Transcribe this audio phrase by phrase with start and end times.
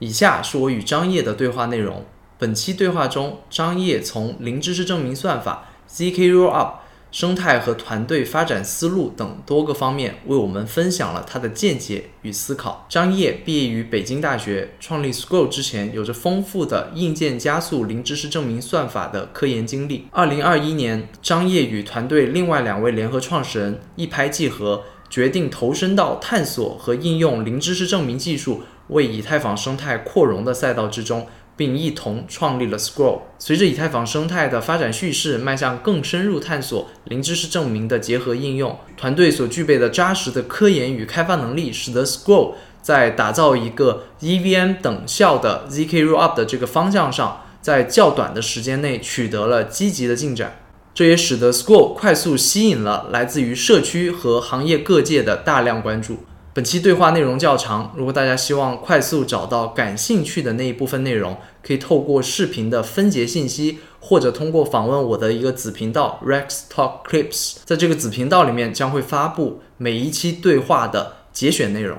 [0.00, 2.04] 以下是我与张烨的对话内容。
[2.38, 6.72] 本期对话中，张烨从零知识证明算法、zk rollup、
[7.10, 12.84] 生态和团队发展思路等多个方面为我们分享了他的见解与思考。
[12.90, 20.08] 张烨毕业于北京大学，创立 Scroll 之前有着丰富的硬件加速零知识证明算法的科研经历。
[20.10, 28.64] 二零二一年，张烨与团队另外两位联合创始人一拍即合，决定投身到探索和应用零知识证明技术。
[28.88, 31.26] 为以太坊生态扩容的赛道之中，
[31.56, 33.20] 并一同创立了 Scroll。
[33.38, 50.60] 随着以太坊生态的发展叙事迈向更深入探索零知识证明的结合应用，团队所具备的扎实的科研与开发能力，使得 Scroll 在打造一个 EVM 等效的 zk rollup 的这个方向上，在较短的时间内取得了积极的进展。
[50.94, 56.20] 这也使得 Scroll 快速吸引了来自于社区和行业各界的大量关注。
[56.56, 71.98] 本期对话内容较长，如果大家希望快速找到感兴趣的那一部分内容，可以透过视频的分节信息，或者通过访问我的一个子频道 Rex Talk Clips，在这个子频道里面将会发布每一期对话的节选内容。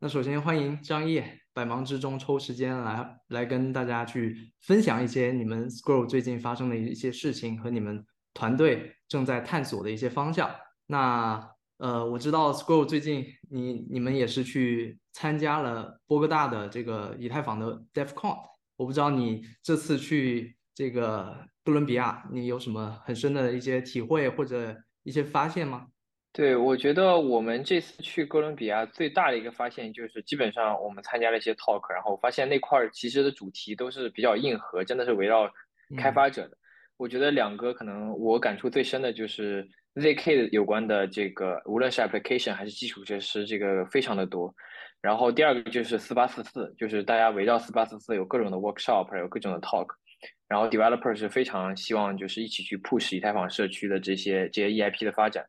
[0.00, 10.50] 那首先欢迎张烨，百忙之中抽时间来来跟大家去分享一些你们 Scroll 最近发生的一些事情和你们团队正在探索的一些方向。
[10.88, 18.36] 那呃，我知道 Scroll 最近你你们也是去参加了波哥大的这个以太坊的 DevCon，
[18.76, 25.86] 我不知道你这次去这个哥伦比亚，你有什么很深的一些体会或者一些发现吗？
[26.32, 35.48] 对，我觉得我们这次去哥伦比亚最大的一个发现就是，基本上我们参加了一些 talk，然后发现那块儿其实的主题都是比较硬核，真的是围绕
[35.96, 36.58] 开发者的。
[36.96, 39.68] 我觉得两个可能我感触最深的就是。
[39.98, 44.54] Zk 的有关的这个，无论是 application 还是基础设施，这个非常的多。
[45.00, 49.86] 然后第二个就是四八四四，就是大家围绕四八四四有各种的 workshop，有各种的 talk。
[50.48, 55.44] 然后 developer 是非常希望就是一起去 push 以太坊社区的这些这些 EIP 的发展。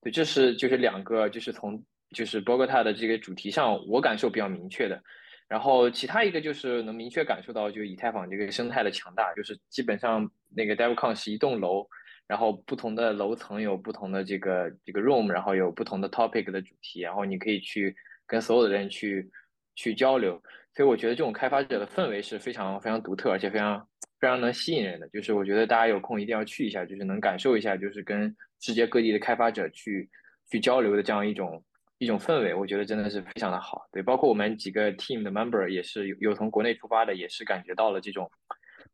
[0.00, 1.82] 对，这是就是两个就是从
[2.14, 5.02] 就是 Bogota 的这个主题上，我感受比较明确的。
[5.48, 11.86] 然后其他一个就是能明确感受到，就以太坊这个生态的强大，就是基本上那个 DevCon 是一栋楼。
[12.28, 17.94] 然后不同的楼层有不同的这个这个 room，然后有不同的 topic 的主题，然后你可以去
[18.26, 19.30] 跟所有的人去
[19.76, 20.42] 去交流，
[20.74, 23.86] 所以我觉得这种开发者的氛围是非常非常独特，而且非常
[24.18, 25.08] 非常能吸引人的。
[25.10, 30.10] 就是我觉得大家有空一定要去一下，就是能感受一下，就是跟世界各地的开发者去
[30.50, 31.62] 去交流的这样一种
[31.98, 33.86] 一种氛围，我觉得真的是非常的好。
[33.92, 38.28] 对，包括我们几个 team 的 member 也是有有从国内出发的，也是感觉到了这种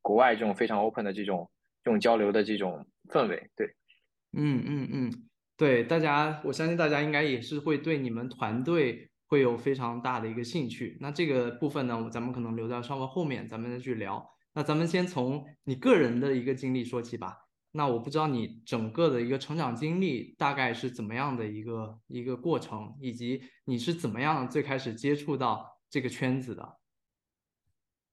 [0.02, 1.50] 国外这种非常 open 的这种
[1.82, 2.86] 这种交流的这种。
[3.10, 3.66] 氛围对，
[4.32, 5.12] 嗯嗯嗯，
[5.56, 10.96] 对，大家，我相信大家应该也是会对你们团队会有非常大的一个兴趣。
[11.00, 14.26] 那这个部分呢，咱们可能留在稍微后面咱们再去聊。
[14.54, 17.38] 那咱们先从你个人的一个经历说起吧。
[17.74, 26.78] 那我不知道你整个的一个成长经历大概是怎么样的一个一个过程，以及你是怎么样最开始接触到这个圈子的。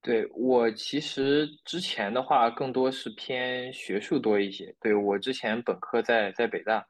[0.02, 4.74] 对我其实之前的话更多是偏学术多一些。
[4.80, 6.86] 对我之前本科在在北大，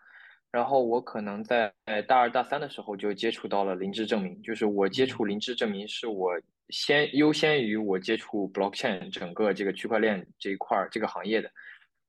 [0.51, 1.73] 然后我可能在
[2.07, 4.39] 大二大三的时候就接触到了零知证明。
[4.43, 11.51] 就是我接触零知证明是我先优先于我接触 blockchain 整个这个区块链这一块儿这个行业的。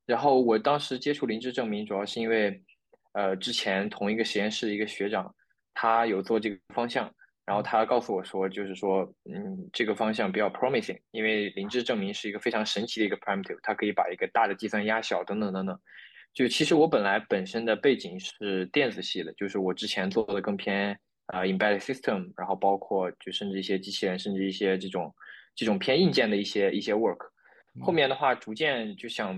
[0.05, 2.63] 然后我当时接触零知证明主要是因为，
[3.13, 5.35] 呃，之前同一个实验室的一个学长，
[5.73, 7.11] 他有做这个方向。
[7.51, 15.77] 然后他告诉我说，就是说，嗯，这个方向比较 promising，因为零知证明是一个非常神奇的一个 primitive，它可以把一个大的计算压小，等等等等。
[16.33, 20.97] 就其实我本来本身的背景是电子系的，就是我之前做的更偏
[21.27, 25.13] 啊 embedded system，然后包括就甚至一些机器人，甚至一些这种
[25.57, 27.31] 这种偏硬件的一些一些 work。
[27.81, 29.37] 后面的话，逐渐就想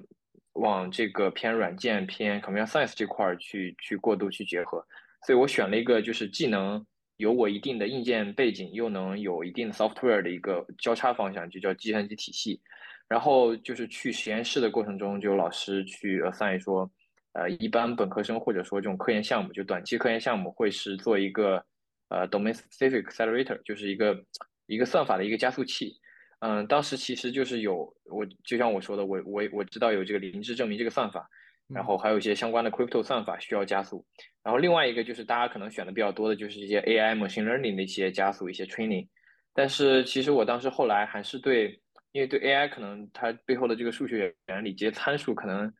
[0.52, 4.86] 往这个偏软件、偏 computer science 这块儿去去过渡去结合，
[5.26, 6.84] 所以我选了一个就是技能。
[7.22, 12.60] 有我一定的硬件背景，又能有一定的 software 的一个交叉方向，就叫计算机体系。
[13.08, 16.90] 然后就是去实验室的过程中，就有老师去 assign 说，
[17.34, 21.64] 呃，一般本科生或者说这种科研项目，就短期科研项目会是做一个
[22.08, 24.20] 呃 domain specific accelerator，就是一个
[24.66, 25.94] 一个算法的一个加速器。
[26.40, 31.28] 嗯，当时其实就是有我就像我说的，我我我知道有这个零知证明这个算法。
[31.68, 34.04] 然后还有一些相关的 crypto 算法需要加速，
[34.42, 39.06] 然后另外一个就是大家可能选的比较多的就是一些 AI machine learning 的一些加速一些 training，
[39.54, 41.80] 但是其实我当时后来还是对，
[42.12, 45.72] 因为对 AI 可能它背后的这个数学原理这些参数可能，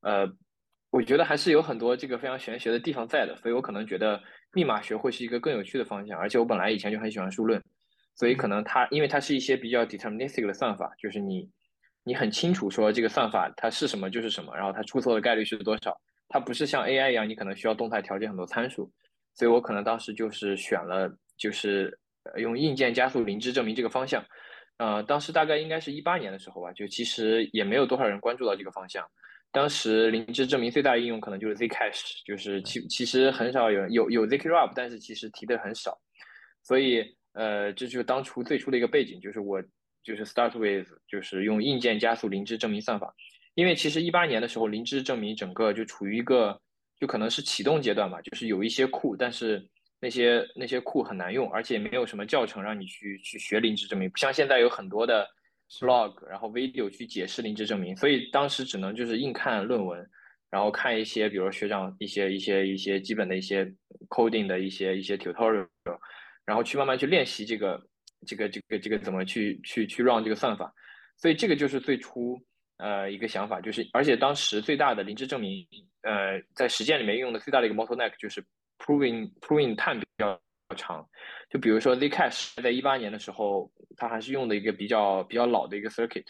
[0.00, 0.28] 呃，
[0.90, 4.20] 我觉得还是有很多这个非常玄学的地方在的，所以我可能觉得
[4.52, 7.62] 密码学会是一个更有趣的方向，而且我本来以前就很喜欢数论，
[8.16, 11.48] 所以可能它因为它是一些比较 deterministic 的算法，就是你
[12.02, 15.96] 你很清楚说这个算法它是什么就是什么，然后它出错的概率是多少，
[16.30, 18.90] 它不是像 AI 一样，你可能需要动态调节很多参数，
[19.34, 21.98] 所以我可能当时就是选了就是
[22.36, 24.24] 用硬件加速零知证明这个方向。
[24.78, 29.04] 呃，当时大概应该是一八年的时候吧，就其实也没有多少人关注到这个方向。
[29.52, 35.98] 当时零知证明最大的应用可能就是 Zcash，就是其其实很少有有有 Zkrup，但是其实提的很少。
[36.62, 39.60] 所以呃，这就是当初最初的一个背景，就是我
[40.04, 43.12] 就是 start with 就是用硬件加速零知证明算法。
[43.54, 46.60] 因为其实一八年的时候，零知证明整个就处于一个
[46.98, 49.66] 就可能是启动阶段吧，就是有一些库，但是。
[50.02, 55.28] 那些那些库很难用，而且没有什么教程让你去去学零知证明，不像现在有很多的
[55.68, 60.02] blog，然后 video 去解释零知证明，所以当时只能就是硬看论文，
[60.50, 63.70] 然后看一些比如学长一些一些一些基本的一些
[64.08, 65.66] coding 的一些一些 tutorial，
[66.46, 67.78] 然后去慢慢去练习这个
[68.26, 70.72] 这个这个这个怎么去去去 run 这个算法，
[71.18, 72.42] 所以这个就是最初
[72.80, 75.66] 呃一个想法，就是而且当时最大的零知证明
[76.02, 78.42] 呃在实践里面用的最大的一个 bottleneck 就是。
[78.82, 80.40] Proving Proving time 比较
[80.74, 81.06] 长，
[81.50, 86.24] 就比如说 Zcash 在一八年的时候，它还是用的一个比较比较老的一个 circuit，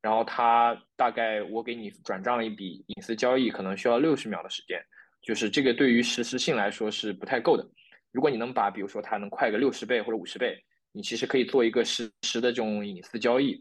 [0.00, 4.80] 然后它大概我给你转账一笔隐私交易，可能需要六十秒的时间，
[5.22, 7.68] 就是这个对于实时性来说是不太够的。
[8.12, 10.56] 如果你能把比如说它能快个六十倍或者五十倍，
[10.92, 13.60] 你其实可以做一个实时的这种隐私交易。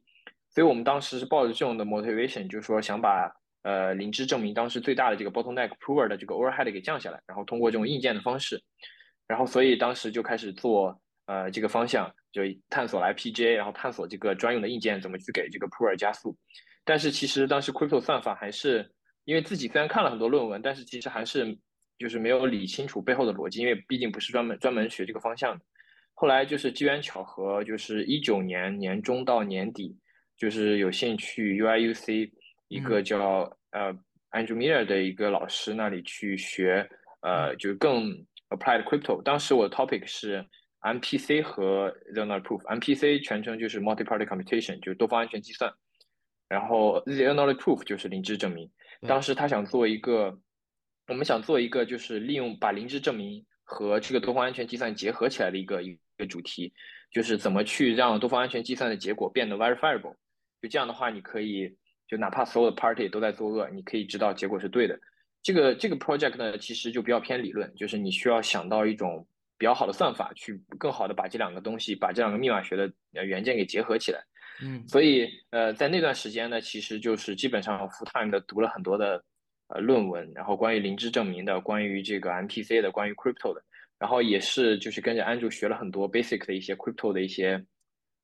[0.57, 3.31] 所以我们当时是抱着这种的 motivation，就是说想把。
[3.63, 8.63] 呃，零芝证明当时最大的这个 bottleneck prover 的这个 overhead 给降下来，然后通过这种硬件的方式，
[9.27, 16.37] 然后所以当时就开始做呃这个方向，就探索来 PGA，然后探索这个专用的硬件怎么去给这个 prover 加速。
[16.85, 18.89] 但是其实当时 crypto 算法还是
[19.25, 21.57] 因为自己虽然看了很多论文，但是其实还是
[21.99, 25.65] 就是没有理清楚背后的逻辑，因为毕竟不是专门专门学这个方向的。
[26.13, 29.97] 后来就是机缘巧合，就是一九年年中到年底，
[30.37, 32.31] 就是有幸去 UIUC
[32.67, 33.93] 一个叫呃
[34.31, 36.87] ，Andrew Miller 的一个老师那里去学，
[37.21, 38.11] 呃，就更
[38.49, 39.21] applied crypto。
[39.23, 40.45] 当时我的 topic 是
[40.81, 42.61] MPC 和 Zero Proof。
[42.63, 45.73] MPC 全称就是 Multi-Party Computation，就是多方安全计算。
[46.47, 48.69] 然后 Zero Proof 就是零知证明。
[49.07, 50.39] 当时他想做一个，
[51.07, 56.73] 我们想做一个就是利用把零知证明和这个多方安全计算结合起来的一个一个主题，
[57.11, 60.15] 就是怎么去让多方安全计算的结果变得 verifiable。
[60.61, 61.75] 就这样的话，你可以。
[62.09, 64.97] 就哪怕所有的 party 都在作恶，你可以知道结果是对的。
[65.43, 69.27] 这个这个 project 呢，其实就比较偏理论，就是你需要想到一种
[69.57, 74.23] 比较好的算法，去更好的把这两个东西，把这两个密码学的呃元件给结合起来。
[74.63, 79.21] 嗯，所以呃，在那段时间呢，其实就是基本上 full time 的读了很多的
[79.67, 83.61] 呃论文，然后关于零知证明的，关于这个 MPC 的，关于 crypto 的，
[83.99, 87.61] 然后也是就是跟着 Andrew 学了很多 basic 的一些 crypto 的一些。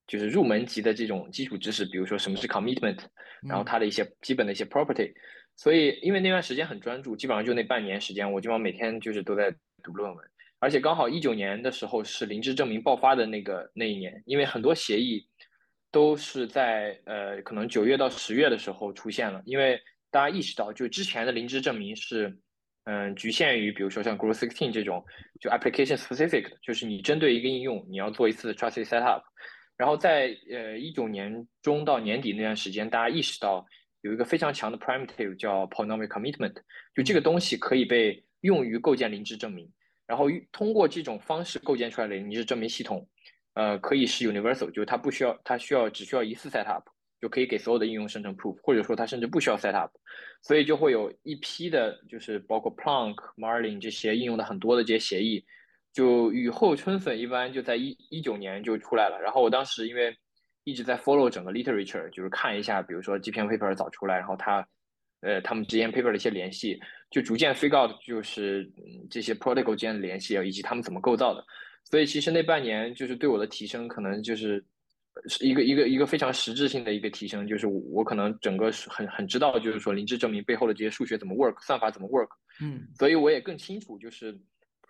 [0.08, 3.00] 就是入门级的这种基础知识，比如说什么是 commitment，
[3.48, 5.12] 然后它的一些基本的一些 property。
[5.56, 9.54] 所以因为那段时间很专注，基本上就那半年时间，我基本上每天就是都在
[9.84, 10.26] 读论文。
[10.60, 15.28] 而且刚好一九年的时候是零知证明爆发的那个那一年，因为很多协议
[15.92, 19.42] 都是在呃可能九月到十月的时候出现了。
[19.46, 19.80] 因为
[20.10, 22.36] 大家意识到，就之前的零知证明是
[22.86, 25.06] 嗯局限于比如说像 Grow Sixteen 这种
[25.40, 29.22] 就 application specific，就是你针对一个应用你要做一次 trusted setup。
[29.84, 33.66] 然后在呃一九年中到年底那段时间，大家意识到
[34.00, 36.56] 有一个非常强的 primitive 叫 polynomial commitment，
[36.96, 39.70] 就这个东西可以被用于构建零知证明。
[40.08, 43.06] 然后通过这种方式构建出来的零知证明系统，
[43.56, 46.88] 呃，可以是 universal，就是它不需要，它需要只需要一次 set up
[47.20, 49.92] 就可以给所有的应用生成 proof，或者说它甚至不需要 set up，
[50.42, 55.44] 所以就会有一批的，就是包括 Plonk、Marlin 这些应用的很多的这些协议。
[55.94, 59.20] 就雨后春笋一般，就在一一九年就出来了。
[59.22, 60.12] 然后我当时因为
[60.64, 64.68] 一直在 follow 整个 literature，就是看一下，比如说这篇 paper 早出来，然后它，
[65.22, 66.80] 呃，他们之间 paper 的一些联系，
[67.12, 68.68] 就逐渐 figure out 就是
[69.08, 71.46] 这些 protocol 之间的联系以及他们怎么构造的。
[71.84, 74.66] 所以其实那半年就是对我的提升，可能就是
[75.28, 82.30] 是一个一个一个非常实质性的一个提升，就是我可能整个很很知道，就是说零知证明背后的这些数学怎么 work，算法怎么 work。
[82.62, 84.36] 嗯，所以我也更清楚就是。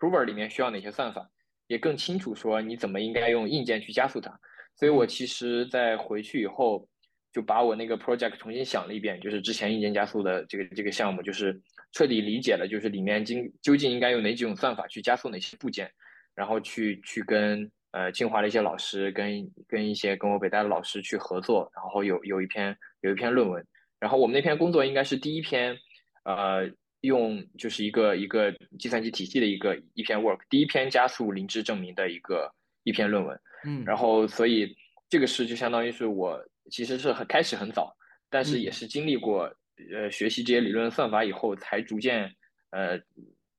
[0.03, 1.25] Prover 里面需要哪些算法，
[1.67, 4.37] 也更清楚说你怎么应该用硬件去加速它。
[4.75, 6.85] 所以我其实，在回去以后，
[7.31, 11.57] 就把我那个 project 重新想了一遍，就是之前硬件加速的这个这个项目，就是
[11.93, 15.89] 彻底理解了，就是里面经究竟应该用哪几种算法去加速哪些部件，
[16.35, 23.65] 然后去去跟呃清华的一些老师，跟跟一些跟我北大的老师去合作，然后有有一篇有一篇论文，
[24.01, 25.77] 然后我们那篇工作应该是第一篇，
[26.25, 26.69] 呃。
[27.03, 32.49] 用就是一个一个计算机体系的一个一篇 work，第一篇加速零知证明的一个
[32.83, 33.39] 一篇论文。
[33.65, 34.75] 嗯，然后所以
[35.09, 36.41] 这个是就相当于是我
[36.71, 37.95] 其实是很开始很早，
[38.29, 39.53] 但是也是经历过
[39.93, 42.33] 呃学习这些理论算法以后，才逐渐
[42.71, 42.99] 呃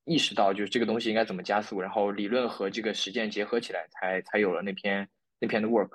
[0.04, 5.08] 意识到就是这个东西应该怎么加速，然后理论和这个实践结合起来，才才有了那篇
[5.38, 5.90] 那篇的 work。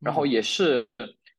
[0.00, 0.86] 然后也是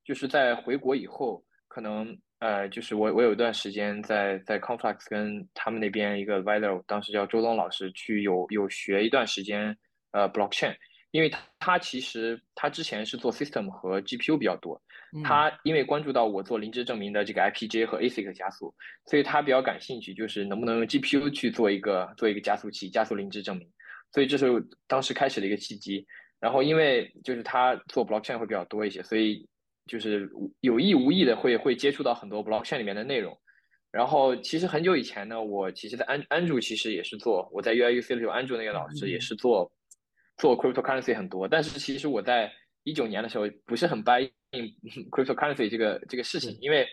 [0.03, 9.77] 就是在回国以后，可能呃就是我我有一段时间在在 Conflux 跟他们那边一个 advisor，当时叫周东老师去有有学一段时间
[10.11, 10.75] 呃 blockchain。
[11.11, 14.81] 因为他他其实他之前是做 system 和 GPU 比较多，
[15.25, 18.73] 他因为关注到我做零知证明的这个 IPJ 和 ASIC 加速，
[19.05, 23.69] 所以他比较感兴趣，就是能不能用 GPU 去做一个做一个加速器，加速零知证明。
[24.13, 24.47] 所以这是
[24.87, 26.07] 当时开始的一个契机。
[26.39, 29.45] 然后因为就是他做 blockchain 会比较多一些，所以
[29.87, 30.29] 就是
[30.61, 33.37] 有意无意的会会接触到很多 blockchain 里面的内容。
[33.91, 39.71] 然后其实很久以前呢，我其实在安安卓其实也是做我在 UIUC 的时候，安卓那个老师也是做。
[40.37, 42.51] 做 cryptocurrency 很多，但是其实我在
[42.83, 44.65] 一九年的时候不是很 buy in
[45.11, 46.87] cryptocurrency 这个这个事情，因为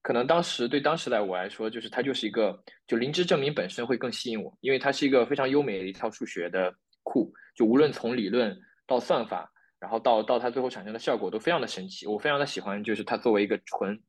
[0.00, 6.72] 可能当时对当时的我来说，就是它就是一个就零知证明本身会更吸引我，因为它是一个非常优美的一套数学的
[7.02, 9.50] 库，就无论从理论到算法，
[9.84, 14.00] 然后到到它最后产生的效果都非常的神奇，我非常的喜欢，就是它作为一个纯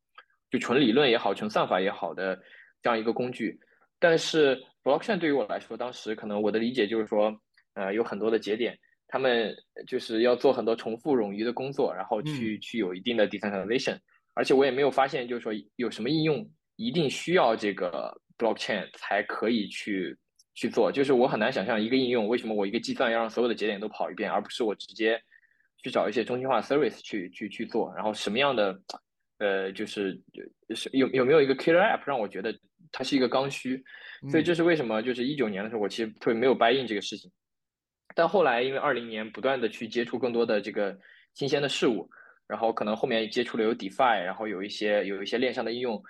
[0.49, 2.39] 就纯理论也好，纯算法也好的
[2.81, 3.59] 这样一个工具。
[3.99, 7.35] 但是 blockchain 对于我来说，当时可能我的理解就是说。
[7.77, 8.73] 呃，有很多的节点，
[9.05, 9.53] 他们
[9.85, 13.99] 就是要做很多重复冗余的工作，然后去去有一定的 decentralization，
[14.33, 20.17] 而且我也没有发现，就是说有什么应用一定需要这个 blockchain 才可以去
[20.53, 25.21] 去做，就是我很难想象一个应用为什么我一个计算要让所有的节点都跑一遍，而不是我直接
[25.77, 28.79] 去找一些中心化 service 去去去做，然后什么样的
[29.39, 30.19] 呃就是
[30.75, 32.57] 是有有没有一个 killer app 让我觉得
[32.91, 33.83] 它是一个刚需，
[34.29, 37.31] 所以这是为什么就是一九年的时候我其实特别没有 buy in 这个事情。
[38.17, 40.97] 但后来，因为二零年不断的去接触更多的这个
[41.33, 42.09] 新鲜的事物，
[42.47, 46.01] 然后可能后面接触了有 DeFi，然后有一些有一些链上的应用，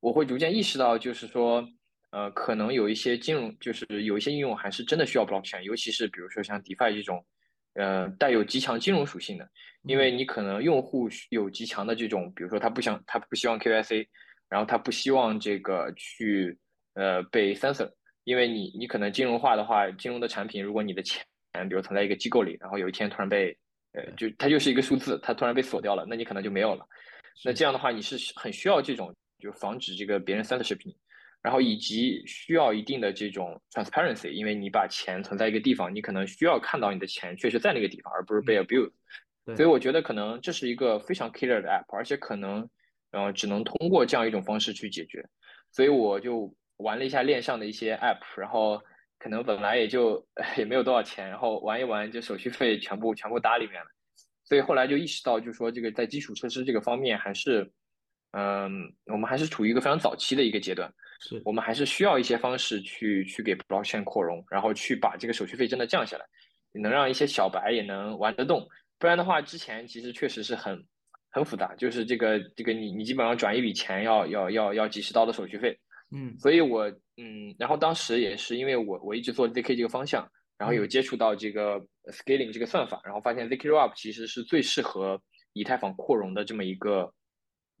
[0.00, 1.64] 我会逐渐意识到，就是说，
[2.10, 7.24] 呃，可能有一些金融，就是有一些应用还是真的需要 Blockchain，尤其是比如说像 DeFi 这种，
[7.74, 9.48] 呃，带有极强金融属性的，
[9.84, 14.06] 因为你可能用户有极强的这种，比如说他不想，他不希望 KYC，
[14.48, 16.58] 然后他不希望这个去
[16.94, 17.90] 呃被 censor，
[18.24, 23.56] 因为你你可能金融化的话，金融的产品，如果你的钱嗯，比如存在一个机构里，然后有一天突然被，
[23.92, 26.86] 呃，就它就是一个数字，它突然被锁掉了，那你可能就没有了。
[27.44, 30.96] 那这样的话，你是很需要这种，就防止这个别人 censorship 你，
[31.42, 38.92] 然后以及需要一定的这种 transparency，因为你把钱存在一个地方，你可能需要看到你的钱确实在那个地方，而不是被 abuse。
[39.56, 42.68] 所以我觉得可能这是一个非常 killer 的 app，而且可能，
[43.10, 45.24] 呃，只能通过这样一种方式去解决。
[45.72, 48.80] 所以我就玩了一下链上的一些 app，然后。
[49.22, 50.26] 可能本来也就
[50.58, 53.86] 也没有多少钱，然后玩一玩就手续费全部全部搭里面了，
[54.42, 57.70] 所以后来就意识到，就是说这个在基础设施这个方面还是，
[58.32, 61.40] 嗯，我们还是处于一个非常早期的一个阶段，是。
[61.44, 66.24] 我们还是需要一些方式去去给 blockchain 扩容，然后去把这个手续费真的降下来，
[66.72, 70.84] 能让一些小白也能玩得动，不然的话，之前其实确实是很
[71.30, 75.78] 很复杂，就是这个这个你你基本上转一笔钱要要要要几十刀的手续费。
[76.14, 81.80] 嗯，所以我嗯，然后当时也是因为我我一直做 zk 这个方向，然后有接触到这个
[82.12, 85.18] scaling 这个算法，然后发现 zk rollup 其实是最适合
[85.54, 87.10] 以太坊扩容的这么一个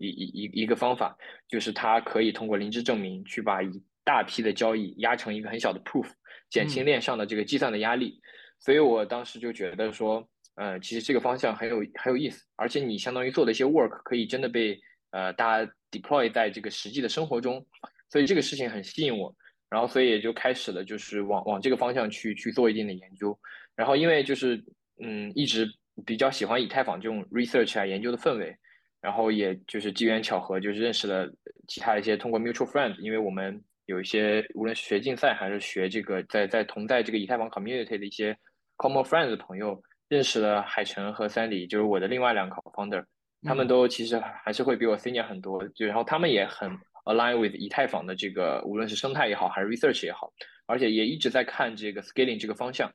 [0.06, 1.16] 一一一一个方法，
[1.48, 3.70] 就是它可以通过零知证明去把一
[4.04, 6.06] 大批的交易压成一个很小的 proof，
[6.50, 8.20] 减轻链上的这个计算的压力。
[8.58, 14.80] 所以我当时就觉得说，呃，其实这个方向很有很有意思，而且你相当于做的一些 work 可以真的被
[15.10, 17.64] 呃大家 deploy 在这个实际的生活中。
[18.10, 19.34] 所以这个事情很吸引我，
[19.70, 23.38] 然后所以也就开始了，就是往往这个方向去去做一定的研究。
[23.74, 24.62] 然后因为就是
[25.02, 25.66] 嗯，一直
[26.04, 28.54] 比较喜欢以太坊这种 research 啊研究的氛围，
[29.02, 31.30] 然后也就是机缘巧合，就是认识了
[31.68, 38.34] 其他一些通过 mutual friends，因为我们有一些无论是学竞赛还是学这个在在同在这个以太坊 community 的一些
[38.78, 43.04] common friends 的朋友，认识了海晨和 Sandy，就是我的另外两个 founder，
[43.42, 46.70] 他们都其实还是会比我 senior 很多，就然后他们也很。
[47.04, 50.32] Align with 以太坊的这个，无论是生态也好，还是 research 也好，
[50.66, 52.88] 而且也一直在看这个 scaling 这个方向，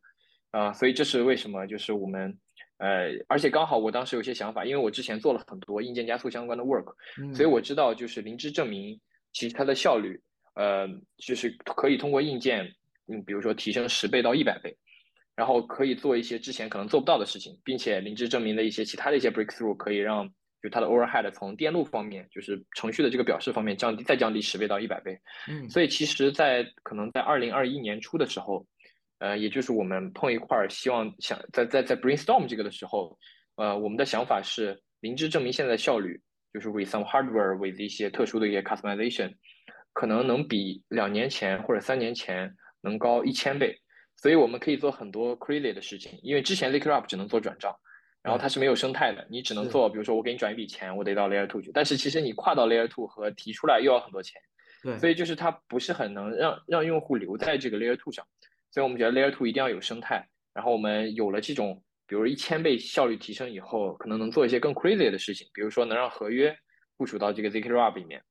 [0.51, 2.33] 啊，所以这是为什么，就是我们，
[2.77, 6.93] 呃，而且刚好我当时有些想法，因为我之前做了很多硬件加速相关的 work，
[7.33, 8.99] 所以我知道就是灵芝证明
[9.33, 10.19] 其实它的效率，
[10.55, 12.65] 呃，就是可以通过硬件，
[13.07, 14.75] 嗯，比如说提升十倍到一百倍，
[15.35, 20.29] 然后可以做一些之前可能做不到的事情，并且灵芝证明的一些其他的一些 breakthrough 可以让。
[20.59, 25.15] 就它的 overhead 从电路方面，就是程序的这个表示方面降低，再降低十倍到一百倍。
[25.47, 28.65] 嗯，所以其实，在可能在二零二一年初的时候，
[29.19, 33.17] 呃，也就是我们碰一块儿，希望想在在在 brainstorm 这个的时候，
[33.55, 36.21] 呃，我们的想法是灵芝证明现在的效率，
[36.53, 39.33] 就是 with some hardware with 一些特殊的一些 customization，
[39.93, 43.75] 可能能比两年前或者三年前能高一千倍，
[44.17, 47.75] 所以我们可以做很多 crazy 的事情，因为之前 Liquorup 只能做转账，
[48.21, 54.39] 然后它是没有生态的，你只能做，比如说我给你转一笔钱，我得到 Layer Two 去，但是其实你跨到 Layer Two 和提出来又要很多钱，
[54.83, 58.25] 对，所以就是它不是很能让让用户留在这个 Layer Two 上。
[58.71, 66.55] 所以我们觉得 Layer Two 一定要有生态，然后我们有了这种，比如一千倍效率提升以后，可能能做一些更 crazy 的事情，比如说能让合约
[66.97, 68.21] 部署到这个 zk RUB 里面，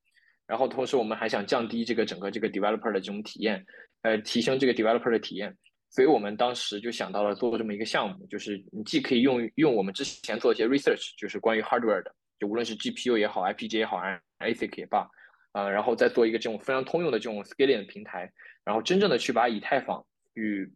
[0.46, 3.64] 然后同时我们还想降低这个整个这个 developer 的这种体验，
[4.02, 5.56] 呃，提升这个 developer 的体验，
[5.90, 13.98] 所以我们当时就想到了做这么一个项目，就是你既可以用用我们之前做一些 research，就是关于 hardware 的，就无论是 GPU 也好，IPG 也好
[14.40, 15.08] ，ASIC 也罢，
[15.52, 18.30] 呃，然后再做一个这种非常通用的这种 scaling 的平台，
[18.64, 20.04] 然后真正的去把以太坊
[20.36, 20.70] 去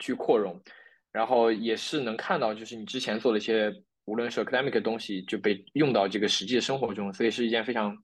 [0.00, 0.60] 去扩容，
[1.12, 3.72] 然后也是能看到，就是你之前做的一些，
[4.06, 7.96] 无论是 academic 的东西，就被用到这个实际的生活中，所以是一件非常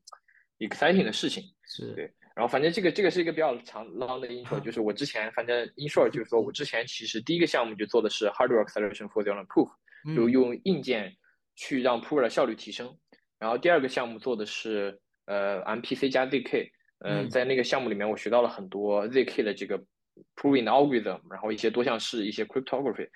[0.60, 1.42] exciting 的事情。
[1.66, 2.04] 是对，
[2.36, 9.68] 然后反正这个这个是一个比较长 long 的 intro， 就是我之前反正 in short 就是说我之前其实第一个项目就做的是 hardware acceleration for the proof，
[10.14, 11.12] 就用硬件
[11.56, 12.96] 去让 proof 的效率提升，
[13.40, 14.96] 然后第二个项目做的是
[15.26, 16.70] 呃 MPC 加 ZK，
[17.00, 19.84] 嗯，在那个项目里面我学到了很多 ZK 的这个。
[20.36, 23.08] Proving algorithm，然后一些多项式，一些 cryptography，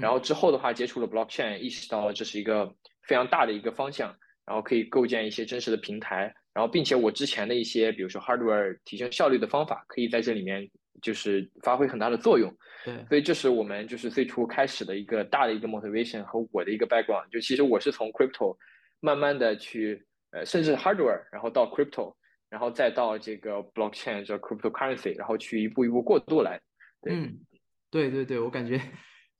[0.00, 2.66] 然后之后的话接触了 blockchain，意识到了这是一个
[3.02, 10.68] 非常大的一个方向，然后可以构建一些真实的平台，然后并且我之前的一些比如说 hardware 提升效率的方法，可以在这里面
[11.00, 12.52] 就是发挥很大的作用。
[12.84, 18.56] 对，所以这是我们就是最初开始的一个大的一个 motivation 和我的一个 background，就其实我是从 crypto
[19.00, 22.14] 慢慢的去呃甚至 hardware，然后到 crypto。
[22.52, 26.60] 然后再到这个 blockchain，叫 cryptocurrency，然后去一步一步过渡来。
[27.08, 27.40] 嗯，
[27.90, 28.78] 对对对，我感觉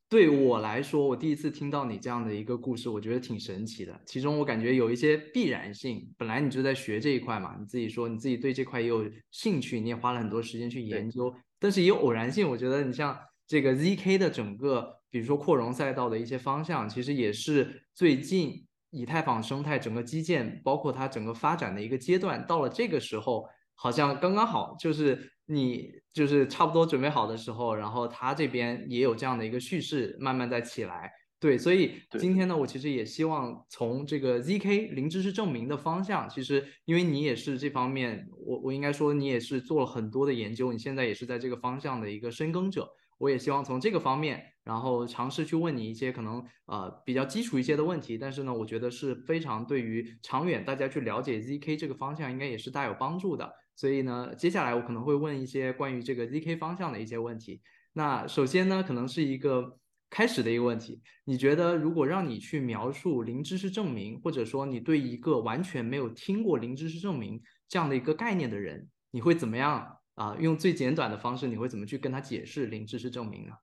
[0.08, 4.00] 对我来说，我第一次听到你这样的一个故事，我觉得挺神奇的。
[4.06, 11.30] 其中我感觉有一些必然性，本来你就在学这一块嘛，你自己说你自己对这块也有兴趣，你也花了很多时间去研究。
[11.58, 13.14] 但是也有偶然性，我觉得你像
[13.46, 18.66] 这个 zk 的整个，比如说扩容赛道的一些方向，其实也是最近。
[18.92, 31.10] 以太坊生态整个基建，包括它整个发展的一个阶段，到了这个时候，好像刚刚好，就是你就是差不多准备好的时候，然后它这边也有这样的一个叙事，慢慢在起来。
[31.40, 42.88] 对，所以今天呢，我其实也希望从这个 zk 零知识证明的方向，其实因为你也是这方面，我我应该说你也是做了很多的研究，你现在也是在这个方向的一个深耕者。
[43.22, 53.48] 我也希望从这个方面，然后尝试去问你一些可能呃比较基础一些的问题，但是呢，我觉得是非常对于长远大家去了解 zk 这个方向应该也是大有帮助的。
[53.76, 57.62] 所以呢，接下来我可能会问一些关于这个 zk 方向的一些问题。
[57.92, 59.78] 那首先呢，可能是一个
[60.10, 69.98] 开始的一个问题，你觉得如果让你去描述零知识证明，或者说你对一个完全没有听过零知识证明这样的一个概念的人，你会怎么样？
[70.14, 73.54] 啊，用最简短的方式，你会怎么去跟他解释零知识证明呢？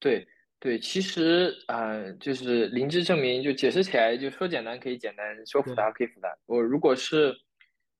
[0.00, 0.26] 对
[0.60, 6.36] 对，其实啊，就是零知识证明，就解释起来，就说简单可以简单，说复杂可以复杂。
[6.46, 7.32] 我如果是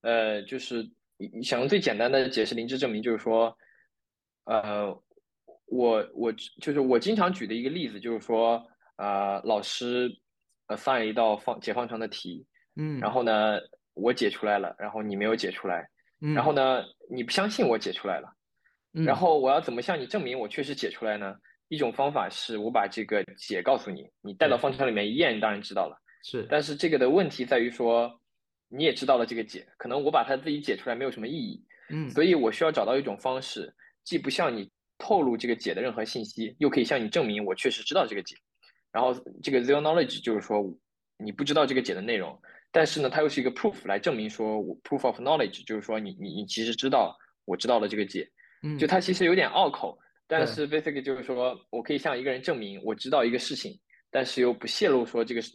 [0.01, 0.85] 呃，就是
[1.42, 3.57] 想用最简单的解释零知识证明，就是说，
[4.44, 4.88] 呃，
[5.66, 8.64] 我我就是我经常举的一个例子，就是说，
[8.96, 10.11] 呃，老师
[10.66, 13.61] 呃放一道方解方程的题，嗯，然后呢，
[13.94, 15.88] 我解出来了，然后你没有解出来。
[16.20, 18.28] 然后呢，你不相信我解出来了，
[18.92, 21.35] 然后我要怎么向你证明我确实解出来呢？
[21.68, 25.96] 一种方法是我把这个解告诉你，你带到方程里面一验，你当然知道了。
[26.24, 28.11] 是，但是这个的问题在于说，
[28.68, 31.62] 你也知道了这个解，可能我把它自己解出来没有什么意义。
[31.90, 38.35] 嗯，所以我需要找到一种方式，既不向你透露这个解的任何信息，又可以向你证明我确实知道这个解。
[38.90, 40.64] 然后这个 zero knowledge 就是说
[41.18, 42.40] 你不知道这个解的内容。
[42.70, 48.28] 但是呢，它又是一个 proof 来证明说，我 proof of knowledge 就是说，你你你其实知道，我知道了这个解，
[48.62, 53.78] 嗯，就它其实有点拗口，但是 basically 就是说我可以向一个人证明我知道一个事情，
[54.11, 55.52] 但是又不泄露说这个是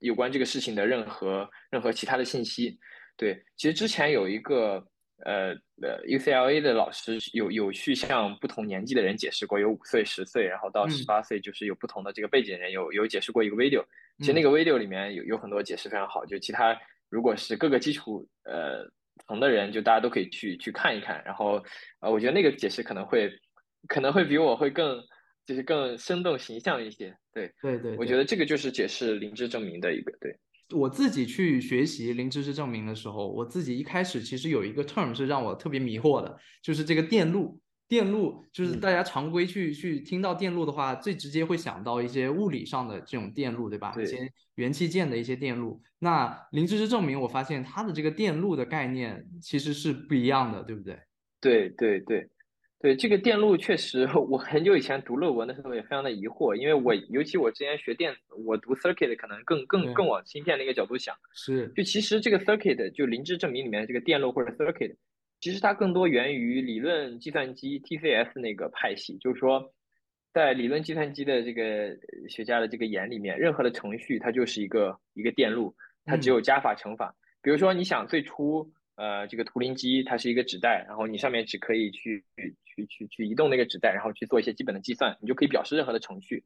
[0.00, 2.78] 有关这个事情的任何任何其他的信息。
[3.16, 4.84] 对，其实之前有一个
[5.24, 13.84] 呃呃 UCLA 的老师有有去向不同年纪的人解释过，有五岁、十岁，然后到十八岁，就是有不同的这个背景的人有有解释过一个 video。
[14.20, 16.78] 其实那个 video 里面有有很多解释非常好，就其他
[17.08, 18.84] 如果是各个基础呃
[19.26, 21.22] 层的人，就大家都可以去去看一看。
[21.24, 21.62] 然后
[22.00, 23.30] 呃，我觉得那个解释可能会
[23.88, 25.02] 可能会比我会更
[25.46, 27.16] 就是更生动形象一些。
[27.32, 30.12] 对对对，我觉得这个就是解释灵芝证明的一个。
[30.20, 30.38] 对
[30.76, 37.60] 我自己去学习灵芝证明的时候，我自己一开始其实有一个 term 是让我特别迷惑的，就是这个电路。
[37.90, 43.92] 电路就是大家常规去去听到电路的话，最直接会想到一些物理上的这种电路，对吧？
[44.00, 45.82] 一些元器件的一些电路。
[45.98, 51.00] 那零知识证明，我发现它的这个电路的概念其实是不一样的，对不对？
[51.40, 52.28] 对对对。
[52.82, 61.14] 对这个电路确实， 我很久以前读论文的时候也非常的疑惑，因为我尤其我之前学电子，我读 circuit 可能更更更往芯片那个角度想。
[61.34, 64.94] 是，就其实这个 circuit 就灵芝证明里面的这个电路或者 circuit，
[65.40, 69.72] 其实它更多源于理论计算机 TCS 那个派系，就是说，
[70.32, 71.96] 在理论计算机的这个
[72.28, 75.74] 学家的这个眼里面，任何的程序它就是一个一个电路，
[76.04, 77.14] 它只有加法乘法。
[77.42, 78.70] 比如说你想最初。
[78.96, 82.22] 呃，这个图灵机它是一个纸带，然后你上面只可以去
[82.66, 86.44] 去去去移动那个纸带，然后去做一些基本的计算，你就可以表示任何的程序。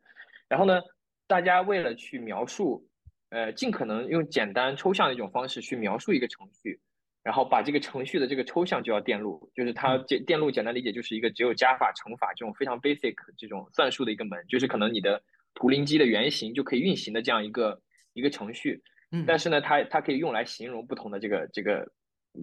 [0.48, 0.80] 然后呢，
[1.26, 2.86] 大家为了去描述，
[3.30, 6.78] 呃，尽可能用简单抽象的一种方式去描述一个程序，
[7.24, 15.20] 然后把这个程序的这个抽象就叫电路，就是它这电路简单理解就是一个只有加法乘法这种非常 basic 这种算术的一个门，就是可能你的
[15.54, 17.80] 图灵机的原型就可以运行的这样一个
[18.12, 18.80] 一个程序。
[19.10, 21.90] 嗯，但是呢，它它可以用来形容不同的这个这个。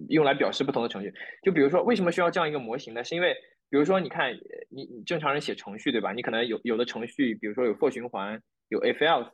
[0.08, 3.04] 用来表示不同的程序，就比如说为什么需要这样一个模型呢？
[3.04, 3.34] 是因为，
[3.68, 4.32] 比如说你看，
[4.70, 6.14] 你你正常人写程序对吧？
[6.14, 8.40] 你可能有有的程序，比如说有 for 循环，
[8.70, 9.30] 有 if else，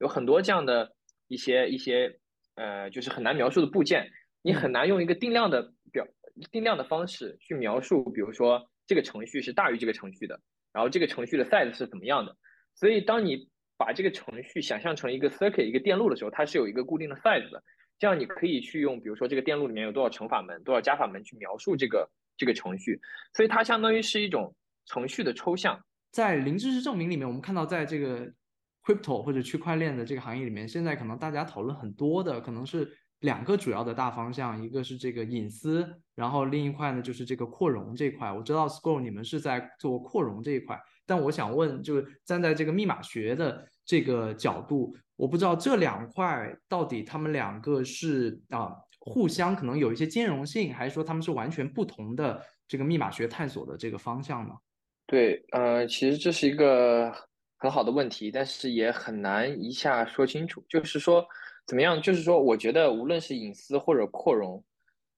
[0.00, 0.90] 有很多这样的
[1.26, 2.10] 一些一些
[2.54, 4.10] 呃，就是很难描述的部件，
[4.42, 6.06] 你很难用一个定量的表
[6.50, 10.40] 定量的方式去描述，比如说这个程序是大于这个程序的，
[10.72, 12.36] 然后这个程序的 size 是怎么样的。
[12.74, 17.62] 所以当你把这个程序想象成一个 circuit 一个电路的时候，它是有一个固定的 size 的。
[17.98, 23.00] 这样你可以去用，比如说这个电路里面有多少乘法门、多少加法门去描述这个这个程序，
[23.34, 24.54] 所以它相当于是一种
[24.86, 25.84] 程序的抽象。
[26.12, 28.32] 在零知识证明里面，我们看到在这个
[28.84, 32.88] crypto 或者区块链的这个行业里面，现在可能大家讨论很多的可能是
[33.20, 38.32] 两个主要的大方向，一个是这个隐私，然后另一块呢就是这个扩容这块。
[38.32, 44.96] 我知道 Scroll 你们是在做扩容这一块，但我想问，就是站在这个密码学的这个角度。
[45.16, 54.54] 我不知道这两块到底他们两个是啊互相可能有一些兼容性，还是说他们是完全不同的这个密码学探索的这个方向呢？
[55.06, 57.12] 对，呃，其实这是一个
[57.56, 60.62] 很好的问题，但是也很难一下说清楚。
[60.68, 61.26] 就是说
[61.68, 62.02] 怎么样？
[62.02, 64.64] 就是说，我觉得无论是隐私或者扩容，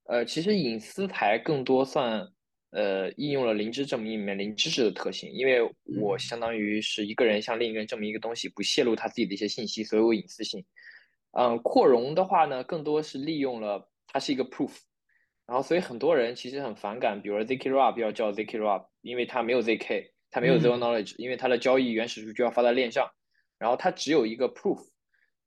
[0.04, 2.28] 呃，其实隐私才更多算。
[2.72, 5.58] 呃，应用了零知证明里面零知识的特性，因为
[6.00, 10.64] 我相当于是一个人向另一个人证明一个东西，不泄露他自己的一些信息，所以我隐私性。
[11.32, 14.70] 嗯，扩容的话呢，更多是利用了它是一个 proof，
[15.48, 23.10] 然后所以很多人其实很反感，比如说 zk rob 要叫 zk rob，因为它没有 zk，它没有 zero knowledge，因为它的交易原始数据要发在链上，
[23.58, 24.78] 然后它只有一个 proof，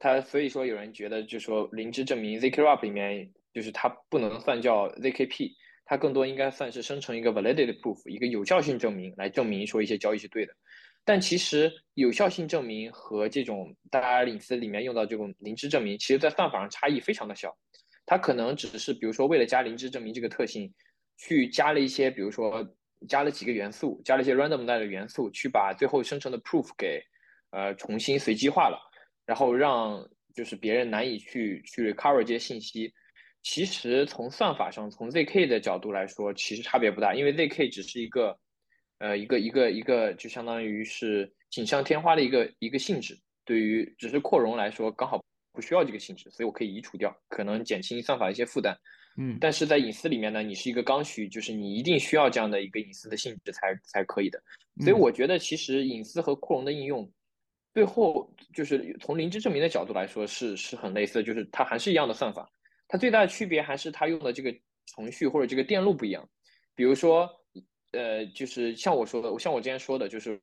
[0.04, 5.50] 它所以说有人觉得就说零芝证明 zk rob 里面就是它不能算叫 zkp。
[5.86, 10.54] 它更多应该算是生成一个 validity proof，一个有效性证明来证明说一些交易是对的。
[11.06, 17.56] 但其实有效性证明和这种大家隐私里面用到这种零芝证明，其实在算法上差异非常的小。
[18.06, 20.74] 它可能只是比如说为了加零芝证明这个特性，
[21.18, 22.66] 去加了一些，比如说
[23.08, 27.02] 加了几个元素，加了一些 random 的元素，去把最后生成的 proof 给
[27.52, 28.80] 呃重新随机化了，
[29.26, 32.94] 然后让就是别人难以去去 recover 这些信息。
[33.42, 38.38] 其实从算法上，从 zk 的角度来说，其实差别不大，因为 zk 只是一个，
[39.00, 43.20] 呃，一个一个一个，就相当于是锦上添花的一个一个性质。
[43.44, 48.74] 对于只是扩容来说，刚好不需要这个性质，所以我可以移除掉，可能减轻算法一些负担。
[49.18, 54.42] 嗯，但是在隐私里面呢，你是一个刚需，就是你一定需要这样的一个隐私的性质才才可以的。
[54.80, 57.12] 所以我觉得，其实隐私和扩容的应用，
[57.74, 62.48] 最后就是从零知证明的角度来说，是是很类似的，就是它还是一样的算法。
[62.88, 64.54] 它最大的区别还是它用的这个
[64.86, 66.30] 程序或者这个电路不一样，
[66.76, 67.28] 比如说，
[67.94, 70.40] 呃，就是像我说的，像我之前说的，就是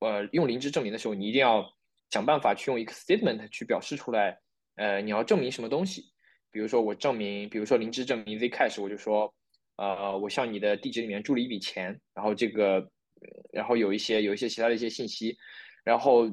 [0.00, 1.64] 呃，用零知证明的时候，你一定要
[2.10, 4.38] 想办法去用一个 statement 去表示出来，
[4.76, 6.02] 呃，你要证明什么东西。
[6.50, 9.32] 比如说我证明，比如说零知证明 zcash，我就说，
[9.76, 12.86] 呃，我向你的地址里面注了一笔钱，然后这个，
[13.52, 15.34] 然后有一些有一些其他的一些信息，
[15.82, 16.28] 然后。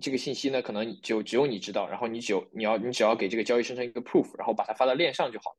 [0.00, 5.56] 这个信息呢，可能就只有你知道，然后你只有你要你只要给这个交易生成一个 proof，然后把它发到链上就好了。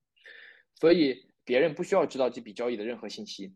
[0.79, 3.53] 所以别人不需要知道这笔交易的任何信息。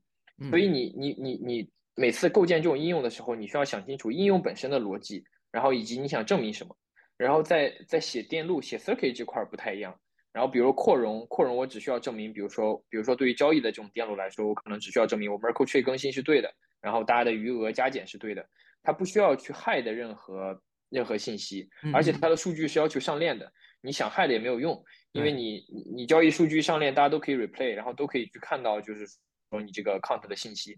[0.49, 6.77] 所以你你你你每次构建这种应用的时候，你需要想清楚应用本身的逻辑，然后以及你想证明什么。
[7.17, 9.99] 然后在在写电路写 circuit 这块不太一样。
[10.31, 18.47] 然后比如扩容，扩容我只需要证明，比如说比如说对于交易的这种电路来说，我可能只需要证明我 Merkle tree 更新是对的，然后大家的余额加减是对的，
[18.83, 20.61] 它不需要去 hide 任何。
[20.89, 23.51] 任何信息，而且它的数据是要求上链的。
[23.81, 25.63] 你想害的也没有用，因为你
[25.95, 29.05] 你交易数据上链，大家都可以 replay，然后都可以去看到，就是
[29.49, 30.77] 说你这个 count 的信息。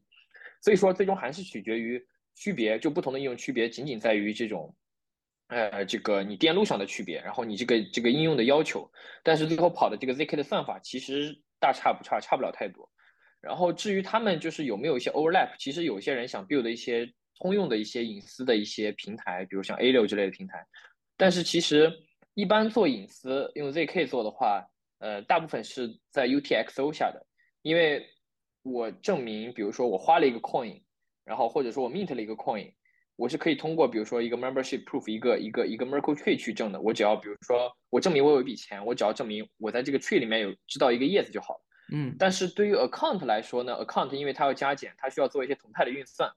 [0.61, 4.75] 所以说最终还是取决于区别，就不同的应用区别仅仅在于这种。
[5.47, 8.87] 呃，这个你电路上的区别，然后你这个这个应用的要求，
[9.23, 12.87] 但是最后跑的这个 zk 的算法其实大差不差，差不了太多。
[13.41, 20.65] 然后至于他们就是有没有一些 overlap，其实有些人想 build 一些通用的一些隐私的一些平台，比如像 A 六之类的平台。
[21.17, 21.91] 但是其实
[22.33, 24.65] 一般做隐私用 zk 做的话，
[24.99, 27.25] 呃，大部分是在 UTXO 下的，
[27.61, 28.05] 因为
[28.63, 30.81] 我证明，比如说我花了一个 coin，
[31.25, 32.73] 然后或者说我 mint 了一个 coin。
[33.15, 36.79] 我是可以通过，比如说一个 membership proof，一个一个一个 Merkle tree 去证的。
[36.79, 41.59] 我只要，比如说我证明我有一笔钱，我只要证明我在这个 tree 里面有知道一个叶子就好了。
[41.91, 42.15] 嗯。
[42.17, 46.31] 但是对于 account 来说呢，account 因为它要加减，它需要做一些同态的运算，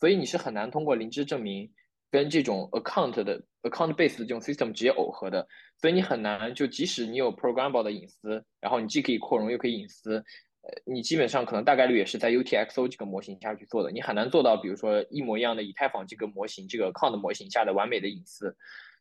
[0.00, 1.70] 所以你是很难通过灵芝证明
[2.10, 5.46] 跟这种 account 的 account base 的这种 system 直接耦合的。
[5.80, 10.24] 所以你很难就即使你有 programmable 的隐私，然后你既可以扩容又可以隐私。
[10.66, 18.56] 呃，你基本上可能大概率也是在 UTXO 这个模型下去做的，你很难做到，比如说一模一样的以太坊这个模型、这个 account 模型下的完美的隐私，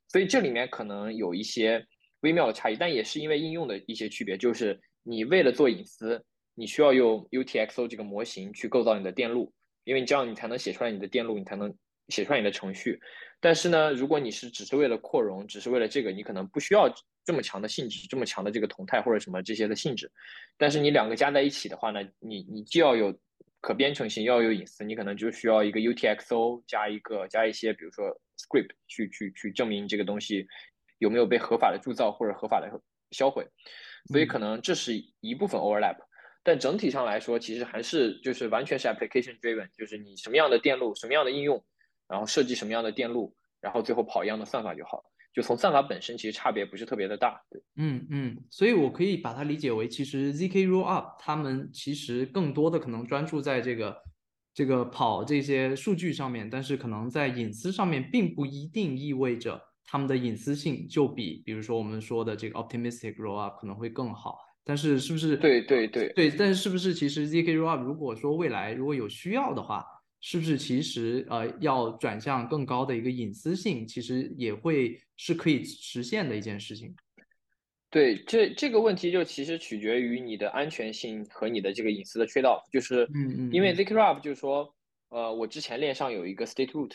[0.10, 1.86] 所以这里面可能有一些
[2.20, 6.22] 微妙的差异，但也是因为应用的一些区别，就是你为了做隐私，
[6.54, 9.54] 你需要用 UTXO 这个模型去构造你的电路，
[9.84, 11.74] 因为你这样你才能写出来你的电路，你才能
[12.10, 13.00] 写出来你的程序。
[13.40, 16.94] 但是呢，如果你是只是为了扩容，只是为了这个，你可能不需要。
[17.26, 20.12] 这么强的性质，这么强的这个同态或者什么这些的性质，
[20.58, 23.18] 但是你两个加在一起的话呢，你你既要有
[23.62, 30.46] 可编程性，要有隐私，你可能就需要一个 UTXO 加一个加一些，比如说 script 去去去证明这个东西
[30.98, 32.70] 有没有被合法的铸造或者合法的
[33.12, 33.48] 销毁，
[34.12, 35.96] 所以可能这是一部分 overlap，
[36.44, 41.64] 但整体上来说，其实还是就是完全是 application driven，就是你什么样的电路，什么样的应用，
[42.08, 45.04] 然后设计什么样的电路，然后最后跑一样的算法就好了。
[45.34, 53.98] 就从算法本身，其实差别不是特别的大，对，嗯嗯，所以我可以把它理解为，其实 zk rollup 他们其实更多的可能专注在这个
[54.54, 65.38] 这个跑这些数据上面，但是可能在隐私上面，并不一定意味着他们的隐私性就比，比如说我们说的这个 optimistic rollup 可能会更好，但是是不是？
[65.38, 69.84] 对对对对，但是是不是其实 zk rollup 如果说未来如果有需要的话？
[70.26, 76.96] 是不是其实呃要转向更高的一个隐私性，其实也会是可以实现的一件事情。
[77.90, 83.06] 对，这这个问题就其实取决于你的安全性和你的这个隐私的 trade off，就是
[83.52, 84.74] 因为 zkRup 就是说，
[85.10, 86.92] 呃，我之前链上有一个 state root，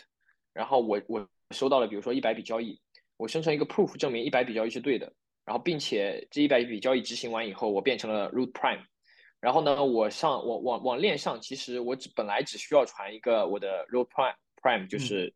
[0.54, 2.80] 然后我我收到了比如说一百笔交易，
[3.18, 5.12] 我生成一个 proof 证明一百笔交易是对的，
[5.48, 8.84] 然后并且这一百笔交易执行完以后，我变成了 root prime。
[9.40, 15.32] 然后呢，我上我往往链上，其实我只本来只需要传一个我的 root prime prime，就是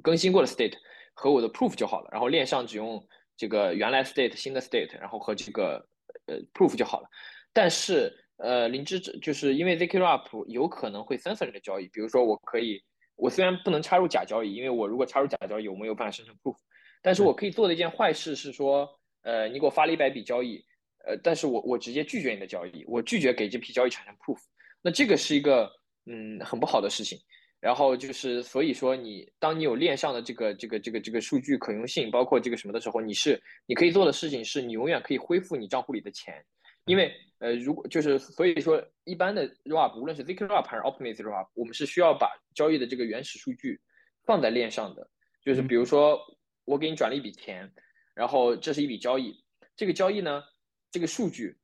[0.00, 0.74] 更新过的 state
[1.12, 2.08] 和我的 proof 就好了。
[2.12, 3.04] 然后链上只用
[3.36, 5.84] 这个原来 state 新的 state，然后和这个
[6.26, 7.08] 呃 proof 就好了。
[7.52, 12.80] 但是呃，灵芝就是因为 zkRup 有可能会 censor 你的交易，比如说我可以，
[13.16, 16.56] 我虽然不能插入假交易，因为我如果插入假交易，我没有办法生成 proof，
[17.02, 18.88] 但是我可以做的一件坏事是说，
[19.22, 20.64] 呃，你给我发了一百笔交易。
[21.04, 24.38] 呃，但是我我直接拒绝你的交易，我拒绝给这批交易产生 proof，
[24.80, 25.68] 那这个是一个
[26.06, 27.18] 嗯很不好的事情。
[27.58, 36.44] 然后就是所以说你当你有链上的这个这个这个这个数据可用性，包括这个什么的时候，你是你可以做的事情是你永远可以恢复你账户里的钱，
[36.86, 43.80] 因为呃如果就是所以说一般的 ROP，无论是 zkRup 还是 Optimized ROP，我们是需要把交易的这个原始数据
[44.24, 45.08] 放在链上的，
[45.44, 46.20] 就是比如说
[46.64, 47.72] 我给你转了一笔钱，
[48.14, 49.34] 然后这是一笔交易，
[49.76, 50.42] 这个交易呢。
[50.90, 51.56] 这个数据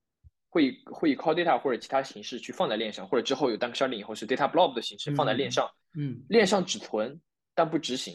[0.49, 5.71] 会会以 call data 或者其他形式去放在链上，或者之后有 dunk sharding 以后是 data blob 的形式放在链上。
[5.99, 7.21] 嗯，链上只存
[7.55, 8.15] 但不执行。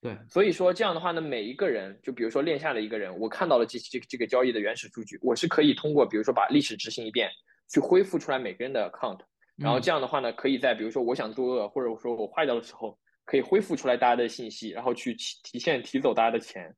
[0.00, 7.30] 对，所以说这样的话呢，每一个人，就比如说链下的一个人，我看到了这这这个交易的原始数据，我是可以通过比如说把历史执行一遍，
[7.68, 9.20] 去恢复出来每个人的 account，
[9.56, 16.74] 然后这样的话呢，可以在比如说我想作恶，或者说我坏掉的时候，可以恢复出来大家的信息，然后去提提现提走大家的钱。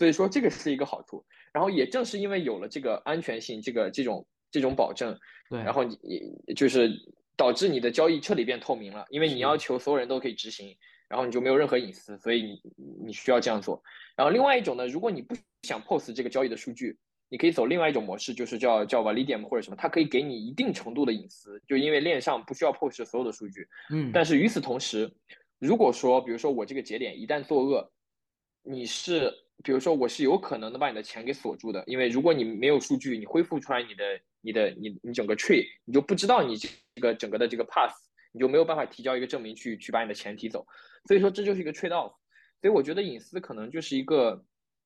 [0.00, 1.22] 所以说这个是一个好处。
[1.52, 5.18] 然后也正是因为有了这个安全性，这个这种这种保证，
[5.50, 5.98] 对，然后你
[6.46, 6.88] 你就是
[7.36, 10.74] 导致你的交易彻底变透明了，因为你要求所有人都可以执行，
[11.08, 12.62] 然后你就没有任何隐私，所以你
[13.04, 13.82] 你需要这样做。
[14.16, 15.34] 然后另外一种呢，如果你不
[15.64, 16.96] 想 post 这个交易的数据，
[17.28, 25.12] 你可以走另外一种模式，就是叫叫 Validium 或者什么，它可以给你一定程度的隐私，就因为链上不需要 post 所有的数据，嗯，但是与此同时，
[25.58, 27.90] 如果说比如说我这个节点一旦作恶，
[28.62, 29.34] 你是。
[29.62, 36.68] 比如说，我是有可能能把你的钱给锁住的，因为如果你没有数据，你恢复出来你的、你的、你、你整个 tree，你就不知道你这
[37.00, 37.92] 个整个的这个 pass，
[38.32, 40.66] 你就没有办法提交一个证明去去把你的钱提走。
[41.06, 42.12] 所以说这就是一个 trade off。
[42.60, 44.44] 所以我觉得隐私可能就是一个，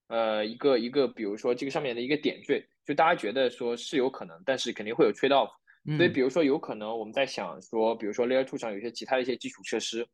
[0.08, 5.50] 呃，一个一个，比如说这个上面的一个点缀，就大家觉得说是有可能，但是肯定会有 trade off。
[5.96, 10.06] 所以比如说有可能我们在想说，比如说 Layer Two 上有一些其他的一些基础设施，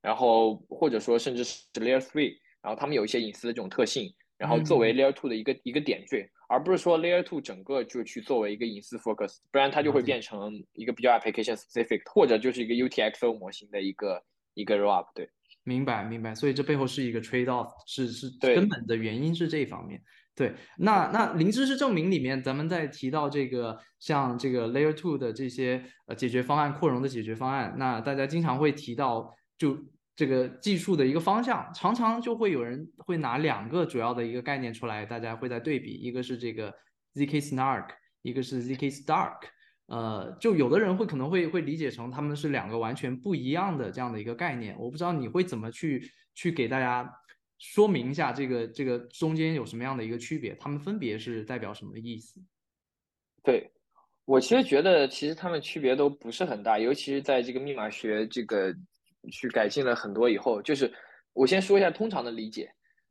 [0.00, 14.22] 然后或者说甚至是 Layer Three，然后他们有一些隐私的这种特性，然后作为 Layer Two 的一个一个点缀，而不是说 Layer Two 整个就去作为一个隐私 focus，不然它就会变成一个比较 application specific，或者就是一个 UTXO 模型的一个
[14.54, 15.06] 一个 roll up。
[15.14, 15.28] 对，
[15.64, 16.34] 明白明白。
[16.34, 20.02] 所以这背后是一个 trade off，是是根本的原因是这一方面。
[20.34, 29.76] 对，那那零知识证明里面，咱们在提到这个像这个 Layer Two 的这些呃解决方案、扩容的解决方案，那大家经常会提到就
[30.18, 36.74] 这个技术的一个方向，常常就会有人会拿两个主要的一个概念出来，大家会在对比，一个是这个
[37.14, 37.90] zk snark，
[38.22, 39.38] 一个是 zk stark，
[39.86, 47.08] 呃，就有的人会可能会会理解成他们是两个完全不一样的这样的一个概念，我不知道你会怎么去去给大家。
[47.60, 50.54] 说明一下这个这个中间有什么样的一个区别？
[50.60, 52.40] 他们分别是代表什么意思？
[53.42, 53.68] 对
[54.24, 58.72] 我其实觉得，其实他们区别都不是很大，尤其是在这个密码学这个
[59.30, 60.92] 去改进了很多以后，就是
[61.32, 62.70] 我先说一下通常的理解，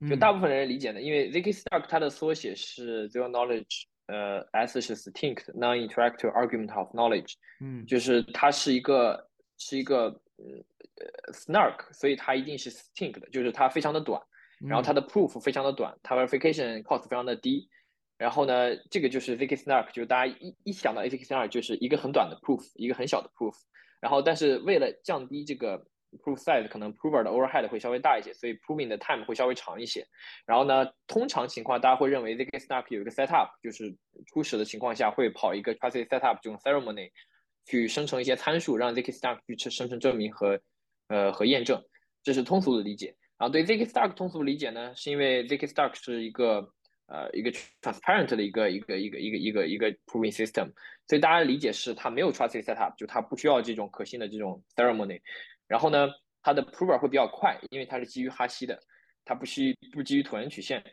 [0.09, 10.05] 就大部分人理解的，因为 zk stark 它的缩写是 zero knowledge，呃，S 是 distinct non-interactive argument of knowledge，嗯，就是它是一个是一个
[10.37, 14.21] 呃 snark，所以它一定是 distinct 的，就是它非常的短。
[14.59, 17.69] 然后它的 proof 非常的短，它 verification cost 非常的低。
[18.17, 23.53] 然后呢，这个就是 zk snark，就是大家一一想到 zk snark 就是一个很短的 proof，一个很小的 proof。
[24.01, 25.85] 然后但是为了降低这个
[26.17, 30.05] proof size，可能 prover 的 overhead 会稍微大一些，所以 proving 的 time 会稍微长一些。
[30.45, 33.95] 然后呢，通常情况大家会认为 zk snark 有一个 setup，就是
[34.27, 37.09] 初始的情况下会跑一个 trusted setup 这种 ceremony
[37.65, 40.59] 去生成一些参数，让 zk snark 去生成证明和
[41.09, 41.83] 呃和验证，
[42.23, 43.15] 这是通俗的理解。
[43.37, 46.67] 然后对 zk stark 通俗理解呢，是因为 zk stark 是一个
[47.07, 47.51] 呃一个
[47.81, 50.71] transparent 的一个一个一个一个一个一个 proving system，
[51.07, 55.21] 所以大家理解是它没有 trusted setup，就它不需要这种可信的这种 ceremony。
[55.67, 56.07] 然后呢，
[56.41, 58.79] 它的 prover 会比较快，因为它是基于哈希的，
[59.25, 60.83] 它不需不基于椭圆曲线。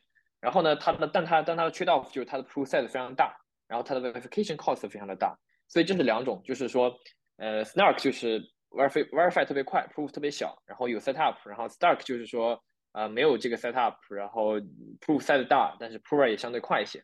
[0.41, 3.35] 然后呢，它的但它但它的 trade off 就是它的 proof size 非常大，
[3.67, 5.35] 然后它的 verification cost 非常的大。
[5.69, 6.95] 所以这是两种，就是说
[7.37, 14.59] 呃 snark 就是 verify verify 特别快，proof 特别小，然后有 setup，然后 Stark 就是说，呃，没有这个 setup，然后
[15.01, 17.03] proof size 大，但是 prover 也相对快一些。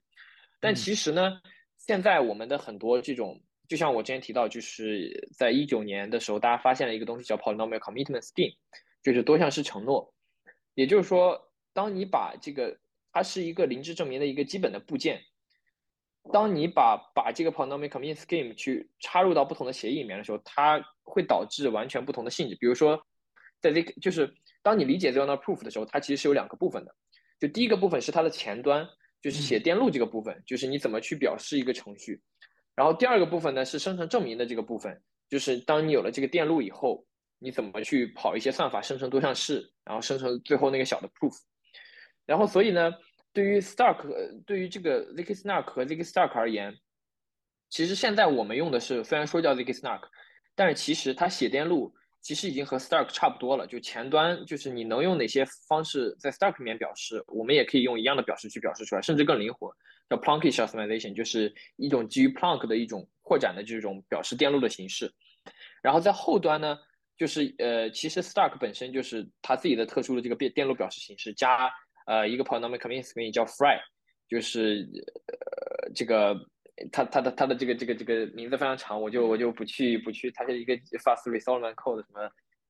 [0.61, 1.41] 但其实呢，
[1.79, 8.53] 现在我们的很多这种，就像我之前提到，就是在一九年的时候，大家发现了一个东西叫 polynomial commitment scheme，
[9.01, 10.13] 就是多项式承诺。
[10.75, 11.41] 也就是说，
[11.73, 12.77] 当你把这个，
[13.13, 15.23] 它是一个零知证明的一个基本的部件。
[16.33, 22.57] 当你把把这个 polynomial commitment scheme 去插入到不同的协议里面的时候，它会导致完全不同的性质。
[22.57, 23.01] 比如说，
[23.61, 26.93] 在这个就是当你理解 zero knowledge proof 的时候，它其实是有两个部分的。
[27.39, 28.85] 就第一个部分是它的前端，
[29.23, 32.21] 就是写电路这个部分，就是你怎么去表示一个程序。
[32.81, 37.05] 然后第二个部分呢是生成证明的这个部分，就是当你有了这个电路以后，
[37.39, 41.37] 你怎么去跑一些算法生成多项式，然后生成最后那个小的 proof。
[42.25, 42.91] 然后所以呢。
[43.33, 43.99] 对于 Stark，
[44.45, 46.77] 对于这个 zk snark 和 zk Stark 而言，
[47.69, 50.01] 其实现在我们用的是，虽然说叫 zk snark，
[50.57, 53.65] 但是其实它写电路其实已经和 Stark 差不多了。
[53.69, 59.73] 就前端就是你能用哪些方式在 Stark 里面表示，我们也可以用一样的表示去表示出来，甚至更灵活，
[60.11, 65.11] 叫 Plankish optimization，就是一种基于 Plank 的一种扩展的这种表示电路的形式。
[65.81, 66.77] 然后在后端呢，
[67.17, 71.73] 就是呃，其实 Stark 本身就是它自己的特殊的这个电电路表示形式加。
[72.07, 73.79] 呃，一个 polynomial commitment scheme 叫 Fry，
[74.27, 74.89] 就是
[75.29, 76.35] 呃这个
[76.91, 82.29] 它它的它的这个这个这个名字非常长，我就我就不去不去，它是一个 fast resolvement code 什么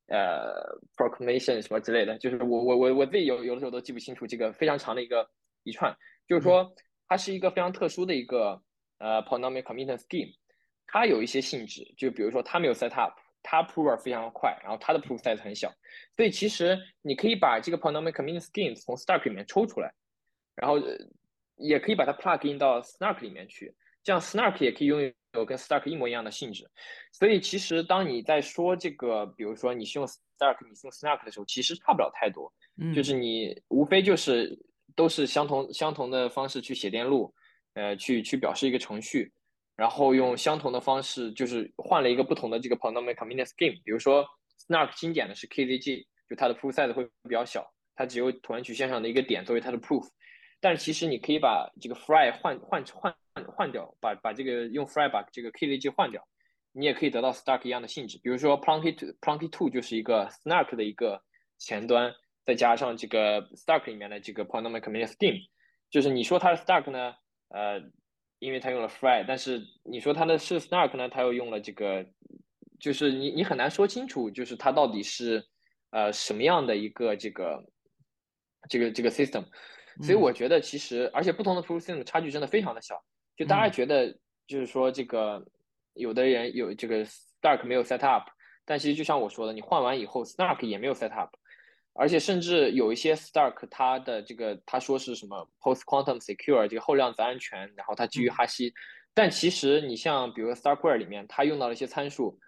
[0.09, 5.27] 呃 proclamation 什么之类的，就是我我我我自己有有的时候都记不清楚这个非常长的一个
[5.63, 5.97] 一串，
[6.29, 6.71] 就是说
[7.11, 8.63] 它是一个非常特殊的一个
[8.99, 10.33] 呃 polynomial commitment scheme，
[10.87, 13.19] 它有一些性质，就比如说它没有 set up。
[13.43, 15.73] 它 prover 非常快，然后它的 proof size 很小，
[16.15, 19.91] 所以其实你可以把这个 polynomial commitment scheme 从 Stark 里面抽出来，
[20.55, 20.79] 然后
[21.57, 26.71] 也可以把它 plug in 到 Snark 里面去，这样 Snark 也可以拥有跟 Stark 一模一样的性质。
[27.13, 32.53] 所以其实当你在说这个，比如说你是用 Stark，你是用 Snark 的时候，其实差不了太多，
[32.95, 34.55] 就是你无非就是
[35.01, 37.33] 都是相同相同的方式去写电路，
[37.73, 39.33] 呃，去去表示一个程序。
[39.75, 43.83] 然后用相同的方式，就是换了一个不同的这个 polynomial commitment scheme。
[43.83, 44.27] 比如说
[44.69, 50.07] ，Snark 经典的是 KZG，就它的 proof size 会比较小，它只有椭圆曲线上的一个点作为它的 proof。
[50.61, 53.15] 但是其实你可以把这个 Fry 换换换
[53.57, 56.23] 换掉，把把这个用 Fry 把这个 KZG 换掉，
[56.73, 58.21] 你也可以得到 Stark 一样的性质。
[58.23, 61.23] 比如说 Plonky Plonky Two 就是一个 Snark 的一个
[61.57, 62.13] 前端，
[62.51, 65.49] 再加上这个 Stark 里面的这个 polynomial scheme，
[65.91, 67.15] 就是你说它是 Stark 呢，
[67.49, 67.81] 呃。
[68.43, 72.03] 因为它用了 Fry，但是你说它的是 Snark 呢，它又用了这个，
[72.79, 75.45] 就是你你很难说清楚，就是它到底是
[75.91, 77.63] 呃什么样的一个这个
[78.71, 79.45] 这个这个 system。
[80.03, 82.95] 所以我觉得其实，而且不同的 proof system 差距真的非常的小。
[83.37, 84.11] 就大家觉得，
[84.47, 85.45] 就是说这个
[85.93, 88.31] 有的人有这个 Stark 没有 set up，
[88.65, 91.37] 但其实就像我说的，你换完以后 Snark 也没有 set up。
[92.01, 98.73] 而且甚至有一些 Stark，它的这个他说是什么 Post Quantum Secure 这个后量子安全，然后它基于哈希，
[99.13, 102.39] 但其实你像比如 Starkware 里面，它用到了一些参数，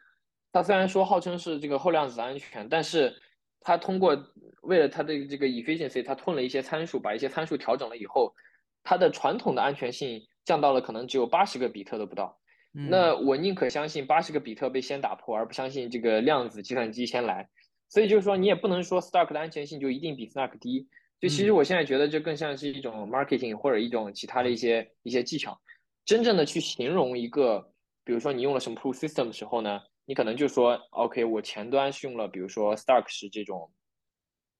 [0.52, 3.14] 它虽然说号称是这个后量子安全，但是
[3.60, 4.16] 它通过
[4.62, 8.34] 为了它的这个 efficiency，它吞了一些参数，把一些参数调整了以后，
[8.82, 12.38] 它的传统的安全性降到了可能只有八十个比特都不到。
[12.72, 17.50] 那我宁可相信八十个比特被先打破，而不相信这个量子计算机先来。
[17.92, 20.88] 所以就是说，你也不能说 Stark 的安全性就一定比 Snark 低。
[21.20, 25.60] 就其实我现在觉得，这更像是一种 marketing 或者一种其他的一些一些技巧。
[26.06, 27.70] 真正的去形容一个，
[28.02, 33.70] 比如说你用了什么 proof system 的时候呢，你可能就说，OK，我前端是用了，比如说 Stark 是这种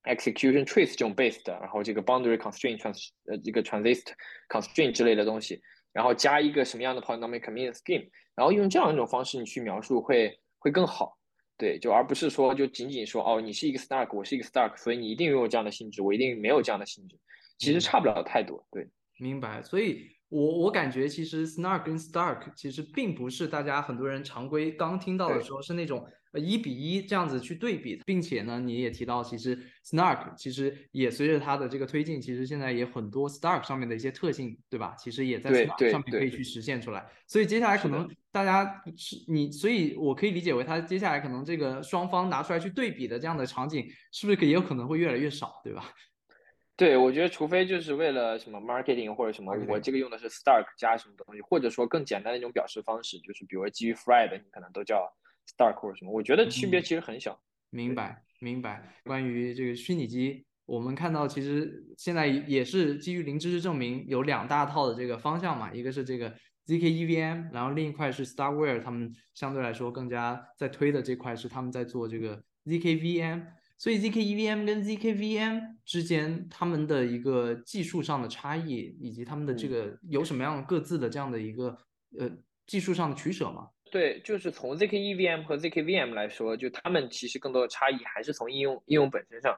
[0.03, 4.13] execution trace 这种 based，，然后这个 boundary constraint trans 呃这个 transist
[4.47, 5.59] constraint 之类的东西，
[5.91, 11.17] 然后加一个什么样的 polynomial convenience scheme，然后用这样一种方式你去描述会会更好。
[11.63, 17.17] 对，就而不是说就仅仅说哦，你是一个 Stark，我是一个 Stark，所以你一定拥有这样的性质，我一定没有这样的性质，
[17.57, 18.67] 其实差不了太多。
[18.69, 18.85] 对，
[19.17, 19.63] 明白。
[19.63, 26.05] 所以，我我感觉其实 Snark 跟 Stark 其实并不是大家很多人常规刚听到的时候是那种。
[26.33, 29.55] 呃，一比一这样子去对比，并且呢，你也提到，其实
[29.85, 34.95] Snark 其实也随着它的这个推进，其实现在也很多 Stark 上面的一些特性，对吧？
[34.97, 37.05] 其实也在 Snark 上面可以去实现出来。
[37.27, 45.93] 所以接下来可能大家是你，所以我可以理解为，它接下来可能这个双方拿出来去对比的这样的场景，是不是也有可能会越来越少，对吧？
[46.75, 55.13] 对，我觉得除非就是为了什么 marketing 或者什么，我这个用的是 Stark 加什么东西，或者说更简单的一种表示方式，就是比如基于 Fry 的，你可能都叫。
[55.47, 57.39] Stark 或者什么，我觉得区别其实很小。
[57.69, 58.95] 明白，明白。
[59.03, 66.29] 关于这个虚拟机，我们看到其实现在也是基于零知识证明有两大套的这个方向嘛，一个是这个
[66.67, 73.45] zk EVM，然后另一块是 Starware，他们相对来说更加在推的这块是他们在做这个 zk VM。
[73.75, 81.77] 所以 zk EVM 跟 zk VM 之间他们的一个技术上的差异，以及他们的这个有什么样各自的这样的一个
[82.17, 82.29] 呃
[82.65, 83.67] 技术上的取舍吗？
[83.93, 89.55] 对，就是从 zk EVM 和 zk VM 来说，就他们其实更多的差异还是从应用应用本身上。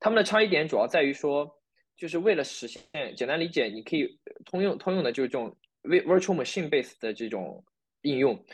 [0.00, 1.48] 他们的差异点主要在于说，
[1.96, 2.82] 就是为了实现
[3.14, 7.64] 简单理解，你可以通用通用的就是这种 virtual machine base 的这种
[8.02, 8.44] 应用。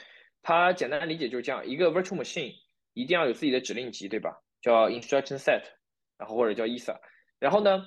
[0.43, 2.53] 它简单理解就是这样，一个 virtual machine
[2.93, 4.39] 一定要有自己的指令集，对吧？
[4.61, 5.63] 叫 instruction set，
[6.19, 6.95] 然后或者叫 ISA。
[7.39, 7.83] 然后呢，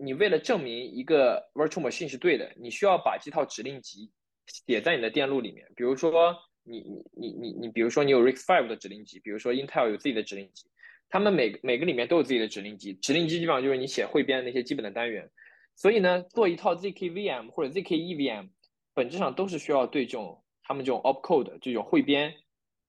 [0.00, 4.10] 你为了证明一个 virtual machine 是对的，你需要把这套指令集
[4.46, 6.34] 写在你的电路里面，比如说。
[6.68, 10.66] 你你你你你，比如说你有 RISC-V 的指令集，比如说 Intel 有自己的指令集，
[11.08, 15.30] 他们每每个里面都有自己的指令集，指令集基本上就是你写汇编的那些基本的单元。
[15.76, 18.48] 所以呢，做一套 zkVM 或者 zkEVM，
[18.94, 22.34] 本质上都是需要对这种他们这种 opcode 这种汇编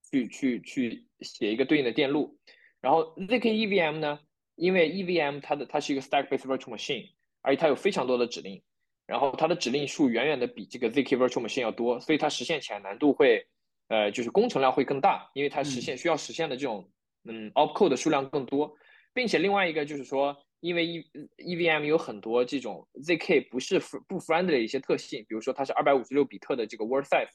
[0.09, 2.39] 去去去写一个对应的电路。
[2.81, 4.19] 然后 zkEVM 呢，
[4.55, 7.09] 因为 EVM 它的它是一个 stack-based virtual machine，
[7.41, 8.63] 而且它有非常多的指令，
[9.05, 13.45] 然后它的指令数远远的比这个 zk virtual machine 要多，所以它实现起来难度会。
[13.89, 16.89] 呃，就是工程量会更大，因为它实现需要实现的这种
[17.23, 18.75] 嗯 opcode 的数量更多，
[19.13, 21.05] 并且另外一个就是说，因为 E
[21.37, 27.29] EVM 有很多这种 zk 不是不 friendly 的一些特性，比如说它是二百五十六比特的这个 word size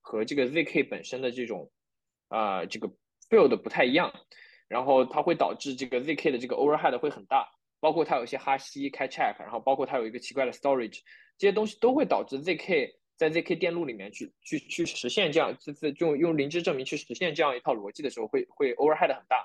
[0.00, 1.70] 和这个 zk 本身的这种
[2.28, 2.88] 啊这个
[3.28, 4.10] field 不太一样，
[4.66, 7.46] 然后它会导致这个 zk 的这个 overhead 会很大，
[7.80, 11.00] 包括它有一些哈希开 check，然后包括它有一个奇怪的 storage，
[11.36, 12.94] 这些东西都会导致 zk。
[13.18, 19.44] 在 zk 电路里面去去去实现这样，就是用用零知证明去实现这样一套逻辑的时候，会会 overhead 很大。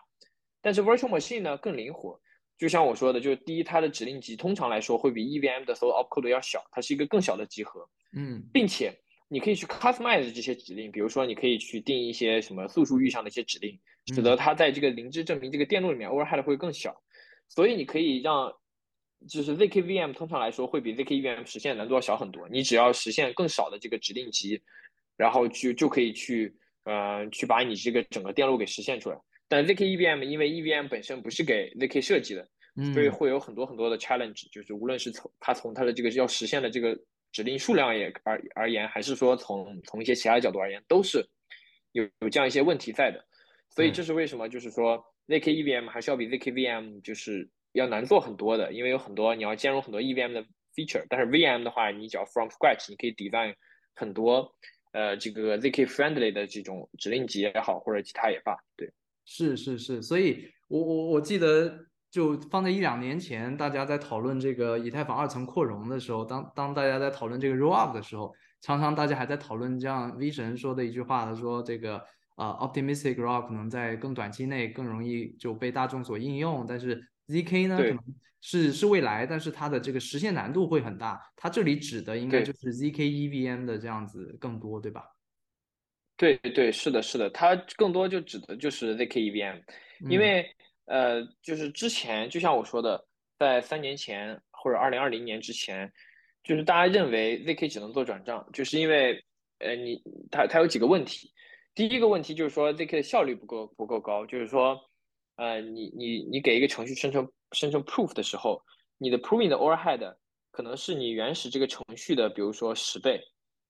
[0.61, 2.21] 但是 virtual machine 呢更灵活，
[2.57, 7.89] 就像我说的，就是第一，它的指令集通常来说会比 EVM 的所有 opcode 要小，它是一个更小的集合。
[8.15, 8.93] 嗯，并且
[9.27, 13.77] 你可以去 customize 这些指令，比如说你可以去定一些什么素数域上的一些指令，
[14.13, 17.01] 使得它在这个零知证明这个电路里面 overhead 会更小。
[17.49, 18.53] 所以你可以让
[19.27, 24.61] 就是 zkVM 通常来说会比 zkEVM 实现难度要小很多，你只要实现更少的这个指令集，
[25.17, 29.17] 然后去就可以去呃去把你这个整个电路给实现出来。
[29.47, 32.47] 但 zkEVM 因为 EVM 本身不是给 zk 设计的，
[32.93, 36.97] 所以会有很多很多的 challenge，就是无论是从它从它的这个要实现的这个
[37.31, 41.25] 指令数量也而而言，还是说从从一些其他的角度而言，都是
[41.91, 43.23] 有有这样一些问题在的。
[43.69, 47.49] 所以这是为什么，就是说 zkEVM 还是要比 zkVM 就是。
[47.73, 50.43] 要难做很多的，因为有很多你要兼容很多 EVM 的
[50.73, 53.53] feature，但是 VM 的话，你只要 from scratch，你可以 design
[53.95, 54.49] 很多
[54.93, 58.91] 呃这个 zk friendly 的这种指令集也好，或者其他也罢，对，
[59.25, 72.03] 是是是，所以我我我记得就放在一两年前，大家在讨论这个以太坊二层扩容的时候，当当大家在讨论这个 roll up 的时候，常常大家还在讨论这样 V 神说的一句话，他说这个。
[72.35, 77.99] 啊，optimistic roll 可能在更短期内更容易就被大众所应用，但是 zk 呢，可能
[78.41, 81.21] 是是未来，但是它的这个实现难度会很大。
[81.35, 85.05] 它这里指的应该就是 zk EVM 的这样子更多，对吧？
[86.17, 89.61] 对对，是的，是的，它更多就指的就是 zk EVM，
[90.09, 90.45] 因为
[90.85, 93.07] 呃，就是之前就像我说的，
[93.39, 95.91] 在三年前或者二零二零年之前，
[96.43, 99.23] 就是大家认为 zk 只能做转账，就是因为
[99.59, 101.31] 呃，你它它有几个问题。
[101.73, 104.79] 第一个问题就是说，zk 的效率不够不够高，就是说，
[105.35, 108.61] 呃，你你你给一个程序生成生成 proof 的时候，
[108.97, 110.15] 你的 proving 的 overhead
[110.51, 113.19] 可能是你原始这个程序的，比如说十倍，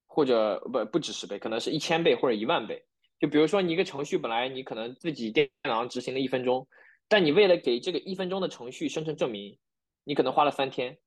[0.06, 2.84] 或者不不止十倍，可能是一千倍或者一万倍。
[3.20, 6.68] 就比如说你一个程序本来你可能自己电脑上执行了一分钟，
[7.08, 9.58] 但你为了给这个一分钟的程序生成证明，
[10.04, 10.98] 你可能花了三天，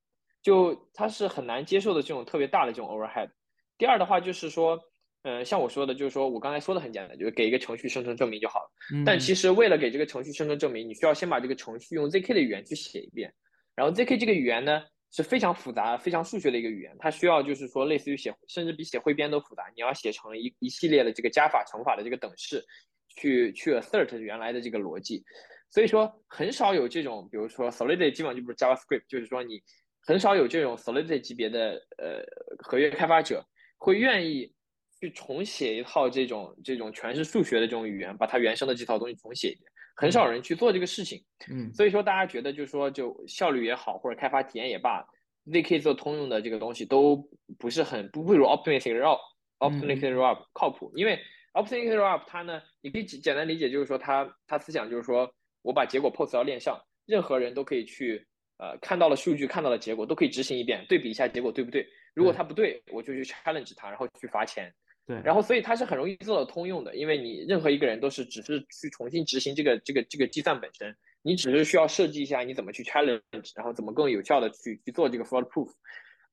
[0.42, 3.30] 就它是很难接受的这种特别大的这种 overhead。
[3.76, 4.80] 第二的话就是说。
[5.28, 8.70] 嗯，像我说的，就是说我刚才说的很简单，就是给一个程序生成证明就好了。
[9.04, 13.34] 但其实为了给这个程序生成证明，你需要先把这个程序用 zk 的语言去写一遍。
[13.74, 19.64] 然后 zk 这个语言呢是非常复杂、非常数学的一个语言，它需要就是说类似于写，甚至比写汇编都复杂。
[19.74, 22.64] 你要写成一一系列的这个加法、乘法的这个等式，
[23.08, 25.24] 去去 assert 原来的这个逻辑。
[25.70, 29.60] 所以说很少有这种，比如说 Solidity 基本上就不是 JavaScript，就是说你
[30.02, 32.22] 很少有这种 Solidity 级别的呃
[32.60, 33.44] 合约开发者
[33.76, 34.54] 会愿意。
[34.98, 41.22] 去重写一套这种这种全是数学的这种语言，把它原生的这套东西重写一遍，很少人去做这个事情。
[41.50, 45.06] 嗯，所以说大家觉得就是说就效率也好，或者开发体验也罢
[45.46, 47.16] ，zk 做通用的这个东西都
[47.58, 50.90] 不是很不不如 optimistic roll，optimistic roll 靠谱。
[50.94, 51.18] 因为
[51.52, 55.30] optimistic roll 它呢，你可以简单理解就是说它它思想就是说
[55.60, 58.26] 我把结果 post 到链上，任何人都可以去
[58.56, 61.86] 呃看到了数据看到了结果都可以执行一遍，对比一下结果对不对？
[62.14, 64.72] 如果它不对，我就去 challenge 它，然后去罚钱。
[65.06, 70.92] 对，然后所以它是很容易做到通用的，因为你任何一个人都是只是去重新执行这个这个这个计算本身，
[71.22, 75.70] 你只是需要设计一下你怎么去 challenge，然后怎么更有效的去去做这个 fraud proof。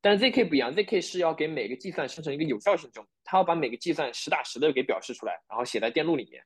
[0.02, 6.44] 但是 zk 不一样，zk 是要给每个计算生成一个有效性证明，它要把每个计算实打实的给表示出来，然后写在电路里面。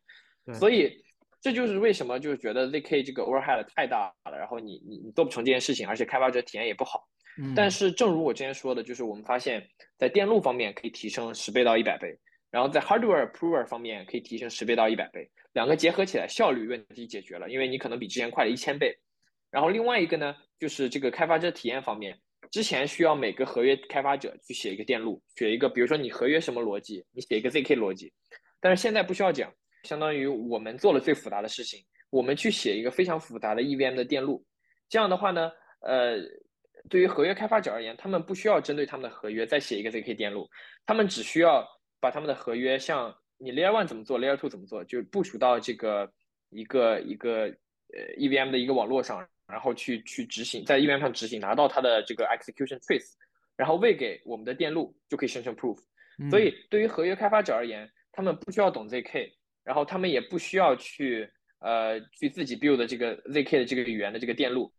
[0.59, 1.01] 所以
[1.39, 7.07] 这就是为什么就是觉得 zk 这个 overhead 太大了，然后你你你做不成这件事情，而且开发者体验也不好。
[7.55, 9.63] 但是，正如我之前说的，就是我们发现，
[9.95, 12.17] 在电路方面可以提升十倍到一百倍，
[12.49, 18.97] 然后在 HardwareProver 方面可以提升十倍到一百倍，两个结合起来，效率问题解决了，因为你可能比之前快了一千倍。
[19.51, 22.17] 然后另外一个呢，就是这个开发者体验方面，
[22.49, 28.11] 之前需要每个合约开发者去写一个电路，写一个，比如说你合约什么逻辑，你写一个 zk 逻辑，
[28.59, 34.43] 但是现在不需要讲，相当于我们做了最复杂的事情，我们去写一个非常复杂的 EVM 的电路，
[34.89, 36.17] 这样的话呢，呃。
[36.89, 40.49] 对于合约开发者而言，他们不需要针对他们的合约再写一个 zk 电路，
[40.85, 41.67] 他们只需要
[41.99, 46.11] 把他们的合约像你 layer one 怎么做，layer two 怎么做，就部署到这个
[46.49, 47.43] 一个一个
[47.93, 53.13] 呃 EVM 的一个网络上，然后去去执行，在 EVM 上执行，拿到它的这个 execution trace，
[53.55, 55.77] 然后喂给我们的电路，就可以生成 proof。
[56.31, 59.31] 所以对于合约开发者而言，他们不需要懂 zk，
[59.63, 61.29] 然后他们也不需要去
[61.59, 64.73] 呃去自己 build 这个 zk 的这个语言的这个电路。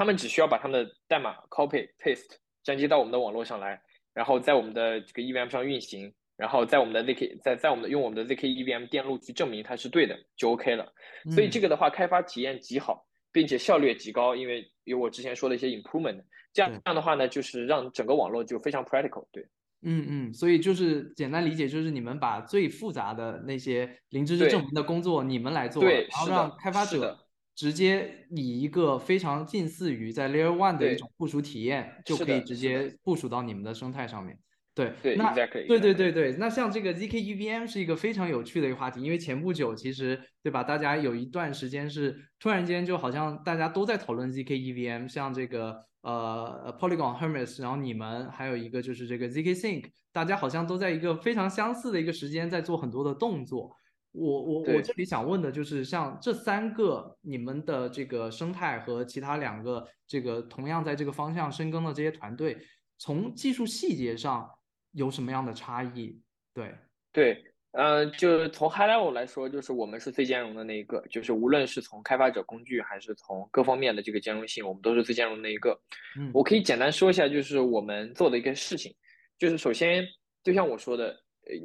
[0.00, 3.78] 他们只需要把他们的代码 copy paste 粘接到我们的网络上来，
[4.14, 10.90] 然后在我们的这个 EVM 上运行，然后在我们的 zk 在在我们的用我们的 zk EVM 电路去证明它是对的，就 OK 了。
[11.34, 16.24] 所以这个的话，开发体验极好，并且效率也极高，因为有我之前说的一些 improvement。
[16.54, 19.26] 这样这样的话呢，就是让整个网络就非常 practical。
[19.30, 19.46] 对，
[19.82, 27.18] 嗯嗯，所以就是简单理解，就是你们把最复杂的那些零知识证明的工作你们来做，然后让开发者。
[27.60, 34.38] 直接以一个非常近似于在 Layer One 的一种部署体验，就可以直接部署到你们的生态上面。
[34.74, 53.76] 对，那对对对对，那像这个 zk EVM 是一个非常有趣的一个话题，因为前不久其实对吧，大家有一段时间是突然间就好像大家都在讨论 zk EVM，像这个呃 Polygon Hermes，然后你们还有一个就是这个 zk Sync，大家好像都在一个非常相似的一个时间在做很多的动作。
[54.12, 62.58] 我我我这里想问的就是，像这三个你们的这个生态和其他两个这个同样在这个方向深耕的这些团队，
[62.98, 64.50] 从技术细节上
[64.92, 66.20] 有什么样的差异？
[66.52, 66.74] 对
[67.12, 75.80] 对，嗯，就是从 high level 来说，就是我们是最兼容的那一个，就是无论是从开发者工具还是从各方面的这个兼容性，我们都是最兼容的那一个。
[76.18, 78.94] 嗯，我可以简单说一下，就是我们做的一个事情，
[79.38, 80.04] 就是首先。
[80.42, 81.14] 就像我说的，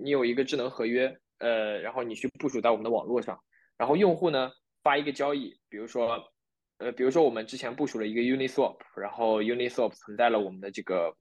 [0.03, 1.07] 你有一个智能合约，
[1.39, 3.39] 呃，然后你去部署在我们的网络上，
[3.77, 4.51] 然后用户呢
[4.83, 6.31] 发一个交易，比如说，
[6.77, 11.15] 呃，比如说我们之前部署了一个 Uniswap，然后 Uniswap 存在了我们的这个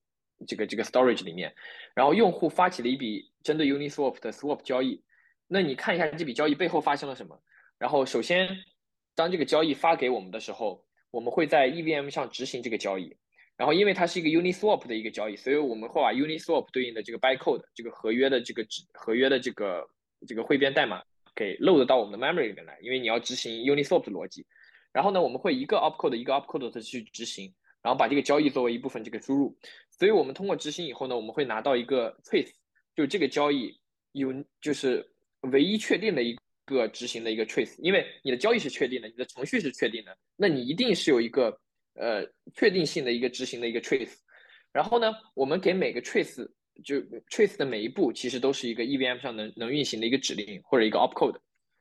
[0.46, 1.54] 这个这个 storage 里面，
[1.94, 5.02] 然后用户发起了一笔针对 Uniswap 的 swap 交易，
[5.48, 7.42] 那你看一下这笔交易背后发生了什么？
[7.78, 8.48] 然后首先，
[9.14, 13.16] 当这个交易发给我们的时候，我们会在 EVM 上执行这个交易。
[13.56, 19.88] 然后，因为它是一个 Uniswap 的一个交易，所以我们会把 Uniswap 对应的这个 bycode 这个合约的这个合约的这个
[20.26, 21.02] 这个汇编代码
[21.34, 24.46] 给 load 到我们的 memory 里面来，因为你要执行 Uniswap 的逻辑。
[24.92, 27.52] 然后呢，我们会一个 opcode 一个 opcode 的去执行，
[27.82, 29.56] 然后把这个交易作为一部分这个输入。
[29.90, 32.52] 所以我们通过执行以后呢，我们会拿到一个 trace，
[32.94, 33.78] 就这个交易
[34.12, 35.04] 有就是
[35.52, 41.58] 唯一确定的一个执行的一个 trace，因为你的交易是确定的，你的程序是确定的，那你一定是有一个。
[41.96, 44.16] 呃，确定性的一个执行的一个 trace，
[44.72, 46.44] 然后呢，我们给每个 trace
[46.82, 46.96] 就
[47.30, 51.38] trace 的每一步，其实都是一个 EVM 上能能运行的一个指令或者一个 opcode。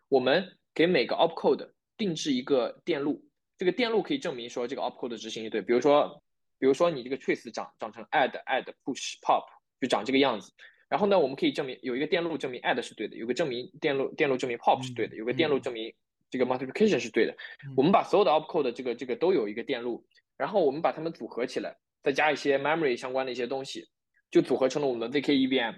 [0.10, 3.24] 我们给每个 opcode 定制一个电路，
[3.58, 5.62] 这个电路可以证明说这个 opcode 执行对。
[5.62, 6.22] 比如说，
[6.60, 9.46] 比如说你这个 trace 长长成 add add push pop
[9.82, 10.52] 就长这个样子。
[10.89, 15.94] 然后呢，我们可以证明有一个电路证明 add 是对的，有个证明电路电路证明 pop 是对的，有个电路证明。
[16.30, 17.38] 这个 multiplication 是对的，
[17.78, 20.04] 我们把所有的 opcode 这个这个都有一个电路，
[20.36, 23.88] 然后我们把它们组合起来，再加一些 memory 相关的一些东西，
[24.34, 25.76] 就组合成了我们的 zk EVM。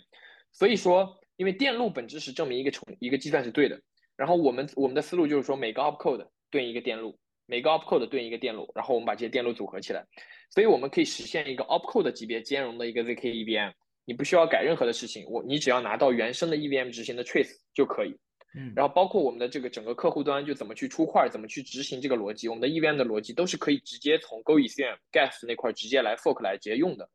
[0.53, 3.79] 所以说，因为电路本质是证明一个成一个计算是对的，
[4.15, 10.05] 然后我们我们的思路就是说，每个 opcode 对应一个电路，每个 opcode 对应一个电路，然后我们把这些电路组合起来，
[10.49, 13.73] 所以我们可以实现一个 opcode 级别兼容的一个 zk EVM。
[14.05, 18.15] 你不需要改任何的事情，我你只要拿到原生的 EVM 执行的 trace 就可以。
[18.57, 27.09] 嗯，然后包括我们的这个整个客户端就怎么去出块，怎么去执行这个逻辑，我们的 EVM 的逻辑都是可以直接从 Go Ethereum Gas 那块直接来 fork 来直接用的，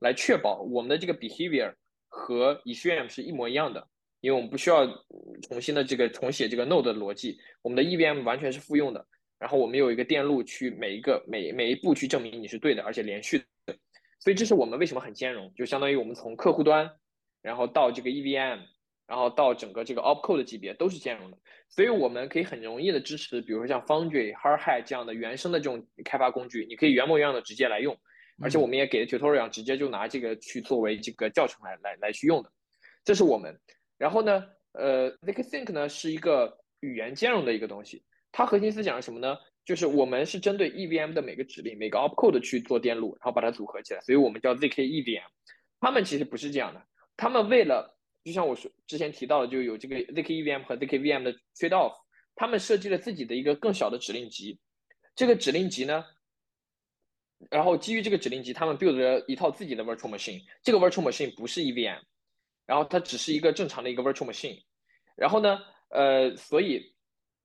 [0.00, 1.74] 来确保我们的这个 behavior
[2.08, 3.86] 和 EVM 是一模一样的，
[4.20, 4.86] 因为我们不需要
[5.42, 9.06] 重新的这个重写这个 node 的逻辑，我们的 EVM 完全是复用的。
[9.38, 13.76] 然后我们有一个电路去每一个每每一步去证明你是对的，而且连续的，
[14.18, 16.90] 所以这是我们为什么很兼容，就相当于我们从客户端，
[17.42, 18.60] 然后到这个 EVM。
[19.08, 21.38] 然后到整个这个 opcode 级别都是兼容的，
[21.70, 27.96] 所以我们可以很容易的支持，比如说像 Foundry、Hardhat 这样的原生的这种开发工具，你可以原模原样的直接来用，
[28.40, 32.50] 而且我们也给 tutorial 直接就拿这个去作为这个教程来来来去用的，
[33.04, 33.58] 这是我们。
[33.96, 39.36] 然后呢，呃，ZK Think 呢是一个语言兼容的一个东西，它核心思想是什么呢？
[39.64, 45.22] 就是我们是针对 EVM 的每个指令、每个 opcode 去做电路，然后把它组合起来，所以我们叫 ZK EVM。
[45.80, 46.82] 他们其实不是这样的，
[47.16, 51.94] 他们为了就像我说之前提到的，就有这个 zk EVM 和 zk VM 的 trade off，
[52.34, 54.58] 他们设计了自己的一个更小的指令集。
[55.14, 56.04] 这个指令集呢，
[57.50, 60.42] 然后基于这个指令集，他们 build 了一套自己的 virtual machine。
[60.62, 62.00] 这个 virtual machine 不是 EVM，
[62.66, 64.60] 然后它只是一个正常的一个 virtual machine。
[65.16, 65.58] 然后呢，
[65.90, 66.94] 呃，所以，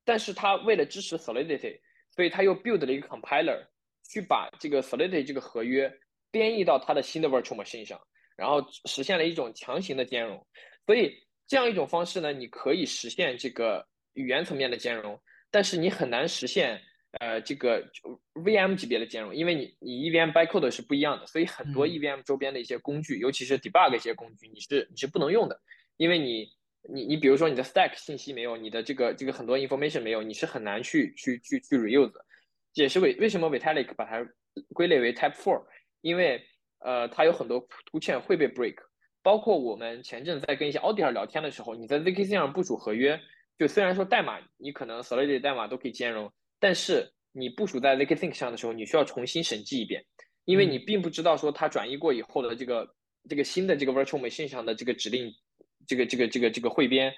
[0.04, 1.80] 但是它为了支持 Solidity，
[2.16, 3.66] 所以它又 build 了一个 compiler，
[4.10, 5.91] 去把这个 Solidity 这个合约
[6.32, 8.00] 编译到它的新的 virtual machine 上，
[8.36, 10.46] 然后实现了一种强行的兼容。
[10.86, 11.14] 所以
[11.48, 15.20] 这样一种方式呢，你可以实现这个语言层面的兼容，
[15.52, 16.82] 但是你很难实现
[17.20, 17.84] 呃这个
[18.34, 25.59] VM 级别的兼容，因为你你 EVM bytecode 是不一样的，所以很多 EVM 周边的一些工具，尤其是 debug 一些工具，你是你是不能用的，
[25.97, 26.47] 因为你
[26.93, 32.14] 你你比如说你的 stack 信息没有，你的这个这个很多 information 没有，你是很难去去去去 reuse。
[32.74, 34.28] 也是为为什么 Vitalik 把它
[34.74, 35.64] 归类为 Type Four，
[36.01, 36.43] 因为
[36.80, 38.76] 呃它有很多图欠会被 break。
[39.22, 43.18] 包括我们前阵在跟一些 auditor 聊天的时候，你在 zkSync 上部署合约，
[43.57, 46.34] 就虽然说代码你可能 Solidity 代码都可以兼容，
[46.64, 50.01] 但是你部署在 zkSync 上的时候，你需要重新审计一遍，
[50.45, 52.88] 因为你并不知道说它转移过以后的这个
[53.28, 55.30] 这个新的这个 virtual machine 上的这个指令，
[55.86, 57.14] 这个这个这个这个汇编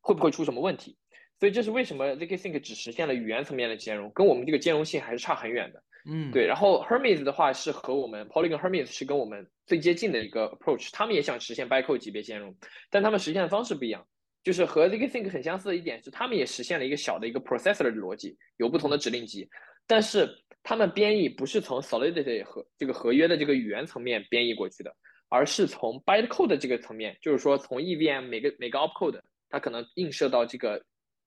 [0.00, 0.98] 会不会出什么问题。
[1.38, 5.80] 所以这是为什么 zkSync 只实现了语言层面的兼容，跟我们这个兼容性还是差很远的。
[6.10, 6.44] 嗯，对。
[6.44, 12.56] 然后 Hermes 的话是和我们 Polygon Hermes 是跟我们最接近的一个 approach，他们也想实现 bytecode 级别兼容，
[12.90, 14.04] 但他们实现的方式不一样。
[14.42, 19.48] 就是和 zkSync 很相似的一点是，他们也实现了一个小的一个 processor 的逻辑，有不同的指令集，
[19.86, 20.28] 但是
[20.62, 24.94] 他们编译不是从 Solidity 和这个合约的这个语言层面编译过去的，
[25.28, 30.84] 而是从 bytecode 这个层面，就是说从 EVM 每个每个 opcode 它可能映射到这个。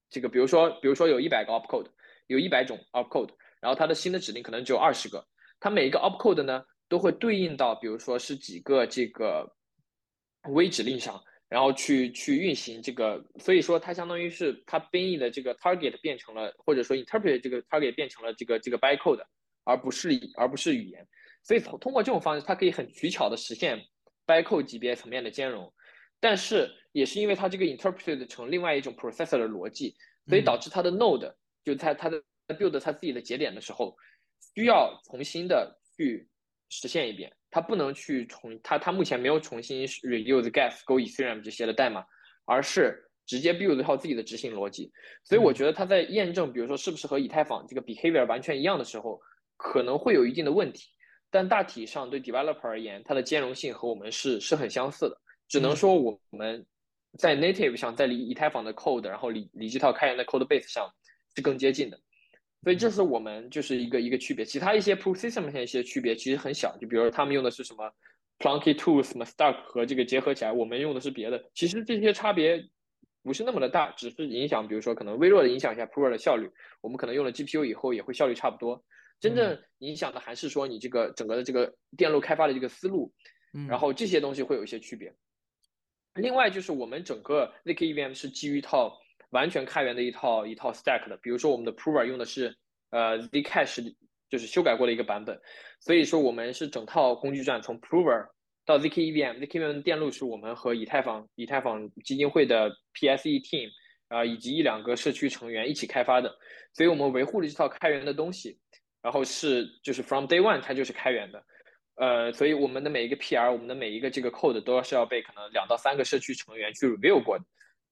[0.08, 1.88] 这个比如说，比如说有一百个 opcode，
[2.28, 5.28] 有一百种 opcode，然后它的新的指令可能只有二十个，
[5.60, 9.52] 它每一个 opcode 呢都会对应到，比如说是几个这个
[10.50, 19.24] 微指令上，然后去去运行这个，所以说它相当于是它编译的这个 target 变成了，或者说 interpret 这个 target 变成了这个这个 bytecode，
[19.64, 21.08] 而不是而不是语言，
[21.44, 23.80] 所以通通过这种方式，它可以很取巧的实现
[24.26, 25.72] bytecode 级别层面的兼容，
[26.20, 29.96] 但是也是因为它这个 interpreted 成另外一种 processor 的逻辑，
[30.28, 31.32] 所以导致它的 node
[31.64, 33.96] 就在它的 build 它自己的节点的时候，
[34.56, 36.28] 需要重新的去
[36.82, 42.06] 实现一遍，它不能去重它它目前没有重新 reuse gas go ethereum 这些的代码，
[42.46, 44.92] 而是直接 build 一套自己的执行逻辑，
[45.24, 49.20] 所以我觉得它在验证，比如说是不是和以太坊这个 behavior 完全一样的时候，
[49.58, 50.92] 可能会有一定的问题。
[51.32, 55.18] 但大体上对 developer 而言，它的兼容性和我们是是很相似的。
[55.48, 56.66] 只能说我们
[57.18, 60.90] 在 native 上，在离以太坊的 code，然后离离这套开源的 code base 上
[61.36, 62.00] 是更接近的。
[62.66, 64.44] 所以这是我们就是一个一个区别。
[64.44, 67.88] 其他一些 proof system 上一些区别其实很小，就比如说他们用的是什么
[68.40, 71.46] Plunky Tools、什么 Stack 和这个结合起来，我们用的是别的。
[71.54, 72.68] 其实这些差别
[73.22, 76.50] 不是那么的大，只是影响，比如说可能微弱的影响一下 proof 的效率。
[76.82, 78.84] 我们可能用了 GPU 以后也会效率差不多。
[79.20, 83.14] 真正影响的还是说你这个整个的这个电路开发的这个思路，
[83.70, 85.14] 然后这些东西会有一些区别。
[86.16, 88.98] 另外就是我们整个 zk EVM 是基于一套
[89.36, 92.56] 完全开源的一套一套 stack 的，比如说我们的 Prover 用的是
[92.92, 93.94] 呃 Zcash
[94.30, 95.40] 就是修改过的一个版本，
[95.80, 98.28] 所以说我们是整套工具站从 Prover
[98.66, 103.70] 到 zk EVM，zk EVM 电路是我们和以太坊以太坊基金会的 PSE team
[104.08, 106.34] 啊以及一两个社区成员一起开发的，
[106.74, 108.58] 所以我们维护了这套开源的东西。
[109.06, 111.46] 然后是就是 from day one 它就是开源的，
[111.98, 117.46] 呃，所以我们的每一个 PR，我们的每一个这个 code 都是要被可能两到三个社区成员去 review 过的，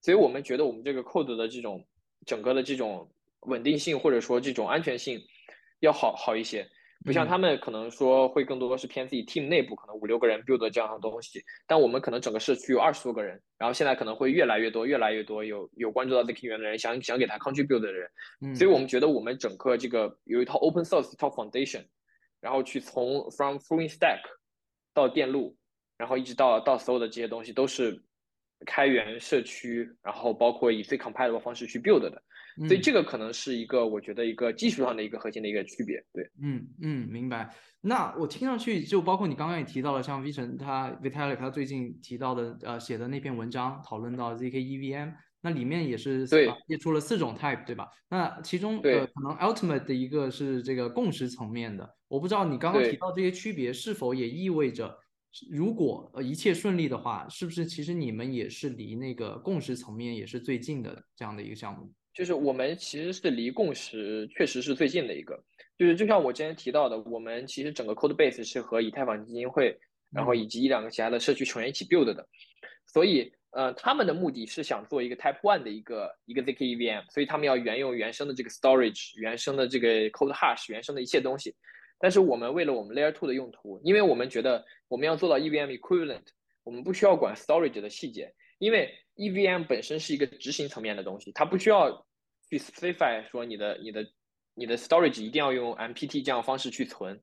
[0.04, 1.82] 所以我们觉得我们这个 code 的这种
[2.26, 3.10] 整个的这种
[3.46, 5.18] 稳定性或者说这种安全性
[5.80, 6.68] 要好好一些。
[7.06, 18.10] 不像他们可能说会更多的是偏自己 team 内部可能五六个人 build 这样的东西，但我们可能整个社区有二十多个人，然后现在可能会越来越多，越来越多有有关注到 zk 源的人，想想给他 contribute 的人，
[18.54, 21.84] 所以我们觉得我们整个这个有一套 open source 一套 foundation，
[22.40, 24.20] 然后去从 from f u l l stack
[24.94, 25.54] 到电路，
[25.98, 28.02] 然后一直到到所有的这些东西都是
[28.66, 32.22] 开源社区，然后包括以最 compatible 方式去 build 的。
[32.68, 37.52] 所以这个可能是一个我觉得一个技术上的一个核心的一个区别，对，嗯嗯，明白。
[37.80, 46.24] 那我听上去就包括你刚刚也提到了，像 V 神他 Vitalik 他最近提到的呃写的那篇文章，讨论到 zk EVM，那里面也是
[46.68, 47.88] 列出了四种 type，对吧？
[48.08, 54.96] 那其中呃可能 ultimate 的一个是这个共识层面的，我不知道你刚刚提到这些区别是否也意味着，
[55.50, 61.92] 如果呃一切顺利的话，是不是其实你们也是离那个共识层面也是最近的这样的一个项目？
[62.12, 65.36] 就是我们其实是离共识确实是最近的一个，
[65.76, 69.76] 就是就像我之前提到的，我们其实整个 code base 是和以太坊基金会，
[70.12, 72.24] 然后以及一两个其他的社区成员一起 build 的，
[72.86, 81.52] 所以呃他们的目的是想做一个 Type One 的一个一个 zk EVM，所以他们要原用原生的这个 storage，原生的这个 code hash，原生的一切东西。
[81.98, 86.24] 但是我们为了我们 Layer Two 的用途，因为我们觉得我们要做到 EVM equivalent，
[86.62, 91.90] 我们不需要管 storage 的细节，因为 EVM 本身是一个执行层面的东西，它不需要
[92.50, 94.06] 去 specify 说你的、你的、
[94.54, 97.20] 你的 storage 一定要用 MPT 这样方式去存。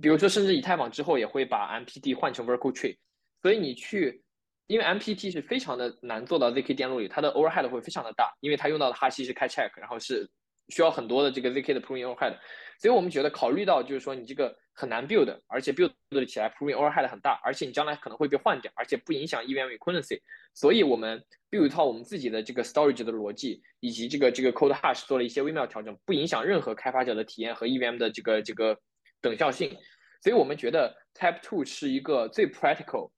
[0.00, 2.96] 比如说，甚至以太坊之后也会把 MPT 换成 Vertical Tree。
[3.42, 4.22] 所以你去，
[4.66, 10.30] 因为 MPT 是非常的难做到 ZK 电路里，它的 overhead 会非常的大，因为它用到的哈希是开 check，然后是
[10.68, 12.38] 需要很多的这个 ZK 的 proving overhead。
[12.82, 15.92] 所以我们觉得考虑到就是说你这个很难 build，而且 build
[16.26, 20.20] 起来 proving overhead 很大，而且你将来可能会被换掉，而且不影响 EVM equivalency。
[20.52, 28.76] 所以我们 build 一套我们自己的这个 storage 的逻辑，以及这个这个 code hash 做了一些微妙调整，不影响任何开发者的体验和 EVM 的这个这个
[29.20, 29.70] 等效性。
[30.20, 33.12] 所以我们觉得 Type Two 是一个最 practical，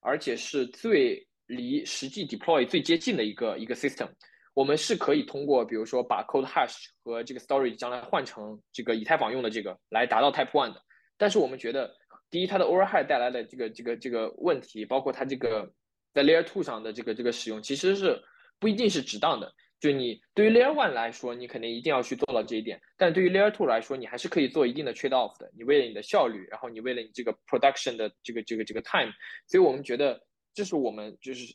[0.00, 4.08] 而且是最离实际 deploy 最接近的一个一个 system。
[4.54, 10.82] 我们是可以通过比如说把 code hash 和这个 storage 将来换成这个以太坊用的这个来达到 Type One 的。
[11.16, 11.94] 但是我们觉得，
[12.30, 15.72] 第一，它的 overhead 带来的这个这个这个问题，包括它这个。
[16.14, 18.22] 在 Layer Two 上的这个这个使用其实是
[18.60, 19.50] 不一定是值当的。
[19.80, 22.78] 就你对于 Layer One 来说，你肯定一定要去做到这一点。
[22.98, 25.50] 但对于 Layer Two 来说，你还是可以做一定的 trade off 的。
[25.56, 29.10] 你为了你的效率，然后你为了你这个 production 的这个这个这个 time，
[29.46, 30.20] 所以我们觉得
[30.52, 31.50] 这是我们就是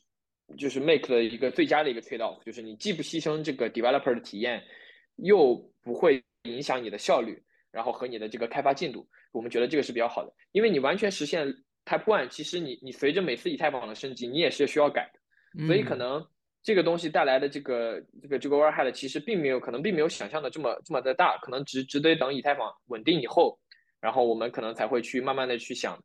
[0.57, 4.63] 就是 make 的一个最佳的一个 trade off，就是你既不牺牲这个 developer 的体验，
[5.15, 7.41] 又不会影响你的效率，
[7.71, 9.07] 然后和你的这个开发进度。
[9.31, 11.53] 我们觉得这个是比较好的，因为你完全实现。
[11.87, 16.21] Type One 其实你你随着每次以太坊的升级，你也是需要改的，所以可能
[16.61, 23.57] 这个东西带来的这个这个这个 overhead 其实并没有可能并没有想象的这么这么的大，可能只只得等以太坊稳定以后，
[24.01, 25.97] 然后我们可能才会去慢慢的去想，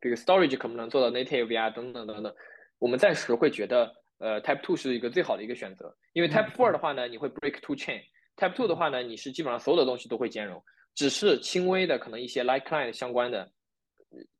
[0.00, 2.34] 这个 storage 可不能做到 native 啊等等等等，
[2.78, 10.62] 我们暂时会觉得呃 Type Two 是一个最好的一个选择，因为 Type Four 的话呢，你会 break two chain，Type Two 的话呢，你是基本上所有的东西都会兼容，
[10.94, 13.50] 只是轻微的可能一些 like client 相关的。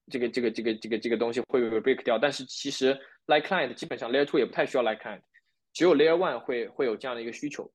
[0.09, 2.17] 这个这个这个这个这个东西会被 break 掉。
[2.17, 5.21] 但是其实 like client 基本上 layer two 也不太需要 like client，
[5.73, 7.69] 只有 layer one 会会有这样的一个需求。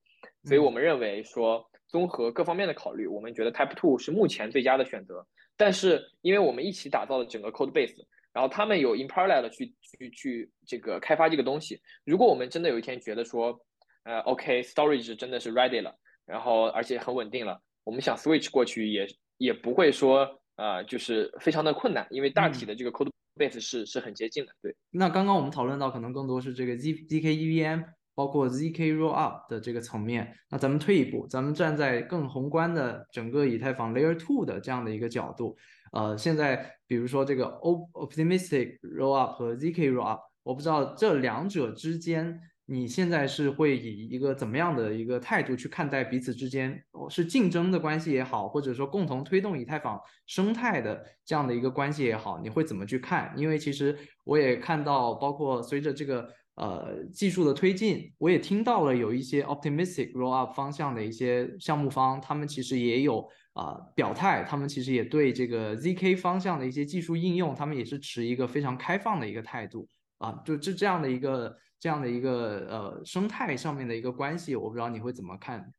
[0.45, 5.27] 所以我们认为说，综合各方面的考虑，我们觉得 Type Two 是目前最佳的选择。
[5.57, 8.01] 但是，因为我们一起打造了整个 code base，
[8.33, 11.81] 然后他们有 in parallel 去去去这个开发这个东西。
[12.05, 13.59] 如果我们真的有一天觉得说，
[14.03, 19.07] 呃，OK，storage 真的是 ready 了，然后而且很稳定了，我们想 switch 过去也
[19.37, 24.51] 也不会说，呃，就是非常的困难，因为大体的这个 code base 是是很接近的。
[24.61, 24.75] 对。
[24.89, 27.83] 那刚刚我们讨论到，可能更多是这个 Z ZK EVM。
[28.13, 35.57] 包括 zk rollup 的这个层面，那咱们退一步，咱们站在更宏观的整个以太坊 layer two 的这样的一个角度，
[35.91, 53.33] 呃，现在比如说这个 O optimistic rollup 和 zk rollup，我不知道这两者之间，你现在是会以一个怎么样的一个态度去看待彼此之间是竞争的关系也好，或者说共同推动以太坊生态的这样的一个关系也好，你会怎么去看？
[53.37, 56.29] 因为其实我也看到，包括随着这个。
[56.55, 69.87] 呃，技术的推进，我也听到了有一些 optimistic roll up 方向的一些项目方，他们其实也有啊表态，他们其实也对这个 zk 方向的一些技术应用，他们也是持一个非常开放的一个态度
[70.17, 75.73] 啊，就这这样的一个这样的一个呃生态上面的一个关系，我不知道你会怎么看？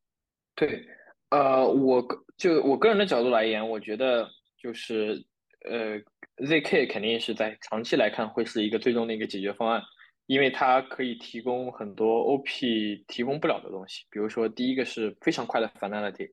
[0.57, 0.85] 对，
[1.31, 2.03] 呃，我
[2.39, 4.27] 就我个人的角度来言，我觉得
[4.59, 5.23] 就是
[5.71, 6.01] 呃
[6.47, 9.83] zk 肯定是在长期来看会是一个最终的一个解决方案。
[10.27, 16.31] 因为它可以提供很多 OP 提供不了的东西，比如说第一个是非常快的 finality，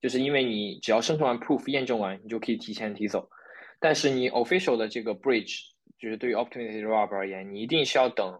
[0.00, 3.28] 就是因为你只要生成完 proof 验证完，你就可以提前提走。
[3.80, 5.60] 但是你 official 的这个 bridge，
[5.98, 8.38] 就是对于 optimistic roll 而言，你一定是要等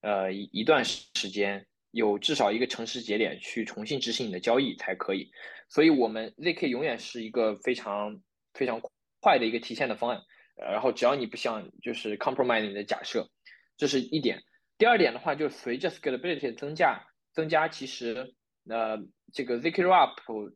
[0.00, 5.28] 呃一一段时间，有至少一个诚实节点去重新执行你的交易才可以。
[5.68, 8.16] 所以我们 zk 永远是一个非常
[8.54, 8.80] 非常
[9.20, 10.20] 快的一个提现的方案。
[10.56, 13.28] 然后只要你不想就是 compromise 你的假设。
[13.76, 14.42] 这是一点，
[14.78, 18.34] 第二点的话，就随着 scalability 增加，增加，其实，
[18.68, 18.98] 呃，
[19.32, 20.54] 这个 zk RaP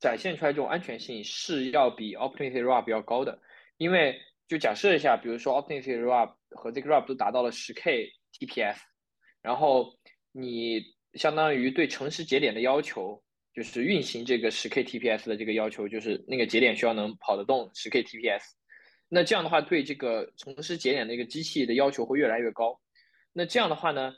[0.00, 3.40] 展现出来这种安全性是要比 optimistic rap 要高的，
[3.76, 8.76] 因为就假设一下，比如说 optimistic RaP 和 zk RaP 都达到了十 k TPS，
[9.42, 9.92] 然后
[10.32, 10.82] 你
[11.14, 13.22] 相当于对诚实节点的要求，
[13.54, 18.55] 就是运行这个十 k TPS 的这个要求，就是那个节点需要能跑得动十 k TPS。
[19.08, 22.78] 那这样的话，对这个诚实节点的一个机器的要求会越来越高。
[23.32, 24.12] 那这样的话呢，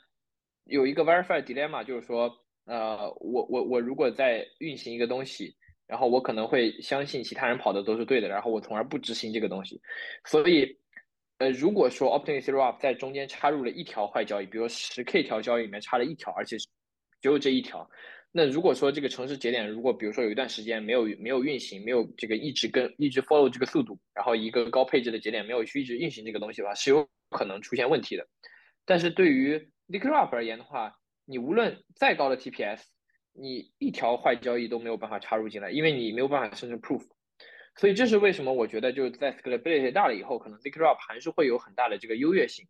[0.65, 2.31] 有一个 verify dilemma，就是说，
[2.65, 9.79] 呃，我我我如果在运行一个东西，然后我可能会相信其他人跑的都是对的，然后我从而不执行这个东西。
[10.25, 10.77] 所以，
[11.37, 16.67] 呃，如果说 optimistic rollup 在中间插入了一条坏交易，比如十 k 条交易里面插了一条，而且是
[17.21, 17.89] 只有这一条。
[18.31, 28.27] 那如果说这个城市节点，如果比如说有一段时间没有没有运行，没有这个一直跟一直 follow 这个速度，然后一个高配置的节点没有去一直运行这个东西的话，是有可能出现问题的。
[28.85, 29.53] 但是对于
[29.87, 30.93] l i q u i d 而言的话，
[31.25, 32.83] 你无论再高的 TPS，
[33.33, 37.03] 你一条坏交易都没有办法插入进来，因为你没有办法生成 proof。
[37.77, 42.63] 所以这是为什么我觉得就是在 scalability 大了以后，可能 l i q u i d 还是会有很大的这个优越性。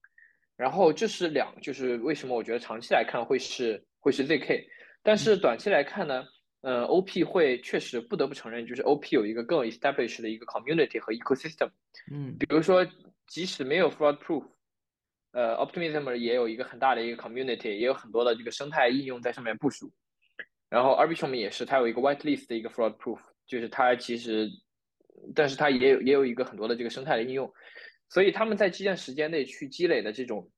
[0.56, 4.66] 然后这是两，就是为什么我觉得长期来看会是会是 ZK。
[5.02, 6.26] 但是短期来看呢，
[6.62, 11.70] 呃，OP 会确实不得不承认，就是 OP 有一个更 established 的一个 community 和 ecosystem。
[12.12, 12.86] 嗯，比如说，
[13.28, 14.44] 即使没有 fraud proof，
[15.32, 19.90] 呃，Optimism 也有一个很大的一个 community，也有很多的这个生态应用在上面部署。
[20.70, 24.50] 然后 Arbitrum 也是，它有一个 whitelist 的一个 fraud proof，就是它其实，
[25.34, 27.52] 但是它也有也有一个很多的这个生态的应用。
[28.10, 30.52] 所以他们在这段时间内去积累的这种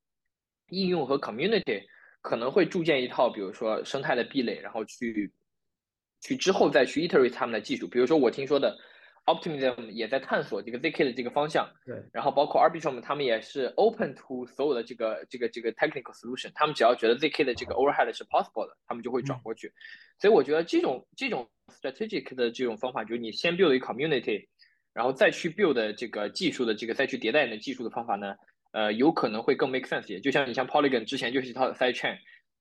[0.70, 1.84] 应用和 community。
[2.22, 5.32] 可能会铸建一套，比如说生态的壁垒，然后去
[6.22, 7.88] 去之后再去 iterate 他们的技术。
[7.88, 8.78] 比如说我听说的
[9.26, 11.96] Optimism 也在探索这个 zk 的这个方向，对。
[12.12, 16.52] 然后包括 Arbitrum 他们也是 open to 所有的这个这个这个 technical solution。
[16.54, 19.72] 他们只要觉得 zk 的这个 overhead 是 possible 的，他们就会转过去。
[20.20, 24.48] 所以我觉得这种这种 strategic 的这种方法，就是你先 build 一个 community，
[24.94, 28.36] 然后再去 build 这个技术的这个再去迭代你的技术的方法呢？
[28.72, 32.18] 呃，有可能会更 make sense 些，就像你像 Polygon 之前就是一套 side chain，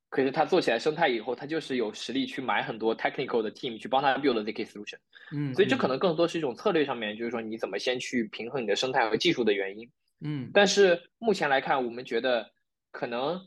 [0.09, 4.99] 可是它做起来生态以后，它就是有实力去买很多 technical 的 team 去帮它 build zk solution。
[5.33, 9.89] 嗯，所以这可能更多是一种策略上面，就是说你怎么先去平衡你的生态和技术的原因。
[10.21, 12.45] 嗯，但是目前来看，我们觉得
[12.91, 13.41] 可能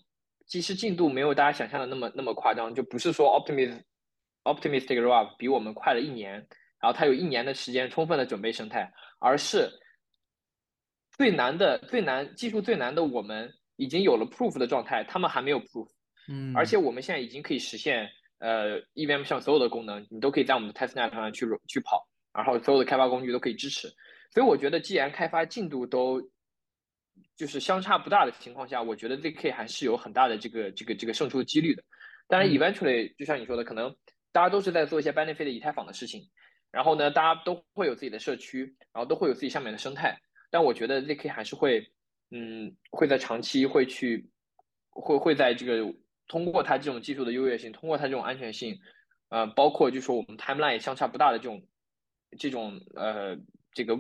[0.48, 3.82] 其实进度没有大家想象的那么那么夸张，就不是说 optimistic
[4.46, 6.36] optimistic rollup 比我们快了一年，
[6.80, 8.90] 然后它有一年的时间充分的准备生态，
[9.20, 9.70] 而是。
[11.18, 15.88] 最难的、最难技术最难的，我们已经有了 proof 的状态，他们还没有 proof。
[16.28, 18.10] 嗯，而且我们现在已经可以实现，
[18.40, 23.88] 呃，EVM 上所有的功能，你都可以在我们的 testnet 上去去跑，然后所有的开发工具都可以支持。
[24.32, 26.22] 所以我觉得，既然开发进度都
[27.36, 31.84] 就是相差不大的情况下，我觉得 zk 还是有很大的这个这个这个胜出的几率的。
[32.28, 33.96] 当然，eventually 就像你说的，可能
[34.32, 36.30] 大家都是在做一些 benefit 以太坊的事情，
[36.72, 40.18] 然后呢，大家都会有自己的社区，然后都会有自己上面的生态。
[40.54, 41.84] 但我觉得 zk 还是会，
[42.30, 44.30] 嗯，会在长期会去，
[44.92, 45.92] 会会在这个
[46.28, 48.78] 通过它这种技术的优越性，通过它这种安全性，
[49.30, 51.60] 呃，包括就说我们 timeline 相差不大的这种
[52.38, 53.36] 这种呃
[53.74, 53.98] 这个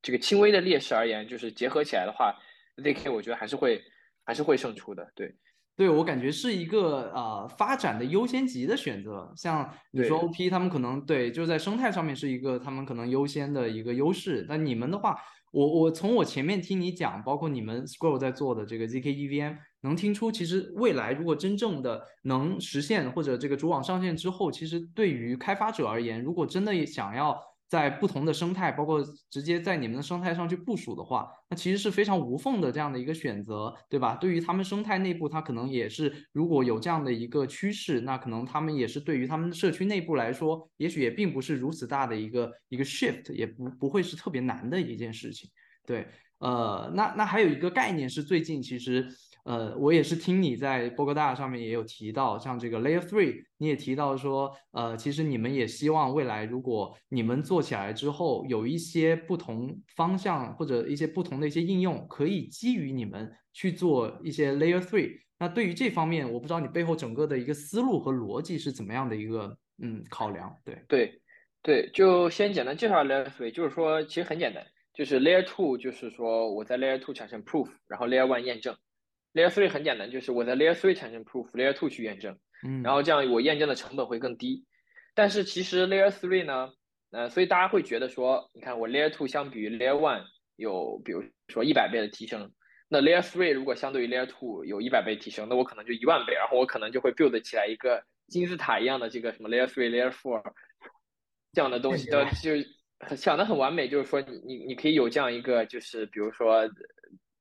[0.00, 2.32] 这个轻微的劣势而言，就是结合起来的话
[2.76, 3.82] ，zk 我觉得还是会
[4.22, 5.34] 还是会胜出的，对。
[5.74, 15.16] 对我感觉是一个呃发展的优先级的选择，像你说 OP 他们可能对就是在生态上面是一个他们可能优先的一个优势，但你们的话，
[15.52, 27.38] 我我从我前面听你讲，包括你们 Scroll 在做的这个 zk EVM，能听出其实未来如果真正的能实现或者这个主网上线之后，其实对于开发者而言，如果真的想要。
[27.68, 34.16] 在不同的生态，包括直接在你们的生态上去部署的话，那其实是非常无缝的这样的一个选择，对吧？
[34.16, 45.50] 对于他们生态内部，它可能也是如果有这样的一个趋势，那可能他们也是对于他们社区内部来说，也许也并不是如此大的一个一个 shift，也不不会是特别难的一件事情。
[45.86, 46.06] 对，
[46.38, 49.06] 呃，那那还有一个概念是最近其实。
[49.48, 65.20] 呃，我也是听你在波哥大上面也有提到，像这个 Layer Three，你也提到说，呃，其实你们也希望未来如果你们做起来之后，有一些不同方向或者一些不同的一些应用，可以基于你们去做一些 Layer Three。
[65.38, 70.54] 那对于这方面，我不知道你背后整个的一个思路和逻辑是怎么样的一个嗯考量？
[70.62, 71.22] 对对
[71.62, 78.76] 对，就先简单介绍 Layer Three，就是说其实很简单，就是 Layer Two，就是说我在 Layer Two 产生 Proof，然后 Layer One 验证。
[79.38, 82.36] Layer three 很简单，就是我在 Layer three 产生 proof，Layer two 去验证，
[82.66, 84.64] 嗯，然后这样我验证的成本会更低。
[85.14, 86.70] 但是其实 Layer three 呢，
[87.12, 90.24] 呃，所以大家会觉得说，你看我 Layer two 相比于 Layer one
[90.56, 92.50] 有，比如说一百倍的提升，
[92.88, 100.42] 那 Layer three 如果相对于 Layer two 有一百倍提升，那我可能就一万倍，然后我可能就会 build 起来一个金字塔一样的这个什么 Layer three、Layer four
[101.52, 102.24] 这样的东西，就
[103.08, 106.68] 就想的很完美，就是说你你你可以有这样一个，就是比如说。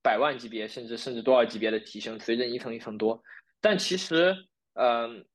[0.07, 3.21] 百万级别，甚至甚至多少级别的提升，随着一层一层多。
[3.59, 4.33] 但其实，
[4.75, 5.25] 嗯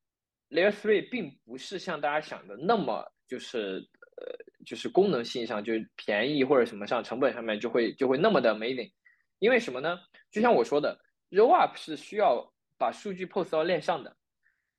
[0.49, 4.25] ，Layer Three 并不是像大家想的那么，就是呃，
[4.65, 8.91] 就是功能性上就是便宜或者什么上成本上面就会就会那么的 amazing。
[9.37, 9.99] 因为什么呢？
[10.31, 10.99] 就像我说的
[11.29, 14.17] ，Roll Up 是需要把数据 post 到链上的。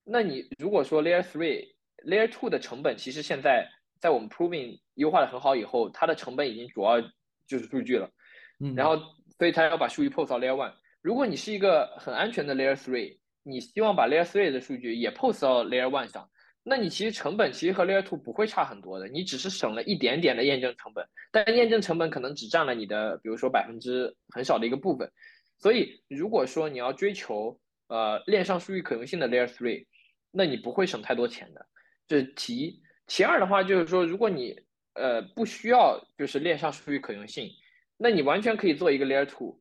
[0.03, 1.73] 那你如果说 Layer Three、
[2.05, 3.71] Layer Two 的成本，其实现在
[4.01, 7.01] 在我们 Proving 优化的很好以后，它的成本已经主要
[7.47, 8.11] 就是数据了。
[8.59, 9.01] 嗯，然后。
[9.39, 10.73] 所以它要把数据 post 到 layer one。
[11.03, 16.27] 如果你是一个很安全的 layer three，你希望把 layer three 的数据也 post 到 layer one 上，
[16.63, 25.11] 那你其实成本其实和 layer two 不会差很多的，你只是省了一点点的验证成本，但验证成本可能只占了你的，比如说百分之很少的一个部分。
[25.59, 29.85] 所以如果说你要追求呃链上数据可用性的 layer three，
[30.31, 31.67] 那你不会省太多钱的。
[32.09, 32.83] 这是其一。
[33.07, 34.59] 其二的话就是说，如果你
[34.95, 37.51] 呃不需要就是链上数据可用性。
[37.97, 39.59] 那你完全可以做一个 layer two，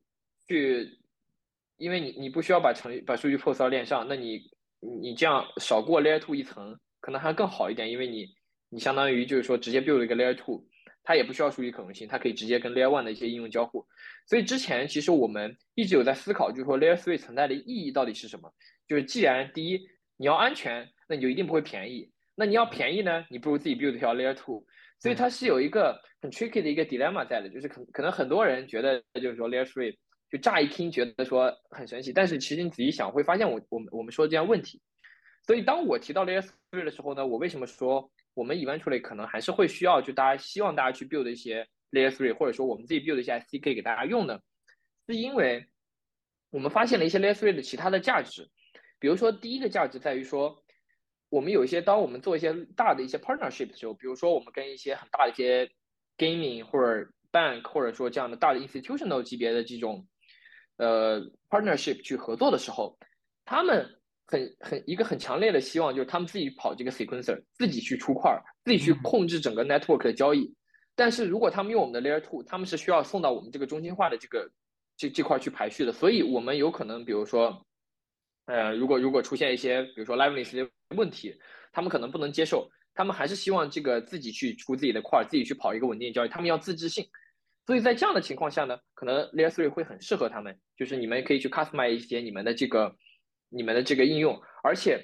[0.48, 0.98] 去，
[1.76, 4.40] 因为你你不需要把程把数据 post 到链上，那你
[5.00, 8.26] 你这样少过 layer two 一层，可能还更好一点，因为你
[8.68, 10.66] 你相当于就是说直接 build 一个 layer two，
[11.02, 13.86] 它也不需要数据可用性，它可以直接跟 layer one 的一些应用交互。
[14.26, 18.52] 所以之前其实我们一直有在思考，就是说 layer three 存在的意义到底是什么？
[18.88, 19.80] 就是既然第一
[20.16, 24.64] 你要安全，那你就一定不会便宜，那你要便宜呢，你不如自己 build 一条 layer two。
[25.00, 29.94] 所以它是有一个很 tricky 的一个 dilemma 在的，就是可可能很多人觉得就是说 layer three
[30.30, 34.80] 就乍一听觉得说很神奇，但是其实你仔细想会发现我我们我们说这样问题。
[35.46, 44.40] 所以当我提到 layer three 的时候呢，我为什么说我们 eventually 可能还是会需要就大家希望大家去 build 一些 layer three，或者说我们自己 build 一些 SDK 给大家用呢？
[45.06, 45.66] 是因为
[46.48, 48.48] 我们发现了一些 layer three 的其他的价值，
[48.98, 50.62] 比如说第一个价值在于说。
[51.30, 55.68] 我们有一些，当我们做一些大的一些 partnership 的时候，比如说我们跟一些很大的一些
[56.18, 60.06] gaming 或者 bank 或者说这样的大的 institutional 级别的这种
[60.76, 62.98] 呃 partnership 去合作的时候，
[63.44, 70.54] 他们很很一个很强烈的希望就是他们自己跑这个 sequencer，自己去出块，自己去控制整个 network 的交易。
[70.94, 74.50] 但是如果他们用我们的 layer two，他们是需要送到我们这个中心化的这个
[74.96, 77.64] 这这块去排序的，所以我们有可能比如说。
[78.46, 81.34] 呃，如果如果出现一些，比如说 liveness 的问题，
[81.72, 87.06] 他们可能不能接受，他们还是希望这个自己去出自己的块，自己去跑一个稳定交易，他们要自制性。
[87.66, 92.94] 所以在这样的情况下呢，可能 Layer Three 会很适合他们，就是你们可以去 customize 一些你们的这个
[93.48, 95.02] 你们的这个应用，而且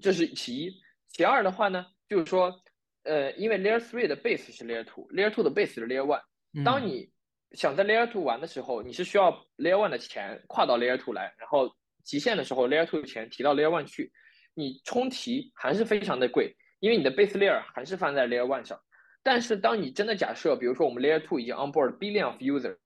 [0.00, 0.72] 这是其一，
[1.08, 2.58] 其二的话呢，就是说，
[3.02, 6.22] 呃，因为 Layer Three 的 base 是 Layer Two，Layer Two 的 base 是 Layer One，
[6.64, 7.10] 当你
[7.52, 11.70] 想在 Layer Two 玩的时候，你是需要 Layer One 的钱跨到 Layer Two 来，然后
[12.02, 14.10] 极限的时候 Layer Two 的钱提到 Layer One 去，
[14.54, 18.80] 你充提还是非常的贵，因为你的 Base Layer 还是放在 Layer One 上。
[19.22, 22.76] 但是当你真的假设，比如说我们 Layer Two 已经 onboard billion of user，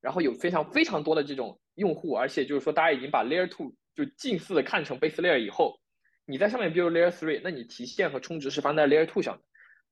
[0.00, 5.80] 然后有非常非常多的这种用户，而且就是说大家已经把 Layer Two 就近似的看成 Base Layer 以后，
[6.24, 9.42] 你在上面 build Layer Three，那你提现和充值是放在 Layer Two 上的，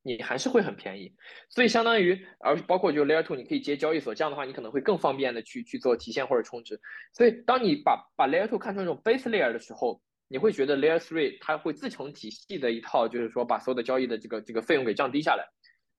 [0.03, 1.13] 你还是会很便宜。
[1.49, 6.81] 所以相当于，而包括就 Layer Two，你可以接交易所，这样的话你可能会更方便的去去做提现或者充值。
[7.13, 10.01] 所以当你把把 Layer Two 看成一种 Base Layer 的时候，
[10.33, 15.45] 你会觉得 Layer Three 它会自成体系的一套，就是说把所有的交易的这个这个费用给降低下来。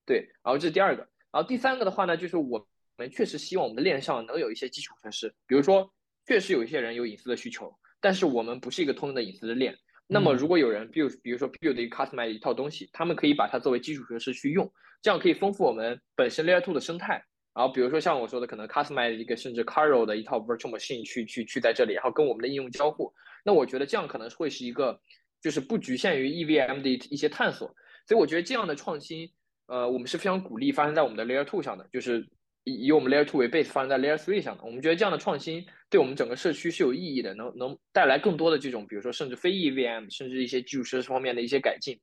[0.05, 1.01] 对，然后这是第二个，
[1.33, 2.65] 然后第三个的话呢，就是我
[2.95, 5.93] 们确实希望我们的链上能有一些基础设施，比如说，
[6.25, 9.77] 确实有一些人有隐私的需求，但是我们不是一个通用的隐私的链。
[10.07, 14.71] 那么如果有人 build，比如说 build 一个 customize 一套东西，他们可以把它作为基础设施去用，
[15.01, 17.21] 这样可以丰富我们本身 layer two 的生态。
[17.53, 23.13] 然后比如说像我说的，可能 customize 一个甚至 Caro 的一套 virtual machine 去去去在这里，然后跟我们的应用交互。
[23.43, 24.99] 那我觉得这样可能会是一个，
[25.41, 27.73] 就是不局限于 EVM 的一些探索。
[28.07, 29.31] 所以我觉得这样的创新。
[29.67, 32.27] 呃，我们是非常鼓励发生在我们的 Layer Two 上的，就是
[32.65, 34.65] 以以我们 Layer Two 为 base 发生在 Layer Three 上的。
[34.65, 41.97] 我们觉得这样的创新对我们整个社区是有意义的，能能带来更多的这种，比如说甚至非 EVM，甚至一些基础设施方面的一些改进。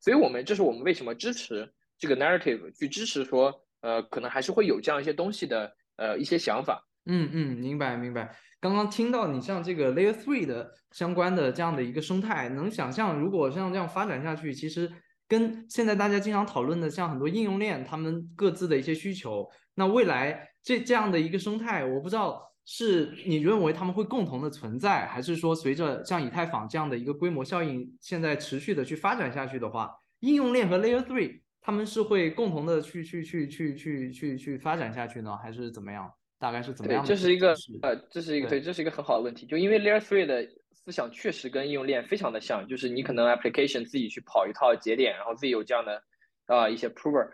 [0.00, 1.68] 所以，我们这是我们为什么支持
[1.98, 6.86] 这个 narrative，去支持说，呃，可能还是会有这样一些东西的，呃，一些想法。
[7.06, 8.34] 嗯嗯，明白明白。
[8.60, 14.90] 刚刚听到你像这个 Layer Three 的相关的这样的一个生态，能想象如果像这样发展下去，其实。
[15.28, 29.90] 跟现在大家经常讨论的，像很多应用链，他们各自的一些需求，那未来这这样的一个生态，我不知道是你认为他们会共同的存在，还是说随着像以太坊这样的一个规模效应，现在持续的去发展下去的话，
[30.20, 36.12] 应用链和 Layer Three 他们是会共同的去去去去去去去发展下去呢，还是怎么样？
[36.42, 37.04] 大概是怎么样？
[37.04, 40.46] 这是一个呃，这是一个对，这是一个很好的问题，就因为 Layer Three 的。
[40.84, 46.02] 思想确实跟应用链非常的像，就是你可能 application 自己去跑一套节点，然后自己有这样的
[46.46, 47.24] 啊一些 prover。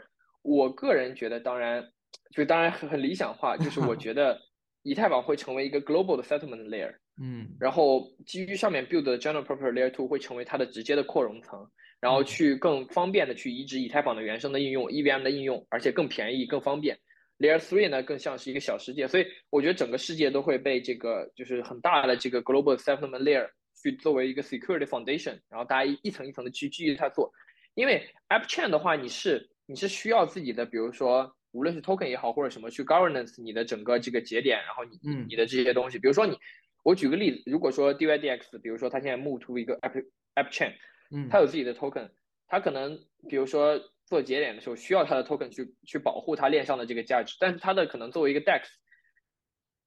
[0.42, 1.82] 我个人觉得，当然
[2.30, 4.38] 就当然很很理想化，就是我 觉得
[4.82, 11.66] 以太坊会成为一个 global 的 settlement layer，嗯，然后基于上面 build 的 general purpose layer two 会成为它的直接的扩容层，
[12.00, 16.98] 然后去更方便的去移植以太坊的原生的应用 EVM 的应用，而且更便宜更方便。
[17.38, 23.48] Layer three 呢更像是一个小世界，所以我觉得整个世界都会被这个就是很大的这个 global settlement layer
[23.80, 27.32] 去作为一个 security foundation，然后大家一一层一层的去继续它做。
[27.74, 36.36] 因为 app chain 的话，你是你是需要自己的，比如说无论是 token 也好或者什么去 governance 你的整个这个节点，然后你你的这些东西，比如说你，
[36.82, 39.92] 我举个例子，如果说 DYDX，比如说它现在 move to 一个 app
[40.34, 40.72] app chain，
[41.12, 42.10] 嗯，它有自己的 token，
[42.48, 43.80] 它可能比如说。
[44.08, 48.62] 做节点的时候需要它的 token 去去保护它链上的这个价值，但是它的可能作为一个 DEX，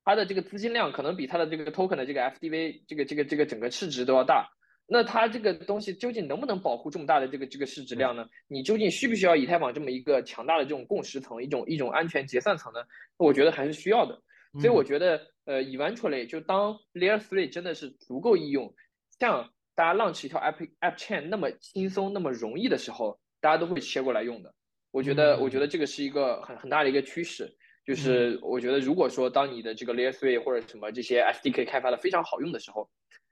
[0.05, 4.47] 它的这个资金量可能比它的这个 token 的这个 FDV 这个这个这个整个市值都要大。
[4.85, 8.27] 那它这个东西究竟能不能保护这么大的这个这个市值量呢？
[8.47, 12.81] 你究竟需不需要以太坊这么一个强大的这种共识层，一种一种安全结算层呢？
[13.17, 14.21] 我觉得还是需要的。
[14.59, 18.75] 所以我觉得，呃，eventually 就当 Layer Three 真的是足够易用，
[19.17, 23.19] 像大家 launch 一条 App App Chain 那么轻松那么容易的时候。
[23.41, 24.53] 大家都会切过来用的，
[24.91, 27.53] 我觉得，我觉得这个是一个很很大的一个趋势。
[27.83, 32.87] 就是我觉得，如果说当你的这个 Layer Three 或者什么这些 SDK 开发的非常好用的时候，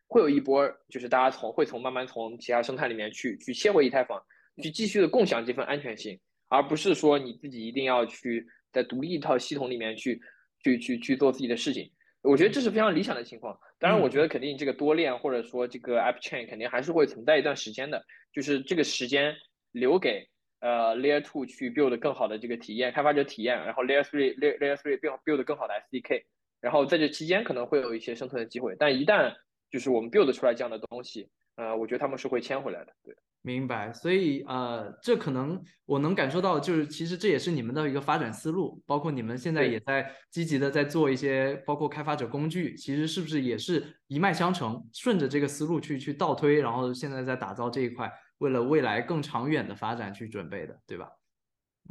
[0.07, 4.19] 会有一波，就是大家从会从慢慢从其他生态里面去去切回以太坊，
[4.64, 10.19] 去继续的共享这份安全性，而不是说你自己一定要去在独立一套系统里面去
[10.64, 11.88] 去去去做自己的事情。
[12.23, 13.56] 我觉得这是非常理想的情况。
[13.77, 18.03] 当然，我觉得肯定这个多链或者说这个 App Chain 肯定还是会存在一段时间的，
[18.34, 19.36] 就是这个时间。
[19.72, 20.28] 留给
[20.60, 26.24] 呃 Layer Two 去 build 更好的这个体验，开发者体验，然后 Layer Three Layer Layer Three build build 更好的 SDK，
[26.62, 29.34] 然后在这期间可能会有一些生存的机会，但一旦
[29.72, 32.94] 就是我们 build 出来这样的东西，呃，我觉得他们是会迁回来的。
[33.04, 33.94] 对，明白。
[33.94, 48.12] 所以呃，这可能我能感受到，就是其实这也是你们的一个发展思路，包括你们现在也在积极的在做一些，包括开发者工具，其实是不是也是一脉相承，顺着这个思路去去倒推，然后现在在打造这一块。
[48.40, 51.10] 为了未来更长远的发展去准备的，对吧？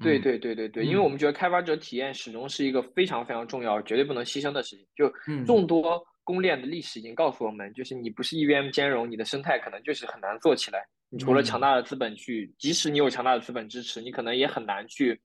[0.02, 4.86] 对对对对对，因为我们觉得开发者体验始终是一个非常非常重要、绝对不能牺牲的事情。
[4.94, 5.12] 就
[5.44, 10.86] 众多公链的历史已经告诉我们，就是你不是 EVM 兼容，你的生态可能就是很难做起来。
[11.10, 15.20] 你除了强大的资本去，即使你有强大的资本支持，你可能也很难去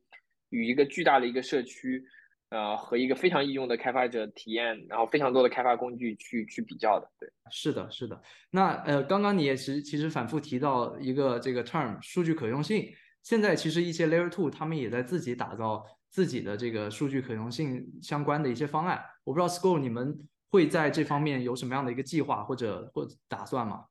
[0.49, 2.03] 与一个巨大的一个社区。
[2.53, 8.21] 呃，和一个非常易用的开发者体验，然后非常多的开发工具去去比较的，对，是的，是的。
[8.51, 12.93] 那呃，刚刚你也是其实反复提到一个这个 term 数据可用性，
[13.23, 19.03] 现在其实一些 layer two 他们也在自己打造自己的这个数据可用性相关的一些方案。
[19.23, 20.15] 我不知道 School 你们
[20.51, 23.85] 会在这方面有什么样的一个计划或者或打算吗？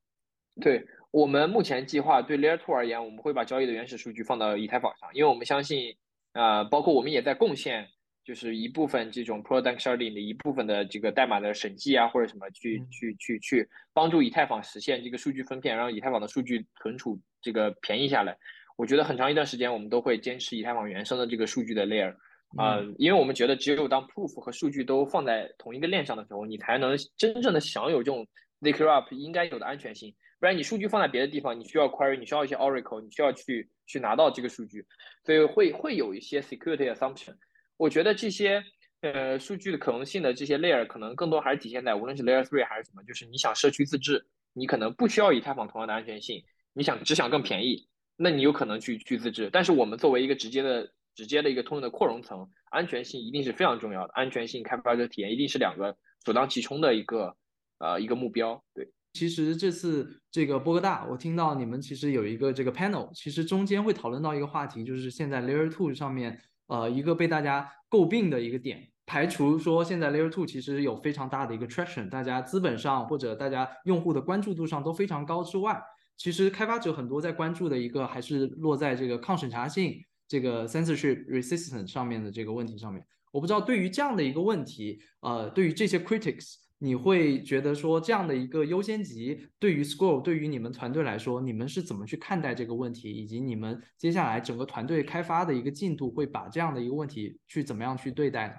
[0.61, 5.97] 对我们目前计划对 Layer Two 而言，我们会把交易的原始数据放到以太坊上，因为我们相信，
[6.35, 7.89] 呃，包括我们也在贡献。
[8.25, 18.37] 就是一部分这种 product sharding 的一部分的这个代码的审计啊，或者什么去去去去帮助以太坊实现这个数据分片，让以太坊的数据存储这个便宜下来。
[18.77, 22.15] 我觉得很长一段时间我们都会坚持以太坊原生的这个数据的 layer
[22.57, 28.27] 啊，因为我们觉得只有当 proof 和数据都放在同一个链上的时候，你才能真正的享有这种
[28.61, 30.15] zk up 应该有的安全性。
[30.39, 34.85] 不然你数据放在别的地方，你需要 query，你需要一些 oracle，你需要去去拿到这个数据，
[35.25, 37.35] 所以会会有一些 security assumption。
[37.77, 38.63] 我觉得这些
[39.01, 49.51] 呃数据的可能性的这些 layer 可能更多还是体现在无论是 layer three 还是什么，就是你想社区自治，你可能不需要以太坊同样的安全性，你想只想更便宜，那你有可能去去自治。
[49.53, 57.35] 但是我们作为一个直接的直接的一个通用的扩容层，安全性一定是非常重要的，安全性开发者体验一定是两个首当其冲的一个
[57.79, 58.63] 呃一个目标。
[58.73, 66.41] 对，其实这次这个波哥大，我听到你们其实有一个这个 panel，其实中间会讨论到一个话题，就是现在 layer two 上面。
[66.67, 75.83] 呃，一个被大家诟病的一个点，排除说现在 Layer Two 其实有非常大的一个 traction，大家资本上或者大家用户的关注度上都非常高之外，
[76.17, 79.95] 其实开发者很多在关注的一个还是落在这个抗审查性、
[80.27, 83.05] 这个 censorship resistance 上面的这个问题上面。
[83.33, 86.62] 我不知道对于这样的一个问题，呃，对于这些 critics。
[86.85, 98.55] 你会觉得说这样的一个优先级对于 Scroll 对于你们团队来说，你们是怎么去看待这个问题，以及你们接下来整个团队开发的一个进度会把这样的一个问题去怎么样去对待呢？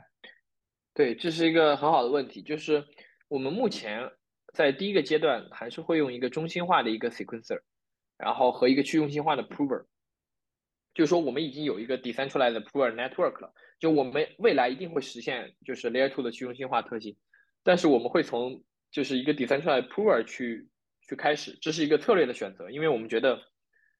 [0.93, 2.85] 对，这是一个很好的问题，就是
[3.27, 4.09] 我们目前
[4.53, 7.59] 在第一个阶段还是会用一个中心化的一个 sequencer，
[8.17, 9.83] 然后和一个去中心化的 prover，
[10.93, 17.17] 就是说我们已经有一个 decentralized prover network 了，就我们未来一定会实现就是 layer two 的去中心化特性。
[17.63, 20.67] 但是我们会从就是一个 decentralized prover 去
[21.07, 23.41] 去开始，这是一个策略的选择，因为我们觉得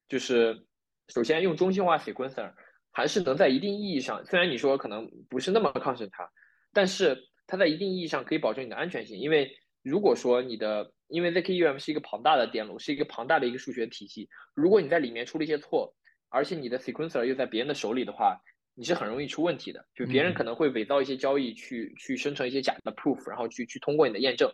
[0.08, 0.66] 就是
[1.08, 2.52] 首先用中心化 sequencer
[2.92, 6.30] 还是能在一定意义上，虽然你说可能不是那么抗审查，
[6.72, 7.16] 但是
[7.46, 9.18] 它在一定意义上可以保证你的安全性。
[9.18, 9.50] 因为
[9.82, 15.94] 如果说你的，因为 zkUM 是一个庞大的电路，是一个庞大的一个数学体系，如果你在里面出了一些错，
[16.28, 18.40] 而且你的 sequencer 又在别人的手里的话，
[18.76, 24.52] 你是很容易出问题的，就别人可能会伪造一些交易去去生成一些假的 proof，然后去去通过你的验证，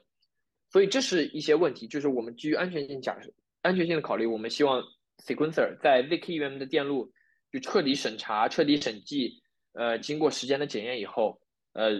[0.70, 1.88] 所以这是一些问题。
[1.88, 3.32] 就是我们基于安全性假设、
[3.62, 4.82] 安全性的考虑，我们希望
[5.24, 7.10] sequencer 在 zkVM 的电路
[7.50, 9.42] 就彻底审查、彻底审计，
[9.72, 11.40] 呃，经过时间的检验以后，
[11.72, 11.92] 呃，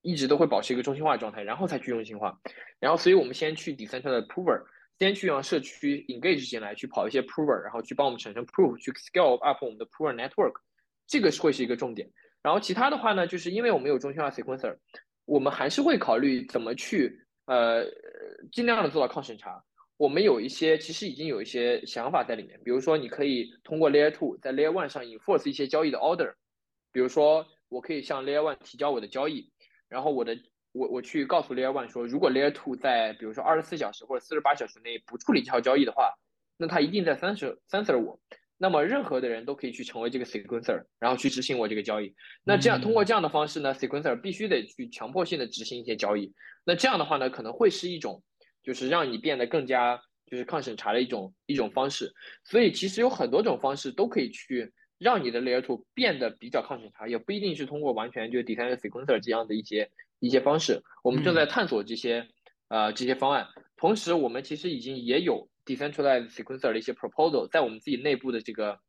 [0.00, 2.40] 一直都会保持一个中心化状态，然后才去中心化。
[2.80, 4.64] 然后，所以我们先去 decentralized prover，
[4.98, 10.54] 先去让社区 engage 进来，去跑一些 prover，然后去帮我们产生 proof，去 scale up 我们的 prover network。
[11.12, 12.10] 这个是会是一个重点，
[12.40, 14.74] 然后其他的话呢，就是因为我们有中心化 sequencer，
[15.26, 17.84] 我们还是会考虑怎么去呃
[18.50, 19.62] 尽量的做到抗审查。
[19.98, 26.32] 我们有一些其实已经有一些想法在里面，比如说你可以通过 layer two 在 layer one 上 enforce 一些交易的 order，
[26.92, 29.52] 比如说我可以向 layer one 提交我的交易，
[29.90, 30.34] 然后我的
[30.72, 36.10] 我我去告诉 layer one 说，如果 layer two 在比如说二十四小时或者四十八小时内不处理这条交易的话，
[36.56, 38.18] 那它一定在三十 censor 我。
[38.62, 42.14] 那么任何的人都可以去成为这个 sequencer，然后去执行我这个交易。
[42.44, 46.32] 那这样通过这样的方式呢，sequencer 必须得去强迫性的执行一些交易。
[46.64, 48.22] 那这样的话呢，可能会是一种
[48.62, 52.14] 就是让你变得更加就是抗审查的一种一种方式。
[52.44, 59.90] 所以其实有很多种方式都可以去让你的 layer two 变得比较抗审查，也不一定是通过完全就 decentralized sequencer 这样的一些
[60.20, 60.80] 一些方式。
[61.02, 62.28] 我们正在探索这些
[62.68, 65.48] 呃这些方案，同时我们其实已经也有。
[65.64, 68.80] Decentralized sequencer 的一些 proposal，在我们自己内部的这个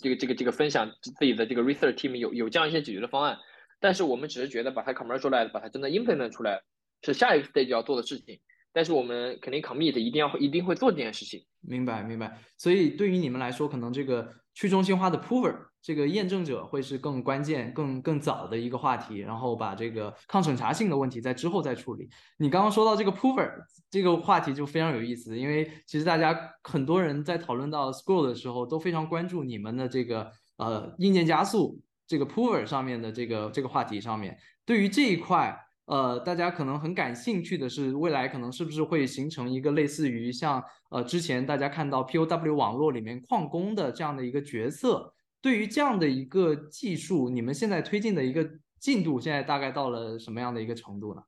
[0.00, 3.38] 这个这个这个分享自己的这个 research team 有有这样一些解决的方案，
[3.80, 6.62] 但是我们只是觉得把它 commercialize，把它真的 implement 出来
[7.02, 8.40] 是下一个 stage 要做的事情，
[8.72, 11.44] 但是我们肯定 commit 一定要一定会做这件事情。
[11.60, 15.54] 明白明白，所以对于你们来说，可能这个去中心化的 prover。
[15.82, 22.08] 这个验证者会是更关键、更更早的一个话题，然后把这个抗审查性的问题在之后再处理。
[22.38, 23.52] 你刚刚说到这个 prover
[23.90, 34.38] 这个话题就非常有意思，因为其实大家很多人在讨论到 scroll 的时候都非常关注你们的这个呃硬件加速这个 prover 上面的这个这个话题上面。
[34.64, 35.54] 对于这一块，
[35.86, 45.12] 呃，大家可能很感兴趣的是，未来可能是不是会形成一个类似于像呃之前大家看到 POW 网络里面矿工的这样的一个角色。
[45.42, 48.48] 对于这样的一个技术，你们现在推进的一个
[48.78, 51.22] 进度，现在大概到了什么样的一个程度呢？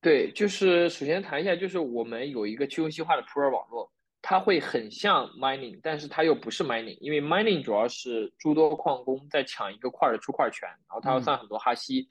[0.00, 3.88] 对，就是首先谈一下，就是我们有一个去中心化的 Pro 网络，
[4.20, 12.08] 它会很像 mining，但是它又不是 mining，因为 mining 主要是诸多矿工在抢一个块的出块权，然后它要算很多哈希，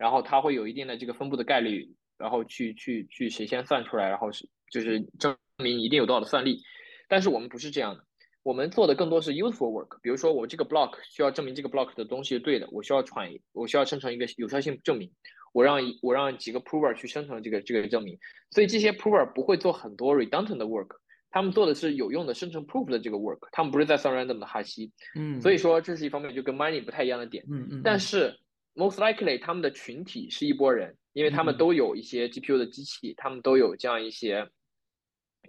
[0.00, 6.62] 然后它会有一定的这个分布的概率，然后去去去谁先算出来，然后是就是证明一定有多少的算力。
[7.06, 8.04] 但是我们不是这样的，
[8.42, 9.98] 我们做的更多是 useful work。
[10.00, 15.12] 比如说我这个 block 需要证明这个 block 的东西是对的，我需要传，我需要生成一个有效性证明。
[15.52, 18.16] 我让我让几个 prover 去生成这个这个证明，
[18.52, 20.90] 所以这些 prover 不会做很多 redundant 的 work，
[21.28, 28.38] 他们做的是有用的生成 proof 的这个 work，他们不是在算 random 的哈希，嗯，所以说这是一方面就跟 mining 不太一样的点，嗯嗯，但是
[28.80, 34.48] most likely 他们的群体是一波人，因为他们都有一些 GPU 的机器，他们都有这样一些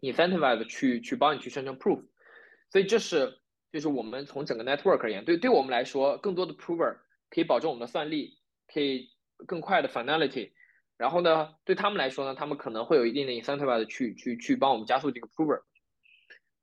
[0.01, 2.03] incentivize 去去帮你去生成 proof，
[2.69, 3.39] 所以这是
[3.71, 6.97] 就是我们从整个 network 而言，对对我们来说，更多的 prover
[7.29, 8.37] 可以保证我们的算力，
[8.67, 9.09] 可以。
[9.47, 10.51] 更快的 finality，
[10.97, 15.63] 然后呢，对他们来说呢，他们可能会有一定的 incentive 去去去帮我们加速这个 prover。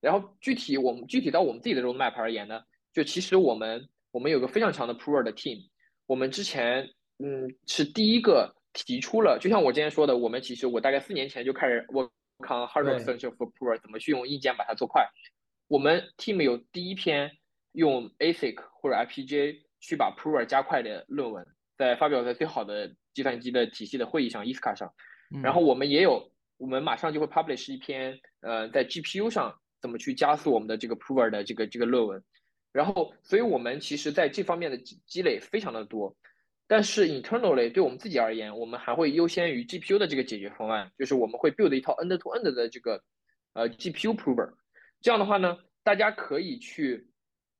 [0.01, 2.63] 然后具体我们具体到我们自己的 roadmap 而言呢，
[2.93, 5.69] 就其实我们我们有个非常强的 prover 的 team，
[6.09, 6.83] 我们之前
[7.19, 15.07] 嗯是第一个提出了，就像我之前说的，我们其实我大概四年前就开始 work on hardware solution for prover，怎么去用硬件把它做快。
[15.69, 17.31] 我们 team 有第一篇
[17.73, 21.47] 用 ASIC 或者 FPGA 去把 prover 加快的论文。
[21.77, 24.93] 在发表在最好的计算机的体系的会议上，ISCA 上，
[25.45, 32.21] 然后我们也有，我们马上就会 publish 一篇，呃，在 GPU 上怎么去加速我们的这个 prover 的这个这个论文，
[32.79, 36.17] 然后，所以我们其实在这方面的积积累非常的多，
[36.69, 43.03] 但是 internally 对我们自己而言，我们还会优先于 GPU 的这个解决方案，就是我们会 build 一套 end to end 的这个
[43.55, 44.53] 呃 GPU prover，
[45.01, 47.09] 这样的话呢，大家可以去。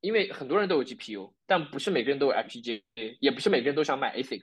[0.01, 2.81] 因为很多人都有 GPU，但不是每个人都有 FPGA，
[3.19, 4.39] 也不是每个人都想买 ASIC，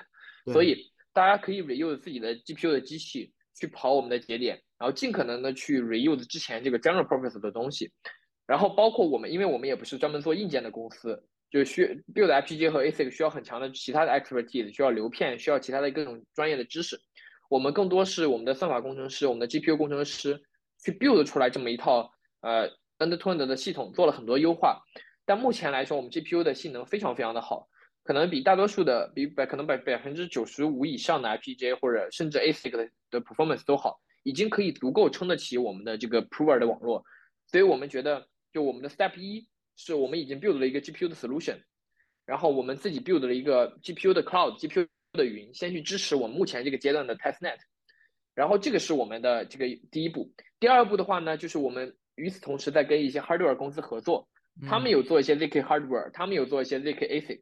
[0.53, 7.91] 所以大家可以 reuse 自己的 GPU 的机器去跑我们的节点，然后尽可能的去 reuse 之前这个 general purpose 的东西，
[8.47, 17.01] 然后包括我们，因为我们也不是专门做硬件的公司，就需 build IPG 和 ASIC 需要很强的其他的 expertise，需要流片，需要其他的各种专业的知识，
[17.51, 20.41] 我们更多是我们的算法工程师，我们的 GPU 工程师
[20.83, 22.11] 去 build 出来这么一套
[22.41, 24.81] 呃 end-to-end 的系统，做了很多优化。
[25.25, 27.69] 但目前来说，我们 GPU 的性能非常非常的好，
[28.05, 37.05] 可能比大多数的，比百可能百百分之九十五以上的 IPG 或者甚至 ASIC 的的 performance 都好，已经可以足够撑得起我们的这个 prover 的网络。
[37.49, 38.27] 所以我们觉得，
[38.57, 39.47] 就我们的 step 一
[39.77, 41.59] 是我们已经 build 了一个 GPU 的 solution，
[42.25, 47.59] 然后我们自己 build 了一个 GPU 的 cloud，GPU 的云，先去支持我们目前这个阶段的 testnet。
[48.35, 50.33] 然后这个是我们的这个第一步。
[50.59, 54.27] 第二步的话呢，就是我们与此同时在跟一些 hardware 公司合作。
[54.67, 57.41] 他们有做一些 zk hardware，他们有做一些 zk ASIC，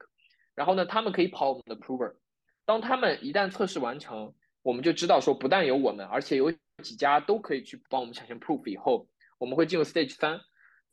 [0.57, 2.17] 然后呢，他们可以跑我们的 prover。
[2.65, 6.51] 当他们一旦测试完成，我们就知道说，不但有我们，而且有
[6.83, 8.67] 几家都可以去帮我们产生 proof。
[8.69, 9.07] 以后
[9.39, 10.41] 我们会进入 stage 三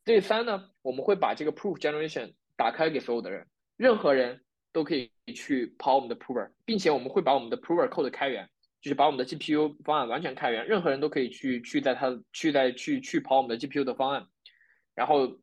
[0.06, 3.48] ，stage 三呢，我们会把这个 proof generation 打开给所有的人，
[3.78, 8.50] 任何人都可以去跑我们的 prover，并且我们会把我们的 prover code 开源，
[8.82, 14.28] 就是把我们的 GPU 方案完全开源，任何人都可以去去在它去在去去跑我们的 GPU 的方案，
[14.96, 15.40] 然后。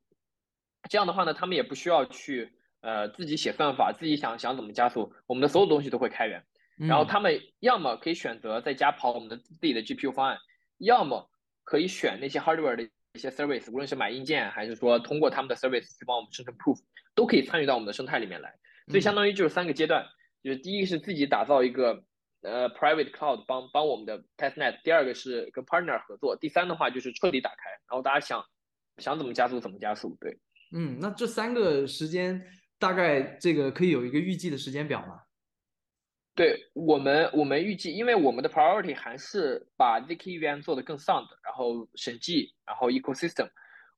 [0.88, 6.42] 这样的话呢，他们也不需要去呃自己写算法，自己想想怎么加速，我们的所有东西都会开源。
[6.76, 10.38] 然后他们要么可以选择在家跑我们的自己的 GPU 方案，
[10.78, 11.28] 要么
[11.64, 16.78] 可以选那些 hardware 的一些 service，无论是买硬件还是说通过他们的 service 去帮我们生成 proof，
[17.14, 18.54] 都可以参与到我们的生态里面来。
[18.88, 20.06] 所以相当于就是三个阶段，
[20.42, 22.02] 就是第一个是自己打造一个
[22.42, 28.44] 呃 private cloud 帮帮我们的 testnet，第二个是跟 partner 合作，第三的话就是彻底打开，然后大家想
[28.98, 30.38] 想怎么加速怎么加速，对。
[30.72, 32.42] 嗯，那这三个时间
[32.78, 35.20] 大概这个可以有一个预计的时间表吗？
[36.38, 43.48] 对我们，我们预计，因为我们的 priority 还是把 zk EVM 做得更 sound，然后审计，然后 ecosystem，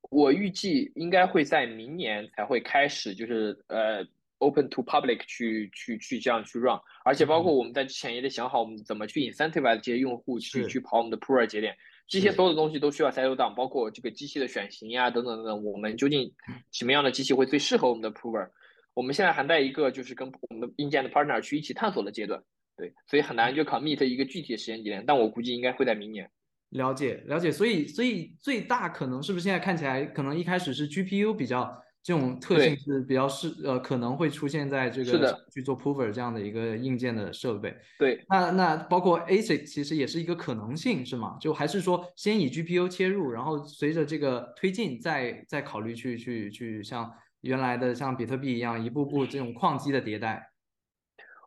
[0.08, 4.02] 我预计应该会在明年才会开始，就是呃
[4.38, 11.76] open to public 去去去这样去 run，而且包括我们在之前也得想好我们怎么去 incentivize 这些用户去去跑我们的 p r o 节点。
[12.08, 15.62] 这些所有的东西都需要 settle down，包括这个机器的选型呀，等等等等。
[15.62, 16.32] 我们究竟
[16.72, 18.48] 什么样的机器会最适合我们的 prover？
[18.94, 22.42] 我们现在还在一个就是跟我们的硬件的 partner 去一起探索的阶段，
[22.76, 25.04] 对，所以很难就 commit 一个具体的时间节点。
[25.06, 26.30] 但我估计应该会在明年。
[26.70, 27.50] 了解，了解。
[27.50, 31.82] 所以，所以最大可能是不是现在看起来，可能一开始是 GPU 比较。
[32.02, 37.76] 这种特性是比较是呃可能会出现在这个去做 prover 这样的一个硬件的设备。
[37.98, 41.36] 对，那那包括 ASIC 其实也是一个可能性是吗？
[41.38, 50.50] 就还是说先以 GPU 切入，然后随着这个推进再再考虑去去去像原来的像比特币一样一步步这种矿机的迭代。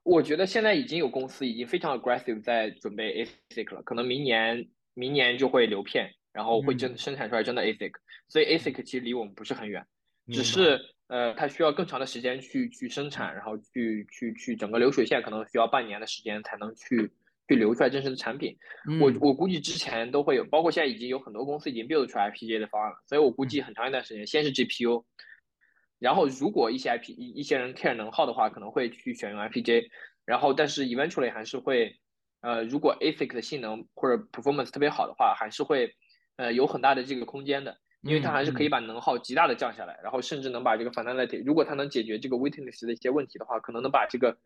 [0.04, 7.94] 我觉得现在已经有公司已经非常 aggressive 在准备 ASIC 了，可能明年明年就会流片，然后会真生产出来真的 ASIC，
[8.28, 9.86] 所以 ASIC 其实离我们不是很远，
[10.28, 17.10] 只是呃它需要更长的时间去去生产，然后去去去整个流水线可能需要半年的时间才能去
[17.48, 18.58] 去流出来真实的产品。
[19.00, 25.06] 我我估计之前都会有，包括现在已经有很多公司已经 build 出来 FPGA 的方案了，所以我估计很长一段时间先是 GPU。
[26.04, 29.84] 然后，如果一些 IP 一一些人 care 能耗的话，可能会去选用 FPGA。
[30.26, 31.96] 然后，但是 eventually 还是会，
[32.42, 35.96] 呃，如果 ASIC 的性能或者 performance 特别好的话，还是会，
[36.36, 44.38] 呃，有很大的这个空间的，因为它还是可以把能耗极大的降下来，然后甚至能把这个 finality，如果它能解决这个 witness 的一些问题的话，可能能把这个。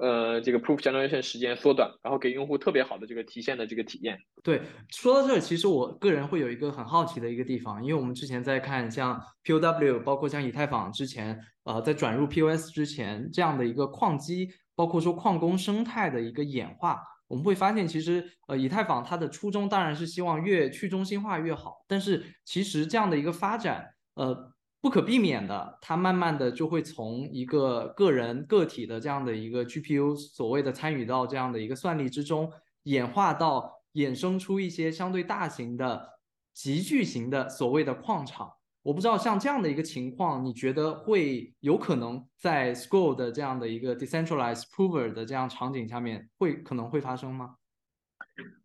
[0.00, 4.18] 呃，这个 proof generation 时间缩短，然后给用户特别好的这个提现的这个体验。
[4.42, 4.60] 对，
[4.90, 24.52] 说到这儿，其实我个人会有一个很好奇的一个地方，因为我们之前在看像 POW，包括像以太坊之前，呃，在转入 POS 之前这样的一个矿机，包括说矿工生态的一个演化，我们会发现，其实呃，以太坊它的初衷当然是希望越去中心化越好，但是其实这样的一个发展，呃。
[24.86, 32.48] 不可避免的，它慢慢的就会从一个个人个体的这样的一个 GPU 所谓的参与到这样的一个算力之中，
[32.84, 36.08] 演化到衍生出一些相对大型的
[36.54, 38.48] 集聚型的所谓的矿场。
[38.84, 47.56] 我不知道像这样的一个情况，你觉得会有可能在 School 的这样的一个 decentralized prover 的这样场景下面会可能会发生吗？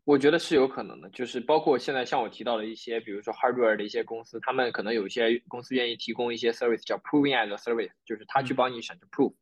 [0.03, 9.34] 我觉得是有可能的，就是包括现在像我提到的一些，比如说 hardware 的一些公司，他们可能有一些公司愿意提供一些 service，叫 proving as a service，就是他去帮你审 proof，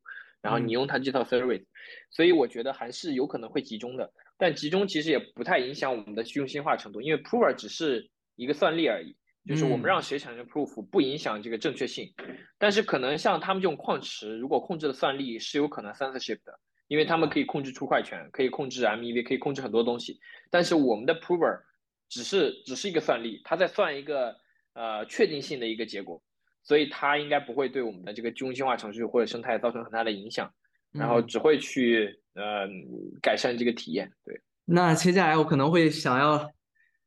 [0.42, 1.66] 然后你用他这套 service，
[2.12, 9.16] 所以我觉得还是有可能会集中的，但集中其实也不太影响我们的去中心化程度，因为 prover 只是一个算力而已，
[9.48, 12.14] 就是我们让谁产生 proof 不影响这个正确性，
[12.60, 16.60] 但是可能像他们这种矿池，如果控制的算力是有可能 censorship 的。
[16.90, 20.20] 因为他们可以控制出块权，可以控制 MEV，可以控制很多东西。
[20.50, 21.60] 但是我们的 prover
[22.10, 24.36] 只是只是一个算力，它在算一个
[24.74, 26.20] 呃确定性的一个结果，
[26.64, 30.52] 所以它应该不会对我们的这个中心化程序或者生态造成很大的影响，
[30.92, 32.68] 然后只会去呃
[33.22, 34.12] 改善这个体验。
[34.26, 36.52] 对，那接下来我可能会想要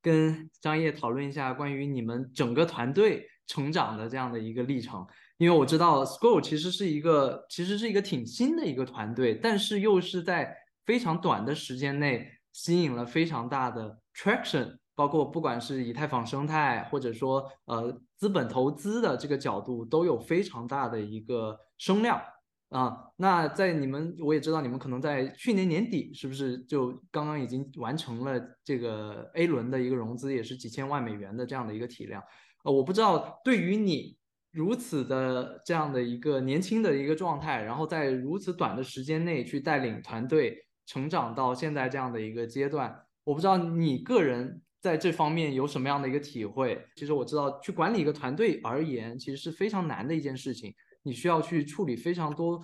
[0.00, 5.04] 跟张烨讨论一下关于你们整个团队成长的这样的一个历程。
[5.38, 10.54] 因为我知道 School 其实是一个，其实是一个挺新的一个团队，但是又是在
[10.86, 22.22] 非常短的时间内吸引了非常大的 traction，包括不管是以太坊生态，或者说呃资本投资的这个角度，都有非常大的一个声量
[22.68, 22.96] 啊。
[23.16, 32.22] 那在你们，我也知道你们可能在去年年底是不是就刚刚已经完成了这个 A 轮的一个融资，也是几千万美元的这样的一个体量。
[32.62, 34.16] 呃，我不知道对于你。
[34.52, 46.84] 如此的这样的一个年轻的一个状态，然后在如此短的时间内去带领团队成长到现在这样的一个阶段，我不知道你个人在这方面有什么样的一个体会。
[46.96, 52.60] 其实我知道，去管理一个团队而言，其实是非常难的一件事情，你需要去处理非常多，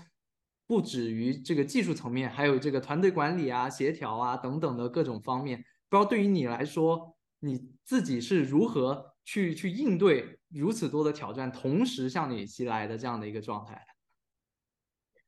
[0.66, 5.65] 不止于这个技术层面，还有这个团队管理啊、协调啊等等的各种方面。
[5.89, 9.15] 不知道对于你来说，你自己是如何？
[9.29, 13.87] 去去应对如此多的挑战，同时向你袭来的这样的一个状态，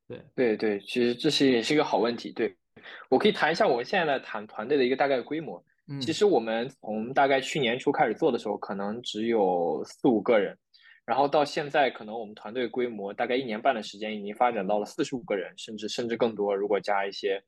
[0.07, 2.31] 对对对，其实这是也是一个好问题。
[2.31, 2.57] 对
[3.11, 5.63] 我可以谈一下我们现在的谈团队的一个大概规模。
[6.01, 10.57] 其实我们从大概去年初开始做的时候，可能只有四五个人，
[11.05, 16.55] 然后到现在，可能我们团队规模大概一年半的时间，已经发展到了四十五个人，甚至甚至更多。
[16.55, 17.39] 如果加一些，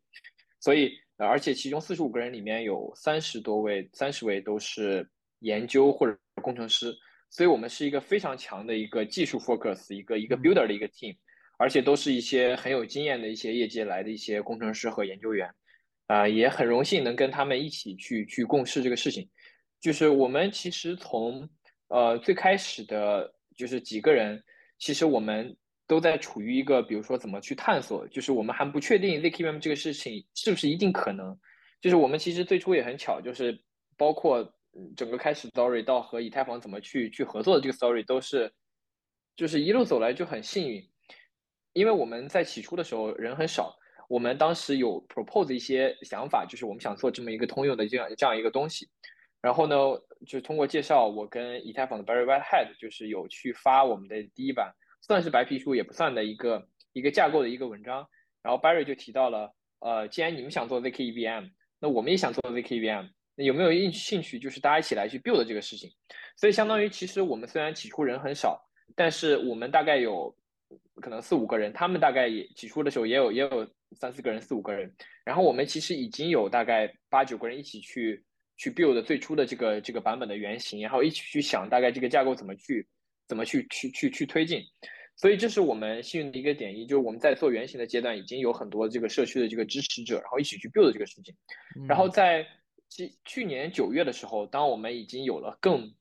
[0.60, 5.10] 所以而且其中四十五个人里面有三十多位，三十位都是
[5.44, 6.18] 研究或者。
[6.42, 6.94] 工程师，
[7.30, 11.16] 所以我们是一个非常强的一个技术 focus，一个一个 builder 的一个 team，
[11.58, 15.50] 而且都是一些很有经验的一些业界来的一些工程师和研究员，
[16.08, 19.30] 啊，也很荣幸能跟他们一起去去共事这个事情。
[19.80, 21.48] 就是我们其实从
[21.88, 24.44] 呃最开始的，就是几个人，
[24.80, 25.56] 其实我们
[25.88, 31.40] 都在处于一个，比如说怎么去探索，就是我们还不确定 zkVM 这个事情是不是一定可能。
[31.80, 33.58] 就是我们其实最初也很巧，就是
[33.96, 34.54] 包括。
[34.96, 38.52] 整个开始 story 到和以太坊怎么去去合作的这个 story 都是，
[39.36, 40.84] 就是一路走来就很幸运，
[41.74, 43.76] 因为我们在起初的时候人很少，
[44.10, 48.90] 我们当时有 propose 一些想法，就是我们想做这么一个通用的这样这样一个东西，
[49.42, 49.76] 然后呢，
[50.26, 58.08] 就通过介绍我跟以太坊的 Barry Whitehead 就是有去发我们的第一版，算是白皮书也不算的一个一个架构的一个文章，
[58.42, 63.10] 然后 Barry 就提到了，呃，既然你们想做 zkEVM，那我们也想做 zkEVM。
[63.36, 64.38] 有没有兴兴趣？
[64.38, 65.90] 就是大家一起来去 build 这个事情，
[66.38, 68.62] 所以相当于其实我们虽然起初人很少，
[68.96, 70.36] 但是我们大概有
[71.02, 73.68] 可能四五个人，他们大概也起初的时候也有也有
[74.00, 74.94] 三四个人、四五个人，
[75.26, 78.24] 然后我们其实已经有大概八九个人一起去
[78.58, 82.88] 去 build 最初的这个这个版本的原型，然后一起去想大概这个架构怎么去
[83.28, 84.62] 怎么去去去去推进。
[85.16, 91.36] 所以这是我们幸运的一个点，一就是我们在做原型的阶段已经有很多这个社区的这个支持者，然后一起去 build 这个事情。
[91.88, 92.44] 然后在
[92.96, 95.92] 去去年九月的时候，当我们已经有了更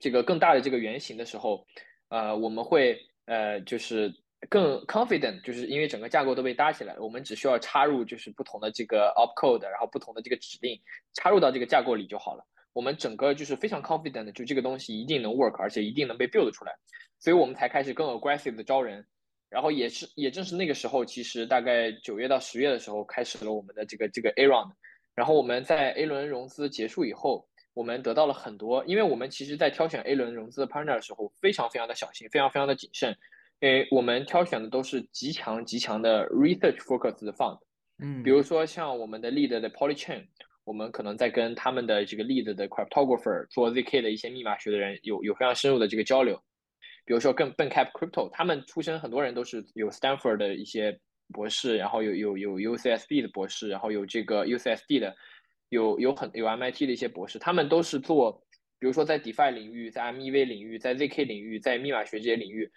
[0.00, 1.66] 这个更大的这个原型的时候，
[2.08, 4.12] 呃，我们会呃就是
[4.50, 10.78] 更 confident，就是因为整个架构都被搭起来了，我们只需要插入就是不同的这个 opcode，然后不同的这个指令
[11.14, 12.44] 插入到这个架构里就好了。
[12.74, 16.72] 我们整个就是非常 confident，就这个东西一定能 work，而且一定能被 build 出来，
[17.18, 19.06] 所以我们才开始更 aggressive 的招人。
[19.48, 24.72] 然后也是也正是那个时候，其实大概九月到十月的时候，开始了我们的这个这个 A round。
[25.14, 27.46] 然后我们在 A 轮融资结束以后。
[27.74, 33.16] 我们得到了很多，因为我们其实，在挑选 A 轮融资的 partner 的时候，非常非常的小心，非常非常的谨慎，
[33.60, 37.58] 因为我们挑选的都是极强极强的 research focus 的 fund，
[37.98, 40.22] 嗯，比如说像我们的 lead 的 Polychain，
[40.64, 46.36] 我们可能在跟他们的这个 lead 的 cryptographer 做 zk 的一些密码学的人有有非常深入的这个交流，
[47.06, 51.00] 比如说跟 Bencap Crypto，他们出身很多人都是有 Stanford 的一些
[51.32, 55.14] 博士，然后有有有 UCSB 的博士，然后有这个 UCSD 的。
[55.68, 58.30] 有有很有 MIT 的一些博士，他们都是做，
[58.78, 62.70] 比如说在 DeFi 领域，在 MEV 领域，在 ZK 领域，在密码学这些领域，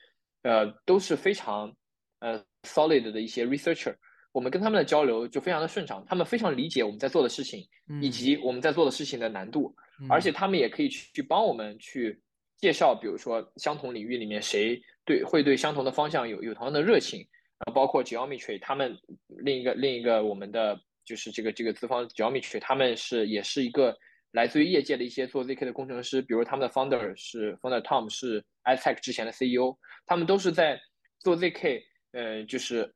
[0.43, 1.75] 呃，都是非常
[2.19, 3.93] 呃 solid 的一些 researcher。
[4.31, 7.67] 我们跟他们的交流就非常的顺畅，他们非常理解我们在做的事情，
[8.01, 9.75] 以及我们在做的事情的难度，
[10.09, 12.17] 而且他们也可以去去帮我们去
[12.59, 17.27] 介绍，比如说相同领域里面谁对会对相同的方向有有同样的热情，
[17.59, 20.79] 然后包括 Geometry 他们另一个另一个我们的。
[21.07, 23.95] 就是这个这个资方 Geometry，他们是也是一个
[24.31, 29.77] 来自于业界的一些做 ZK 的工程师，比如他们的 founder 是 founder Tom 是 iTech 之前的 CEO，
[30.07, 30.81] 他们都是在
[31.19, 31.83] 做 ZK，
[32.13, 32.91] 呃，就是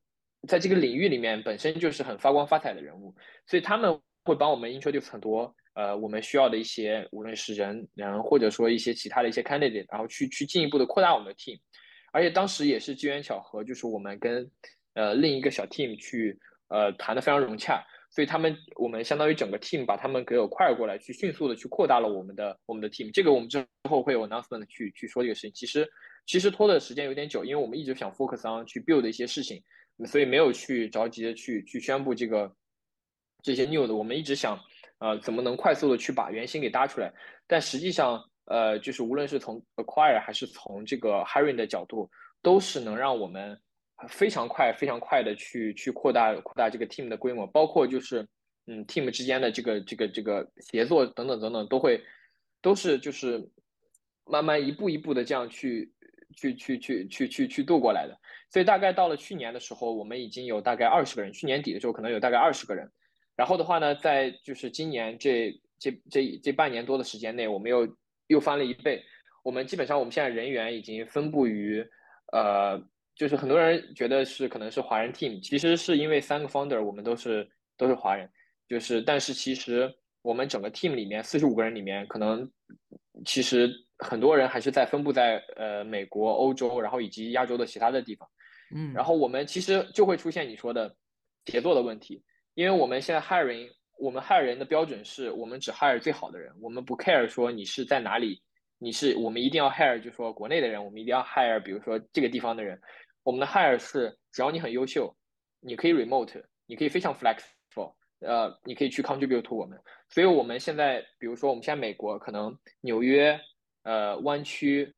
[0.48, 3.14] 在这个领域里面本身就是很发光发财的人物，
[3.46, 11.60] 所以他们会帮我们 introduce 很多呃我们需要的一些无论是人人或者说一些其他的一些 candidate，然后去去进一步的扩大我们的 team，
[12.12, 14.50] 而且当时也是机缘巧合，就是我们跟
[14.94, 16.38] 呃另一个小 team 去
[16.68, 17.84] 呃谈的非常融洽。
[18.12, 23.12] 所以他们，我们相当于整个 team 把他们给我 acquire 过来，去迅速的去扩大了我们的我们的 team。
[23.14, 25.52] 这个我们之后会有 announcement 去去说这个事情。
[25.54, 25.88] 其实
[26.26, 29.62] 其实拖的时间有点久，因为我们一直想 focus on 去 build 一些事情，
[30.08, 32.52] 所以没有去着急的去去宣布这个
[33.44, 33.94] 这些 new 的。
[33.94, 34.60] 我们一直想，
[34.98, 37.14] 呃，怎么能快速的去把原型给搭出来？
[37.46, 38.20] 但实际上，
[38.50, 42.10] 呃，就是无论是从 acquire 还是从这个 hiring 的角度，
[42.42, 43.58] 都是能让我们。
[44.08, 48.26] 非常快，非常快的去去扩大扩大这个 team 的规模，包括就是
[48.66, 52.02] 嗯 team 之间的这个这个这个协作等等等等，都会
[52.62, 53.46] 都是就是
[54.24, 55.92] 慢慢一步一步的这样去
[56.34, 58.18] 去去去去去去度过来的。
[58.50, 62.90] 所以大概到了去年的时候，我们已经有大概二十个人，去年底的时候可能有大概二十个人。
[63.36, 67.86] 然后的话呢，在就是今年这这这这半年多的时间内，我们又
[68.30, 69.04] 又翻了一倍。
[69.44, 71.86] 我们基本上我们现在人员已经分布于
[72.32, 72.82] 呃。
[73.16, 77.46] 就是很多人觉得是可能是华人 team，其实是因为三个 founder 我们都是
[77.76, 78.32] 都是华人，
[78.66, 82.50] 就是但是其实我们整个 team 里面四十五个人里面，可能
[83.26, 88.26] 其实很多人还是在分布在呃美国、欧洲，然后以及亚洲的其他的地方。
[88.74, 90.96] 嗯，然后我们其实就会出现你说的
[91.48, 92.24] 协作的问题，
[92.54, 93.70] 因为我们现在 hiring，
[94.00, 98.42] 我们 hire 人的标准是我们只 hire 最好的人，我们不 care 说你是在哪里，
[98.78, 102.80] 你是我们一定要 hire 就说国内的人，我们一定要 hire 比如说这个地方的人。
[103.24, 105.14] 我们的 hire 是，只要你很优秀，
[105.60, 109.78] 你可以 remote，你可以非常 flexible，呃，你可以去 contribute to 我们。
[110.08, 113.40] 所以我们现在，比如说我们现在美国可能纽约、
[113.84, 114.92] 呃湾区、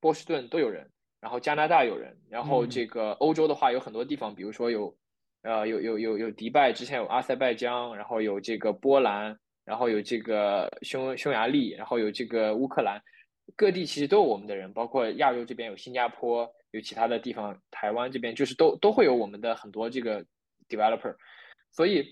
[0.00, 0.90] 波士顿都有人，
[1.20, 4.94] 然后加拿大有人，然后这个欧洲的话有很多地方，比如说有，
[5.48, 9.34] 呃有有有有迪拜，之前有阿塞拜疆，然后有这个波兰，
[9.64, 13.00] 然后有这个匈匈牙利，然后有这个乌克兰，
[13.56, 16.46] 各地其实都有我们的人，包括亚洲这边有新加坡。
[16.72, 20.22] 有其他的地方，台湾这边就是都都会有我们的很多这个
[20.68, 21.16] developer，
[21.72, 22.04] 所以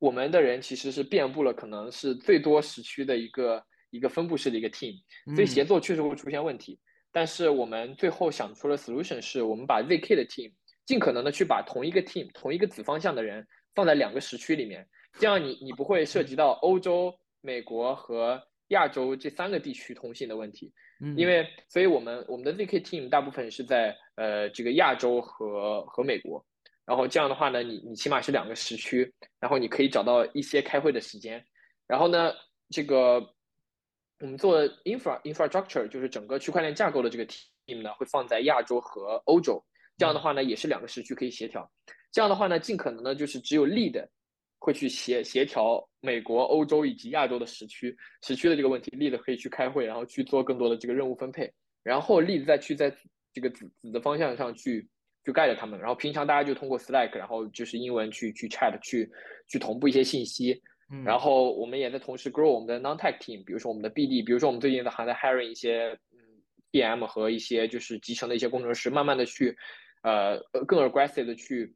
[0.00, 4.96] 我们的人其实是遍布了可能是最多时区的一个一个分布式的一个 team，
[5.36, 6.80] 所以协作确实会出现问题。
[7.12, 10.50] 但是我们最后想出了 solution，是我们把 zk 的 team
[10.92, 14.86] 尽可能的去把同一个 team 同一个子方向的人放在两个时区里面，
[15.18, 17.10] 这样你你不会涉及到欧洲、
[17.40, 18.38] 美国和
[18.68, 20.70] 亚洲这三个地区通信的问题。
[21.16, 26.44] 因为，所以我们我们的 ZK team 大部分是在呃这个亚洲和和美国，
[26.84, 29.10] 然后这样的话呢，你你起码是两个时区，
[29.40, 31.42] 然后你可以找到一些开会的时间，
[31.86, 32.34] 然后呢，
[32.68, 33.18] 这个
[34.20, 39.64] 我们做 infra infrastructure 就是整个区块链架构的这个 team 呢，会放在亚洲和欧洲，
[39.98, 41.70] 这样的话呢，也是两个时区可以协调，
[42.10, 44.04] 这样的话呢，尽可能呢就是只有 lead
[44.58, 51.52] 会去协协调美国、欧洲以及亚洲的时区时区的这个问题，lead 可以去开会，然后去做更多的这个任务分配，
[51.82, 52.94] 然后 lead 再去在
[53.32, 54.88] 这个子子的方向上去
[55.24, 59.10] 去盖着他们，然后平常大家就通过 Slack，然后就是英文去去 chat 去
[59.48, 60.60] 去同步一些信息，
[61.04, 66.18] 然后我们也在同时 grow 我们的 non-tech team，比如说我们的 BD，比如说我们最近还在 hiring 一些嗯
[66.70, 69.56] PM 和一些就是集成的一些工程师，慢慢的去
[70.02, 71.74] 呃更 aggressive 的去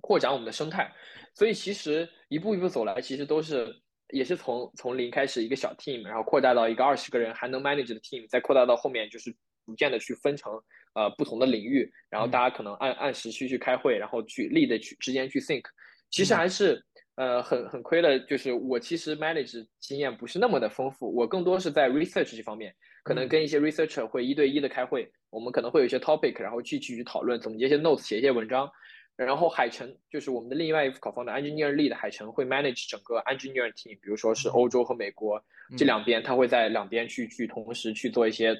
[0.00, 0.92] 扩展我们的生态。
[1.34, 3.74] 所以其实一步一步走来，其实都是
[4.10, 9.34] 也是从从零开始一个小 team，然后扩大到一个二十个人还能 manage 的 team，再扩大到后面就是
[9.66, 10.52] 逐渐的去分成
[10.94, 15.64] 呃不同的领域，然后大家可能按按时区去开会，然后去力的去之间去 think，
[16.10, 16.82] 其实还是
[17.16, 22.74] 呃很很亏的，就是我其实 manage 经验不是那么的丰富，我更多是在 research 这方面，
[23.06, 28.68] 可能跟一些 researcher 会一对一的开会，我们可能会有一些 topic，然后去去讨论，总结一些 notes，写一些文章。
[29.14, 35.40] 然后海城就是我们的另外一副考方的 engineer lead，海城会 manage 整个 engineer team，比如说是欧洲和美国
[35.78, 38.56] 这两边，他会在两边去去同时去做一些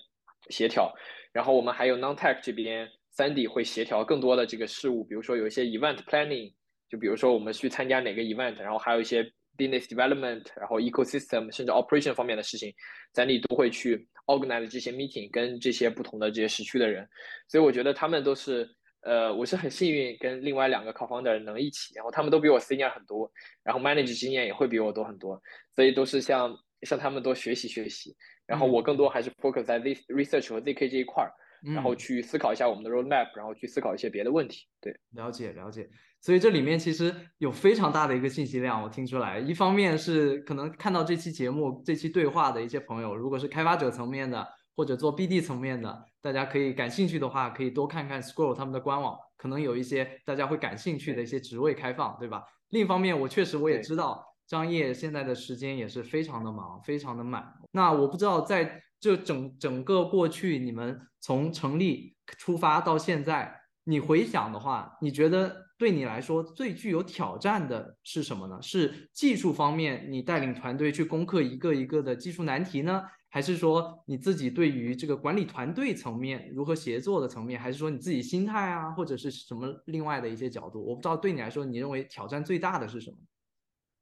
[0.49, 0.95] 协调。
[1.33, 6.53] 然后我们还有 non-tech 这边，Sandy 会协调更多的这个事务，比如说有一些 event planning，
[6.89, 12.73] 就比如说我们去参加哪个 event，然后还有一些 business development，然后 ecosystem 甚至 operation 方面的事情
[13.15, 17.09] ，Sandy 都会去 organize 这些 meeting，跟这些不同的这些时区的人。
[17.49, 18.69] 所以我觉得他们都是。
[19.03, 23.31] 呃，我是很幸运跟另外两个 co-founder 能一起，然后他们都比我 senior 很多，
[23.63, 25.41] 然后 manage 经验也会比我多很多，
[25.77, 26.53] 所以都是向
[26.83, 28.17] 向他们多学习学习。
[28.47, 31.31] 然后我更多还是 focus 在 this research 和 zk 这一块儿，
[31.73, 34.67] 然后去思考一下我们的 roadmap，然后去思考一些别的问题。
[34.81, 35.89] 对，了解了解。
[36.27, 39.39] 所以这里面其实有非常大的一个信息量，我听出来。
[39.39, 44.45] 一方面是可能看到这期节目这期对话的一些朋友，如果是开发者层面的。
[44.79, 52.45] 或者做 BD 层面的，大家可以感兴趣的话，可以多看看 Scroll 他们的官网，可能有一些大家会感兴趣的一些职位开放，对吧？
[52.69, 57.51] 另一方面，我确实我也知道张烨现在的时间也是非常的忙，非常的满。
[57.71, 63.51] 那我不知道在这整整个过去，你们从成立出发到现在，
[63.85, 68.61] 你回想的话，你觉得对你来说最具有挑战的是什么呢？
[68.63, 73.03] 是技术方面，你带领团队去攻克一个一个的技术难题呢？
[73.29, 80.83] 还是说你自己对于这个管理团队层面如何协作的层面，还是说你自己心态啊，或者是什么另外的一些角度？
[80.83, 83.17] 我不知道对你来说，你认为挑战最大的是什么？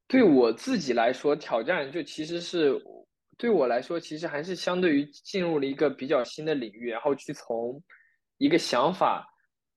[0.06, 2.80] 对我自己来说，挑战就其实是
[3.36, 7.82] 对我来说，其实还是相对于进入了一个比较新的领域，然后去从
[8.38, 9.26] 一个想法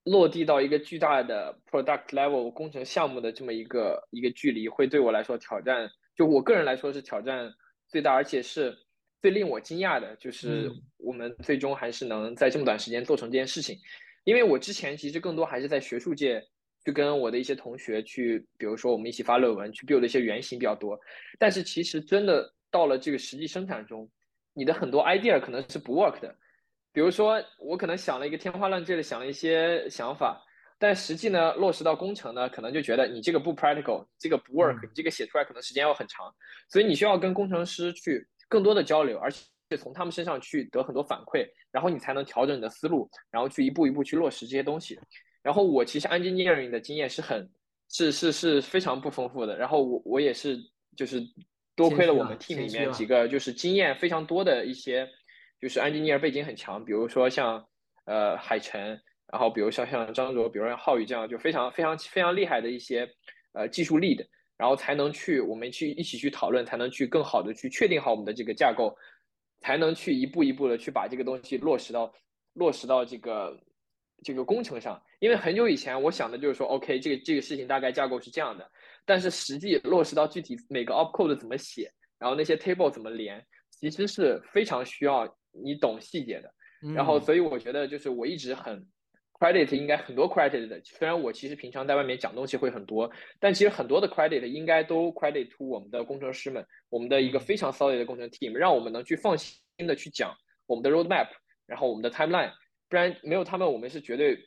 [0.08, 7.52] 落地到一个巨大的 product level 工程项目的这么一个一个距离，会对我来说挑战，就我个人来说是挑战
[7.88, 8.76] 最大，而且是。
[9.20, 13.76] 最令我惊讶的就是我们最终还是能在这么短时间做成这件事情，
[14.26, 16.40] 因为我之前其实更多还是在学术界
[16.86, 20.98] 去跟我的一些同学去，比如说我们一起发论文，去 build 一些原型比较多。
[21.40, 24.08] 但是其实真的到了这个实际生产中，
[24.54, 26.34] 你的很多 idea 可能是不 work 的。
[26.98, 30.44] 比如说我可能想了一个天花乱坠的想了一些想法，
[30.80, 36.34] 但实际呢落实到工程呢，可能就觉得你这个不 practical，这个不 work，你这个写出来可能时间要很长，
[36.68, 38.28] 所以你需要跟工程师去。
[38.50, 45.00] 更多的交流，而且从他们身上去得很多反馈，然后你才能调整你的思路，然后去一步一步去落实这些东西。
[45.44, 47.48] 然后我其实 engineering 的经验是很
[47.90, 49.56] 是是是非常不丰富的。
[49.56, 50.58] 然后我我也是
[50.96, 51.22] 就是
[51.76, 55.06] 多亏了我们 team 里面几个就是经验非常多的一些
[55.62, 57.66] 就是 engineer 背景很强，比如说像
[58.06, 59.00] 呃海晨，
[59.32, 63.10] 然后比如像像张卓，比如像浩宇这样就非常非常非常厉害的一些
[63.54, 64.26] 呃技术力的。
[64.60, 68.92] 然后才能去，我们去一起去讨论，才能去更好的去确定好我们的这个架构，
[69.60, 72.12] 才能去一步一步的去把这个东西落实到
[72.54, 73.56] 落实到这个
[74.24, 75.00] 这个工程上。
[75.20, 78.68] 因为很久以前我想的就是说，OK，这个这个事情大概架构是这样的，
[79.06, 86.54] 但是实际落实到具体每个 opcode 怎么写，然后那些 table 怎么连，其实是非常需要你懂细节的。
[86.94, 88.88] 然后，所以我觉得就是我一直很。
[89.40, 93.08] credit 应该很多 credit 的，虽然我其实平常在外面讲东西会很多，
[93.40, 100.36] 但其实很多的 credit 应该都 credit to 我们的工程师们，我们的一个非常 solid 的工程 team，让我们能去放心的去讲
[100.66, 101.28] 我们的 roadmap，
[101.68, 102.52] 然后我们的 timeline，
[102.90, 104.40] 不然没有他们，我们是绝对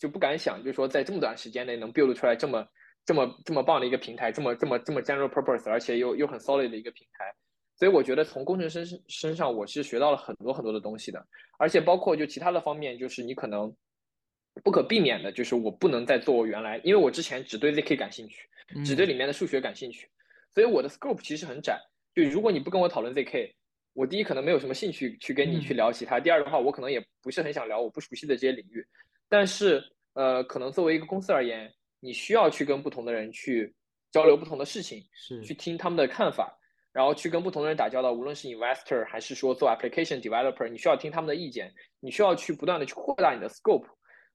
[0.00, 2.66] 就不敢想，就是说在这么短时间内能 build 出来这么
[3.04, 7.34] 这么这么棒的一个平台，这么这么这么 general purpose，而且又又很 solid 的一个平台，
[7.78, 11.24] 所以我觉得从工程师身上我是学到了很多很多的东西的，
[11.58, 13.74] 而且包括就其他的方面，就是你可能。
[14.64, 18.48] 不可避免的就是我不能再做我原来，因为我之前只对 zk 感兴趣，
[18.84, 20.08] 只对里面的数学感兴趣，
[20.52, 21.78] 所以我的 scope 其实很窄。
[22.12, 23.52] 就如果你不跟我讨论 zk，
[23.92, 28.84] 我第一可能没有什么兴趣去跟你去聊其他，第二的话我可能也不是很想聊我不熟悉的这些领域。
[29.28, 29.80] 但是
[30.14, 33.72] 呃，可能作为一个公司而言，你需要去跟不同的人去
[34.10, 36.57] 交流不同的事情，是去听他们的看法，
[36.98, 43.86] 然后去跟不同的人打交道，无论是 investor 还是说做 application developer，你需要听他们的意见，你需要去不断的去扩大你的 scope。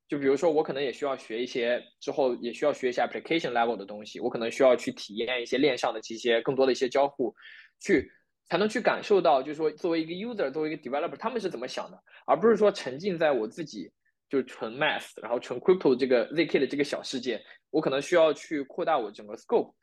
[0.08, 7.36] 就比如说，我可能也需要学一些，之后也需要学一些 application level 的东西，我可能需要去体验一些链上的这些更多的一些交互，
[7.82, 8.10] 去
[8.46, 13.92] 才能去感受到，就是说作为一个 user，作为一个 developer，他们是怎么想的，而不是说沉浸在我自己
[14.30, 19.74] 就是纯 math，然后纯 crypto 这个 zk 的这个小世界，我可能需要去扩大我整个 scope。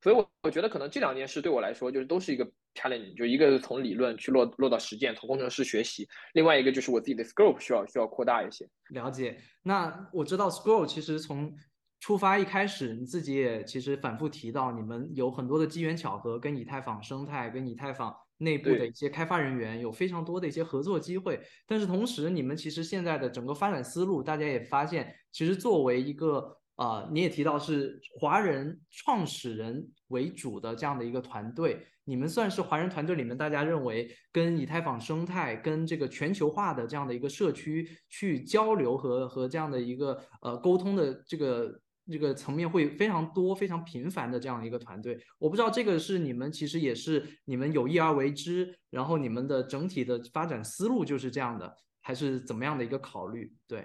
[0.00, 6.04] 所以，我我觉得可能这两件事对我来说，就是都是一个 challenge，就一个是从理论去落落到实践，从工程师学习；
[6.34, 8.68] 另外一个就是我自己的 scope 需要需要扩大一些。
[8.90, 9.38] 了解。
[9.62, 11.52] 那我知道 scope 其实从
[12.00, 21.40] 出发一开始，你自己也其实反复提到，你们有很多的机缘巧合，跟以太坊生态、跟以太坊内部的一些开发人员有非常多的一些合作机会。
[21.66, 45.18] 但是同时，你们其实现在的整个发展思路，大家也发现，其实作为一个啊，你也提到是华人创始人为主的这样的一个团队，你们算是华人团队里面大家认为跟以太坊生态、跟这个全球化的这样的一个社区去交流和和这样的一个呃沟通的这个这个层面会非常多、非常频繁的这样一个团队。
[45.40, 53.52] 我不知道这个是你们其实也是你们有意而为之，然后你们的整体的发展思路就是这样的，还是怎么样的一个考虑？
[53.66, 53.84] 对。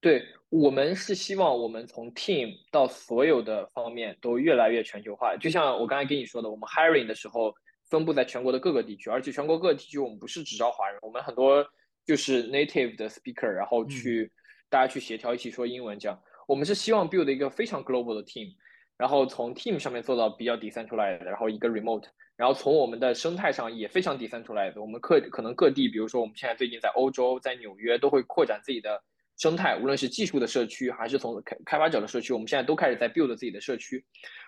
[0.00, 5.36] 对我们是希望我们从 team 到所有的方面都越来越全球化。
[5.36, 7.52] 就像我刚才跟你说的，我们 hiring 的时候
[7.90, 11.66] 分布在全国的各个地区，而且全国各个地区我们不是只招华人，我们很多
[12.06, 14.30] 就是 native 的 speaker，然后去
[14.70, 16.16] 大家去协调一起说英文这样。
[16.46, 18.54] 我们是希望 build 一个非常 global 的 team，
[18.96, 22.04] 然后从 team 上面做到比较 decentralized，然后一个 remote，
[22.36, 24.80] 然后从我们的生态上也非常 decentralized。
[24.80, 29.02] 我们各可能各地，比如说我们现在最近在欧洲，在纽约都会扩展自己的。
[29.38, 34.04] 生态，无论是技术的社区，还是从开开发者的社区，我们现在都开始在 build 自己的社区。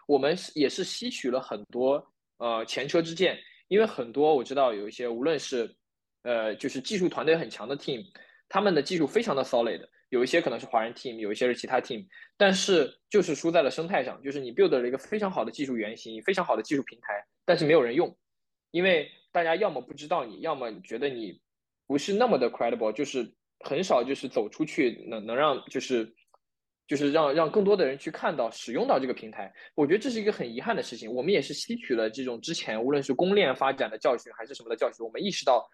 [0.07, 2.05] 我们也是吸取了很多
[2.39, 3.39] 呃前车之鉴，
[3.69, 5.73] 因为很多我知道有一些，无论是
[6.25, 8.05] 呃就是技术团队很强的 team，
[8.49, 12.05] 他们的技术非常的 solid，有一些可能是华人 team，有一些是其他 team，
[12.37, 18.19] 但是就是输在了生态上，就是你 build 了一个非常好的技术原型，非常好的技术平台，但是没有人用，
[18.73, 21.41] 因为大家要么不知道你，要么觉得你
[21.87, 23.33] 不是那么的 credible，就是。
[23.61, 26.13] 很少就是走出去能能让就是
[26.87, 31.13] 就是让让更多的人去看到使用到这个平台，我觉得这是一个很遗憾的事情。
[31.13, 35.69] 我们也是吸取了这种之前无论是公链发展的教训还是什么的教训，我们意识到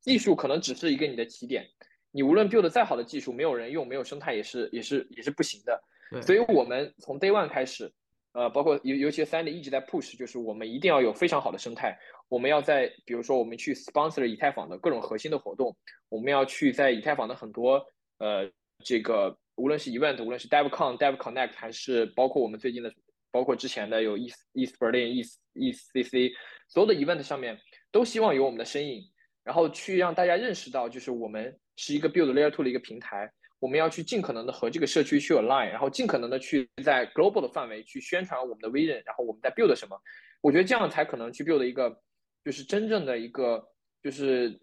[0.00, 1.66] 技术可能只是一个你的起点，
[2.10, 5.82] 你无论 build 再好的技术，没有人用，没有生态也是也是也是不行的。
[6.22, 7.92] 所以我们从 day one 开始。
[8.32, 11.98] 呃，包括尤尤其 Sandy 一直在 push，就是我们一定要有非常好的生态。
[12.28, 15.76] 我们要在，比如说我们去 sponsor 以太坊的各种核心的活动，
[16.08, 17.84] 我们要去在以太坊的很多
[18.18, 18.50] 呃
[18.82, 22.90] 这个无论是 event，无论是 DevCon、DevConnect，还是包括我们最近的，
[23.30, 26.32] 包括之前的有 East East Berlin、East EastCC，
[26.68, 27.58] 所有的 event 上面
[27.90, 29.02] 都希望有我们的身影，
[29.44, 33.30] 然后去让大家认识到，就是我们是一个 build layer two 的一个平台。
[33.62, 39.96] 我们要去尽可能的和这个社区去 align，然后尽可能的去在 global 的范围去宣传我们的 vision，然后我们在 build 什么？
[40.40, 41.96] 我觉得这样才可能去 build 一个，
[42.44, 43.64] 就是真正的一个，
[44.02, 44.60] 就是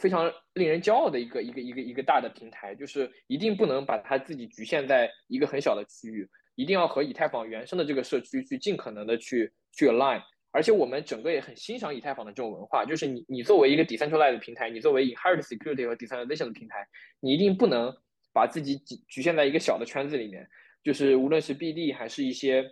[0.00, 2.74] 非常令人骄傲的一个一个一个一个大的平台。
[2.74, 10.20] 就是一定不能把它自己局限在一个很小的区域，一定要和以太坊原生的这个社区去尽可能的去去 align。
[10.50, 16.84] 而且我们整个也很欣赏以太坊的这种文化，就是你你作为一个 decentralized 平台，你作为 inherent security 和 decentralization 的平台，
[17.20, 17.96] 你一定不能。
[18.34, 20.46] 把自己局局限在一个小的圈子里面，
[20.82, 22.68] 就是无论是 BD 还是一些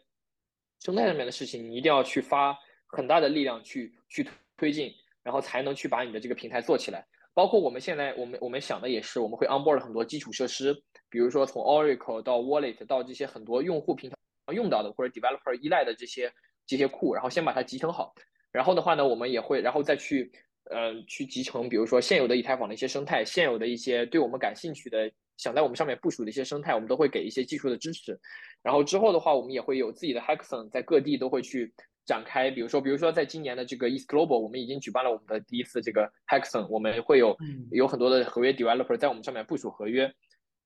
[0.81, 2.59] 生态上面的事情，你一定要去发
[2.89, 7.07] 很大的力量去去推进，然后才能去把你的这个平台做起来。
[7.33, 10.75] 包括我们现在我们我们想的也是，我们会 onboard 很多基础设施，
[11.09, 14.19] 比如说从 Oracle 到 Wallet 到这些很多用户平常
[14.55, 16.31] 用到的或者 developer 依赖的这些
[16.67, 18.13] 这些库，然后先把它集成好。
[18.51, 20.31] 然后的话呢，我们也会然后再去
[20.71, 25.11] 呃去集成，比如说现有的以太坊的一些生态，现有的一些对我们感兴趣的。
[25.37, 28.19] 想在我们上面部署的一些生态，我们都会给一些技术的支持。
[28.63, 32.51] 然后之后的话，我们也会有自己的 hackathon，在各地都会去展开。
[32.51, 37.37] 比如说，比如说在今年的这个 East Global，我们已经举办了我们的第一次这个 hackathon，我们会有
[37.73, 40.13] 有很多的合约 developer 在我们上面部署合约。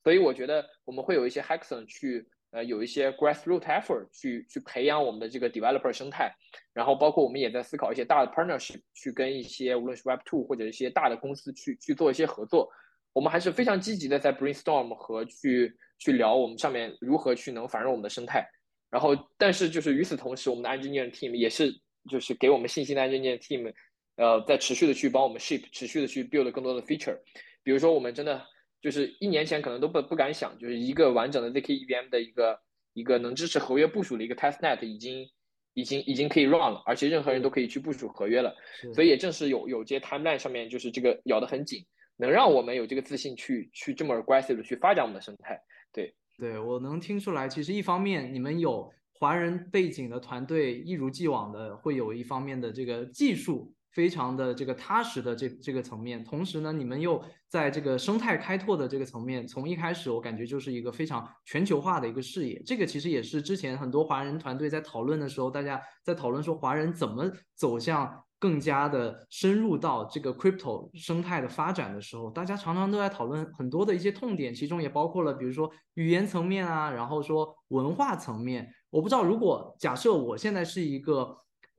[0.05, 6.31] 所以我觉得我们会有一些 hackathon 去呃有一些 grassroot effort 去去培养我们的这个 developer 生态。
[6.75, 12.71] 然后包括我们也在思考一些大的 partnership，去跟一些无论是 Web Two 或者一些大的公司去去做一些合作。
[13.17, 18.47] 我们还是非常积极的在 brainstorm 和去去聊我们上面如何去能繁荣我们的生态，
[18.91, 21.73] 然后但是就是与此同时，我们的 engineering team 也是
[22.11, 23.73] 就是给我们信心的 engineering team，
[24.17, 27.19] 呃，在持续的去帮我们 ship，持续的去 build 更多的 feature。
[27.63, 28.45] 比如说我们真的
[28.83, 32.61] 就是一年前可能都不不敢想，就是一个完整的 zk EVM 的一个
[32.93, 35.27] 一个能支持合约部署的一个 testnet 已经
[35.73, 38.55] 已经已经可以 run 了，而且任何人都可以去部署合约了。
[38.93, 41.83] 所以也正是有有这些 timeline 上面就是这个咬得很紧，
[42.17, 45.61] 能让我们有这个自信去去这么 aggressive 的去发展我们的生态。
[45.93, 53.73] 对，对我能听出来，其实一方面你们有华人背景的团队，一如既往的会有一方面的这个技术。
[53.93, 57.19] 非常的这个踏实的这这个层面，同时呢，你们又
[57.49, 62.63] 在这个生态开拓的这个层面，从一开始我感觉就是一个非常全球化的一个视野。
[62.67, 78.69] 这个其实也是之前很多华人团队在讨论的时候，大家在讨论说华人怎么走向更加的深入到这个 crypto 生态的发展的时候，大家常常都在讨论很多的一些痛点，其中也包括了比如说语言层面啊，然后说文化层面。
[78.91, 81.37] 我不知道如果假设我现在是一个。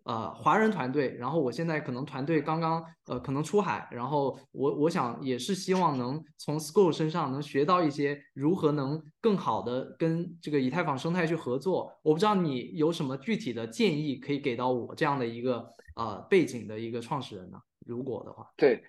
[0.08, 11.92] 呃，华人团队，然后我现在可能团队刚刚呃可能出海，然后我我想也是希望能从 School 身上能学到一些如何能更好的跟这个以太坊生态去合作。
[12.04, 15.68] 我不知道你有什么具体的建议可以给到我这样的一个
[15.98, 17.60] 呃背景的一个创始人呢？
[17.86, 18.82] 如果的话，对，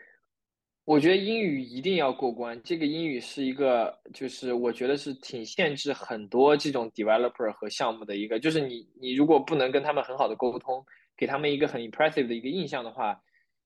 [0.85, 2.61] 我觉得英语一定要过关。
[2.63, 10.87] 这个英语是一个，就是我觉得是挺限制很多这种 developer 和项目的一个，就是你你如果不能跟他们很好的沟通。
[11.19, 13.21] 给他们一个很 impressive 的一个印象的话，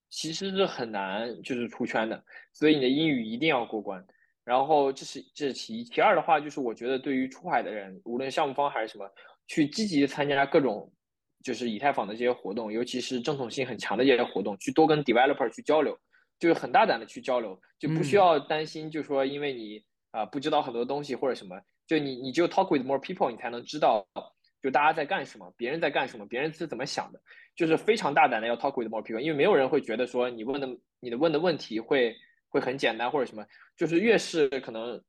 [0.09, 4.05] 其实是很难就是出圈的，所以你的英语一定要过关。
[4.43, 9.09] 然后这是这是其一，其二的话就是我觉得对于出海的人，无论项目方还是什么，
[9.47, 10.91] 去积极的参加各种
[11.45, 15.97] 就是以太坊的这些活动，尤其是正统性很强的这些活动，去多跟 developer 去交流，
[16.41, 24.07] 就是很大胆的去交流，就不需要担心，就说因为你啊不知道很多东西或者什么，就你你只有 talk with more people，你才能知道。
[24.63, 27.21] 就大家在干什么，别人在干什么，别人是怎么想的，
[27.55, 30.69] 就是非常大胆的要 talk with more people，因为没有人会觉得说你问的
[31.01, 32.17] 你的问的问题会
[32.49, 33.45] 会很简单或者什么，
[33.77, 35.01] 就是越是可能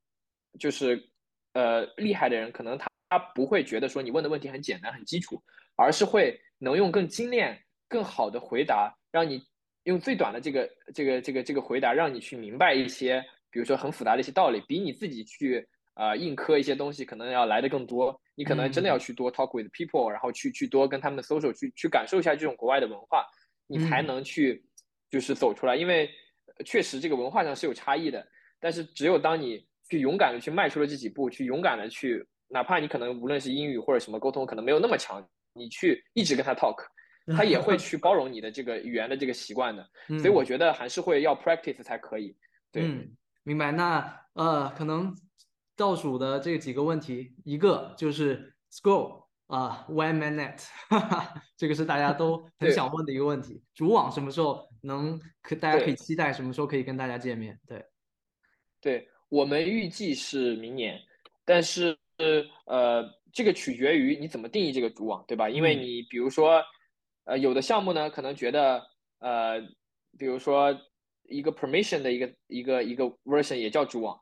[0.59, 1.09] 就是
[1.53, 5.41] 呃厉害的人，可能他他不会觉得说你问的问题很简单很基础，
[5.75, 7.57] 而是会能用更精炼、
[7.87, 9.41] 更好的回答，让你
[9.83, 15.67] 用最短的这个这个这个这个回答，让你去明白一些，比如说很复杂的一些道理，比你自己去。
[15.95, 23.25] 啊，硬磕一些东西可能要来的更多，你可能真的要去多 talk with people，然后去去多跟他们的 social，去去感受一下这种国外的文化，
[23.67, 24.63] 你才能去
[25.09, 25.75] 就是走出来。
[25.75, 26.09] 因为
[26.65, 28.25] 确实这个文化上是有差异的，
[28.59, 36.83] 但是只有当你去勇敢的去迈出了这几步，去勇敢的去，哪怕你可能无论是英语或者什么沟通可能没有那么强，你去一直跟他 talk，
[37.37, 39.87] 他也会去包容你的这个语言的这个习惯的。
[40.19, 42.35] 所以我觉得还是会要 practice 才可以。
[42.71, 42.81] 对，
[43.43, 43.71] 明白。
[43.71, 45.15] 那呃，可能。
[45.75, 50.63] 倒数的这几个问题，一个就是 Scroll 啊，When Mainnet，
[51.57, 53.61] 这个是大家都 很想问的一个问题。
[53.73, 57.59] 主网什么时候能可大家可以期待什么时候可以跟大家见面？
[57.67, 57.85] 对，
[58.81, 60.99] 对我们预计是明年，
[61.43, 61.97] 但是
[62.65, 65.49] 呃，这个取决于你怎么定义这个主网，对吧？
[65.49, 66.63] 因为你比如说
[67.25, 68.81] 呃，有的项目呢可能觉得
[69.19, 69.59] 呃，
[70.17, 70.71] 比如说
[71.23, 74.19] 一个 permission 的一个一个一个 version 也叫主网。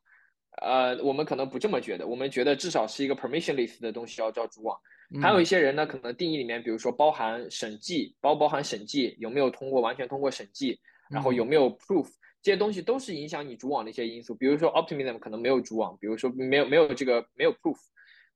[0.61, 4.77] 呃，我们可能不这么觉得，我们觉得至少是一个 permissionless 的东西要叫主网。
[5.21, 10.79] 还有一些人呢，可能定义里面，比如说包含审计，包包含审计有没有通过完全通过审计，
[11.09, 12.07] 然后有没有 proof，
[12.41, 14.33] 这些东西都是影响你主网的一些因素。
[14.35, 17.77] 比如说 optimism 可能没有主网，比如说没有没有这个没有 proof，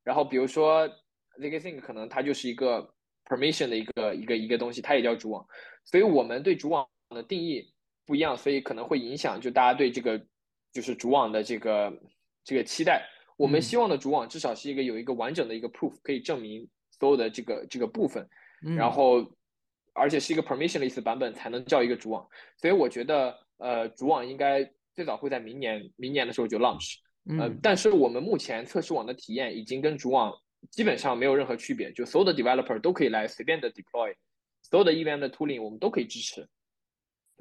[0.04, 0.88] 然后比如说
[1.40, 2.94] z e g a t h i n g 可能它就是一个
[3.26, 5.46] permission 的一个一个一个东西，它也叫主网。
[5.86, 7.74] 所以我们对主网的定义
[8.06, 10.26] 不一样，所以可能会影响就大家对这个。
[10.76, 12.02] 就是主网的这个
[12.44, 13.08] 这个期待，
[13.38, 16.68] 我们希望的主网至少是一个有一个完整的一个 proof 可以证明
[17.00, 18.28] 所有的这个这个部分，
[18.76, 19.26] 然后
[19.94, 22.28] 而且是一个 permissionless 版本才能叫一个主网，
[22.58, 26.96] 所以我觉得呃主网应该最早会在明年明年的时候就 launch，
[27.40, 30.34] 呃，但是我们目前测试网的体验已经跟主网
[30.72, 34.14] 基本上没有任何区别，就所有的 developer 都可以来随便的 deploy，
[34.62, 34.92] 所有的
[35.22, 36.46] 的 tooling 我们都可以支持。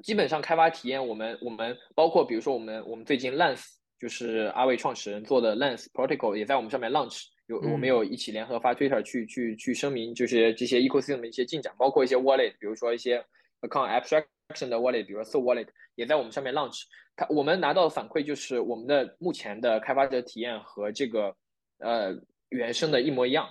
[0.03, 3.65] 基本上开发体验，我们我们包括比如说我们我们最近 Lens
[3.99, 13.23] 就是阿伟创始人做的 Lens Protocol 也在我们上面 launch，有我们有一起联合发 Twitter 去去去声明，就是这些 ecosystem 的一些进展，包括一些 wallet，比如说一些
[13.61, 16.83] account abstraction 的 wallet，比如说 So Wallet 也在我们上面 launch。
[17.15, 21.33] 它我们拿到的反馈就是我们的目前的开发者体验和这个
[21.79, 22.13] 呃
[22.49, 23.47] 原生的一模一样，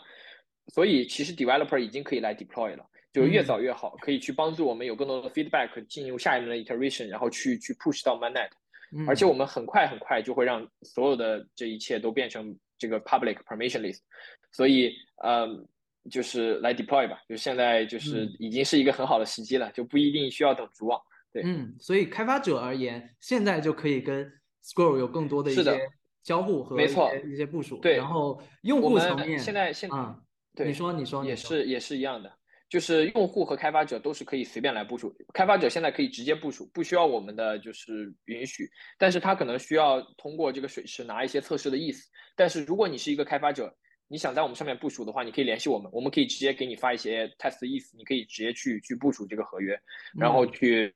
[0.74, 2.84] 所以其实 developer 已经可以来 deploy 了。
[3.14, 8.50] 就越早越好，可以去帮助我们有更多的 feedback 进入下一轮的 iteration，然后去去 push 到 mainnet，
[9.06, 13.98] 而且我们很快很快就会让所有的这一切都变成这个 public permissionless，
[14.50, 14.92] 所以
[15.22, 15.48] 呃
[16.10, 21.00] 就是来 deploy 吧，就现在就是已经是一个很好的时机了，就不一定需要等主网。
[21.32, 24.30] 对，嗯，所以开发者而言，现在就可以跟
[24.64, 25.80] Scroll 有更多的一些
[26.22, 27.78] 交互和没错一些部署。
[27.78, 27.96] 对。
[27.96, 30.20] 然后用户层面，现在现嗯，
[30.54, 31.50] 对你说你说也你说。
[31.50, 32.32] 是也是一样的，
[32.74, 38.68] 就是用户和开发者都是可以随便来部署，开发者现在可以直接部署，不需要我们的就是允许，
[38.98, 42.10] 但是他可能需要通过这个水池拿一些测试的意思。
[42.34, 43.72] 但是如果你是一个开发者，
[44.08, 49.80] 你想在我们上面部署的话，你可以联系我们，我们可以直接给你发一些 test 的意思，你可以直接去去部署这个合约，
[50.18, 50.94] 然后嗯去、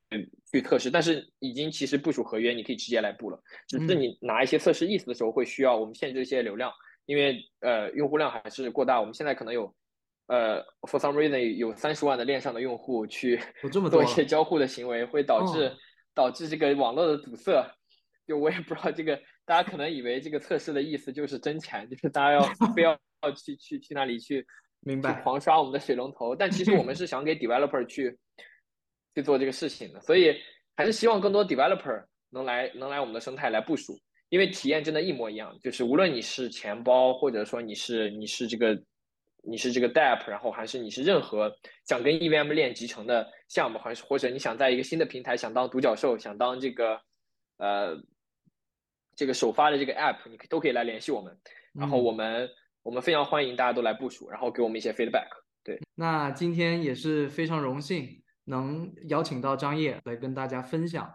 [0.50, 0.90] 去测试。
[0.90, 6.72] 但是已经其实部署合约，你可以直接来布了，只是嗯你拿一些测试意思的时候会需要我们限制一些流量，
[7.06, 9.72] 因为呃用户量还是过大，我们现在可能有。
[10.28, 13.38] 呃，for some reason 有三十万的链上的用户去
[13.90, 15.76] 做一些交互的行为，会导致、哦
[16.14, 17.64] 导致这个网络的堵塞。
[18.26, 22.42] 就我也不知道这个，大家可能以为这个测试的意思就是真钱，就是大家要
[22.74, 24.46] 非要要去去去那里去去
[24.80, 26.92] 明白狂刷我们的水龙头，但其实我们。
[26.92, 28.18] 是想给 developer 去
[29.14, 30.36] 去做这个事情的，所以
[30.74, 33.96] 还是希望更多 developer 能来能来我们的生态来部署，
[34.28, 38.76] 因为体验真的一模一样，就是无论你是钱包，或者说你是你是这个
[39.48, 41.50] 你是这个 DApp，然后还是你是任何
[41.84, 47.00] 想跟 EVM 链集成的项目，还是或者你想在一个新的平台想当独角兽，想当这个
[47.56, 47.96] 呃
[49.16, 51.34] 这个首发的这个 App，你都可以来联系我们，
[51.72, 52.48] 然后嗯我们、
[52.82, 55.28] 我们非常欢迎大家都来部署，然后给我们一些 feedback。
[55.64, 61.10] 对那今天也是非常荣幸能邀请到张烨来跟大家分享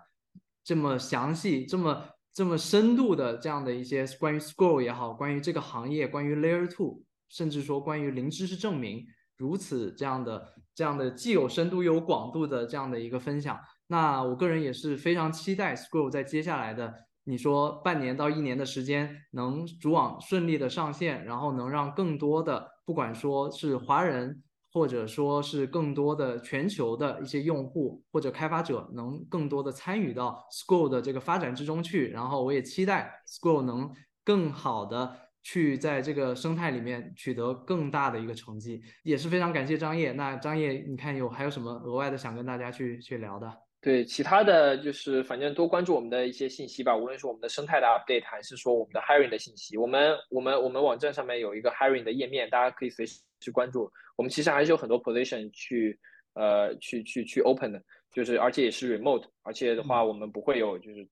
[0.63, 7.01] 这么详细、这么这么深度的这样的一些关于 Scroll 也好，关于这个行业，关于 Layer Two，
[7.33, 9.05] 甚至说关于零知识证明，
[9.35, 13.59] 如此这样的这样的既有深度又有广度的这样的一个分享。
[13.87, 16.93] 那我个人也是非常期待 Scroll 在接下来的
[17.25, 32.09] 你说半年到一年的时间能主网顺利的上线，然后能让更多的不管说是华人，或者说是更多的全球的一些用户或者开发者，能更多的参与到 Scroll 的这个发展之中去。
[32.09, 33.91] 然后我也期待 Scroll 能
[34.23, 38.81] 更好的去在这个生态里面取得更大的一个成绩。
[39.03, 40.11] 也是非常感谢张烨。
[40.11, 43.53] 那张烨，你看有还有什么额外的想跟大家去去聊的？
[43.81, 49.75] 对，其他的就是反正多关注我们的一些信息吧，无论是我们的生态的 update，还是说我们的 hiring 的信息。
[49.75, 53.91] 我们我们我们网站上面有一个 hiring 的页面，大家可以随时去关注。
[54.15, 55.99] 我们其实还是有很多 position 去
[56.35, 57.83] 呃去去去 open 的，
[58.13, 61.05] 就是而且也是 remote，而且的话我们不会有就是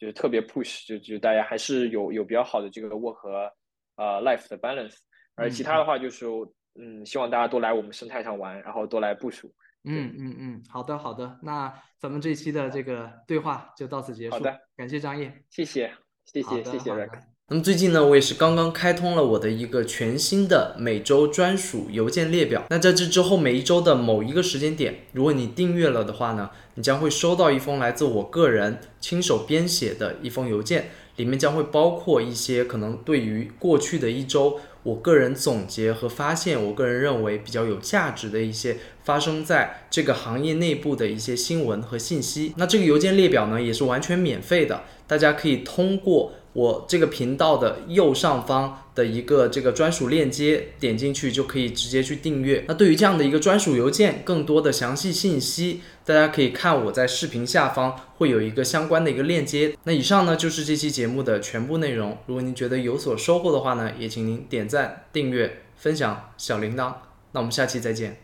[0.00, 3.52] 就是特别 push，就就大家还是有有比较好的这个 work 和
[3.96, 4.96] 呃 life 的 balance。
[5.34, 6.26] 而其他的话就是
[6.74, 9.54] 嗯，希望大家多来我们生态上玩，然后多来部署。
[9.84, 14.36] 嗯嗯嗯，好的好的，那咱们这期的这个对话就到此结束。
[14.36, 15.92] 好的，感谢张毅，谢谢
[16.24, 17.29] 谢谢谢谢。
[17.52, 22.64] 那么最近呢，我也是刚刚开通了我的一个全新的每周专属邮件列表。
[22.70, 42.52] 那在这之后，每一周的某一个时间点，如果你订阅了的话呢，你将会收到一封来自我个人亲手编写的一封邮件，里面将会包括一些可能对于过去的一周我个人总结和发现，我个人认为比较有价值的一些发生在这个行业内部的一些新闻和信息。
[42.56, 52.64] 那这个邮件列表呢，也是完全免费的，大家可以通过我这个频道的右上方的一个这个专属链接，点进去就可以直接去订阅。
[52.66, 59.76] 那对于这样的一个专属邮件，更多的详细信息，大家可以看我在视频下方会有一个相关的一个链接。
[59.84, 62.18] 那以上呢就是这期节目的全部内容。
[62.26, 66.92] 如果您觉得有所收获的话呢，也请您点赞、订阅、分享小铃铛。
[67.32, 68.16] 那我们下期再见。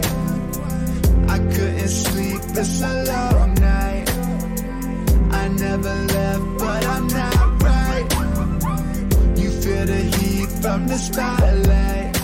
[0.00, 0.07] I
[2.60, 4.10] it's a long night.
[5.30, 8.06] I never left, but I'm not right.
[9.38, 12.17] You feel the heat from the spotlight.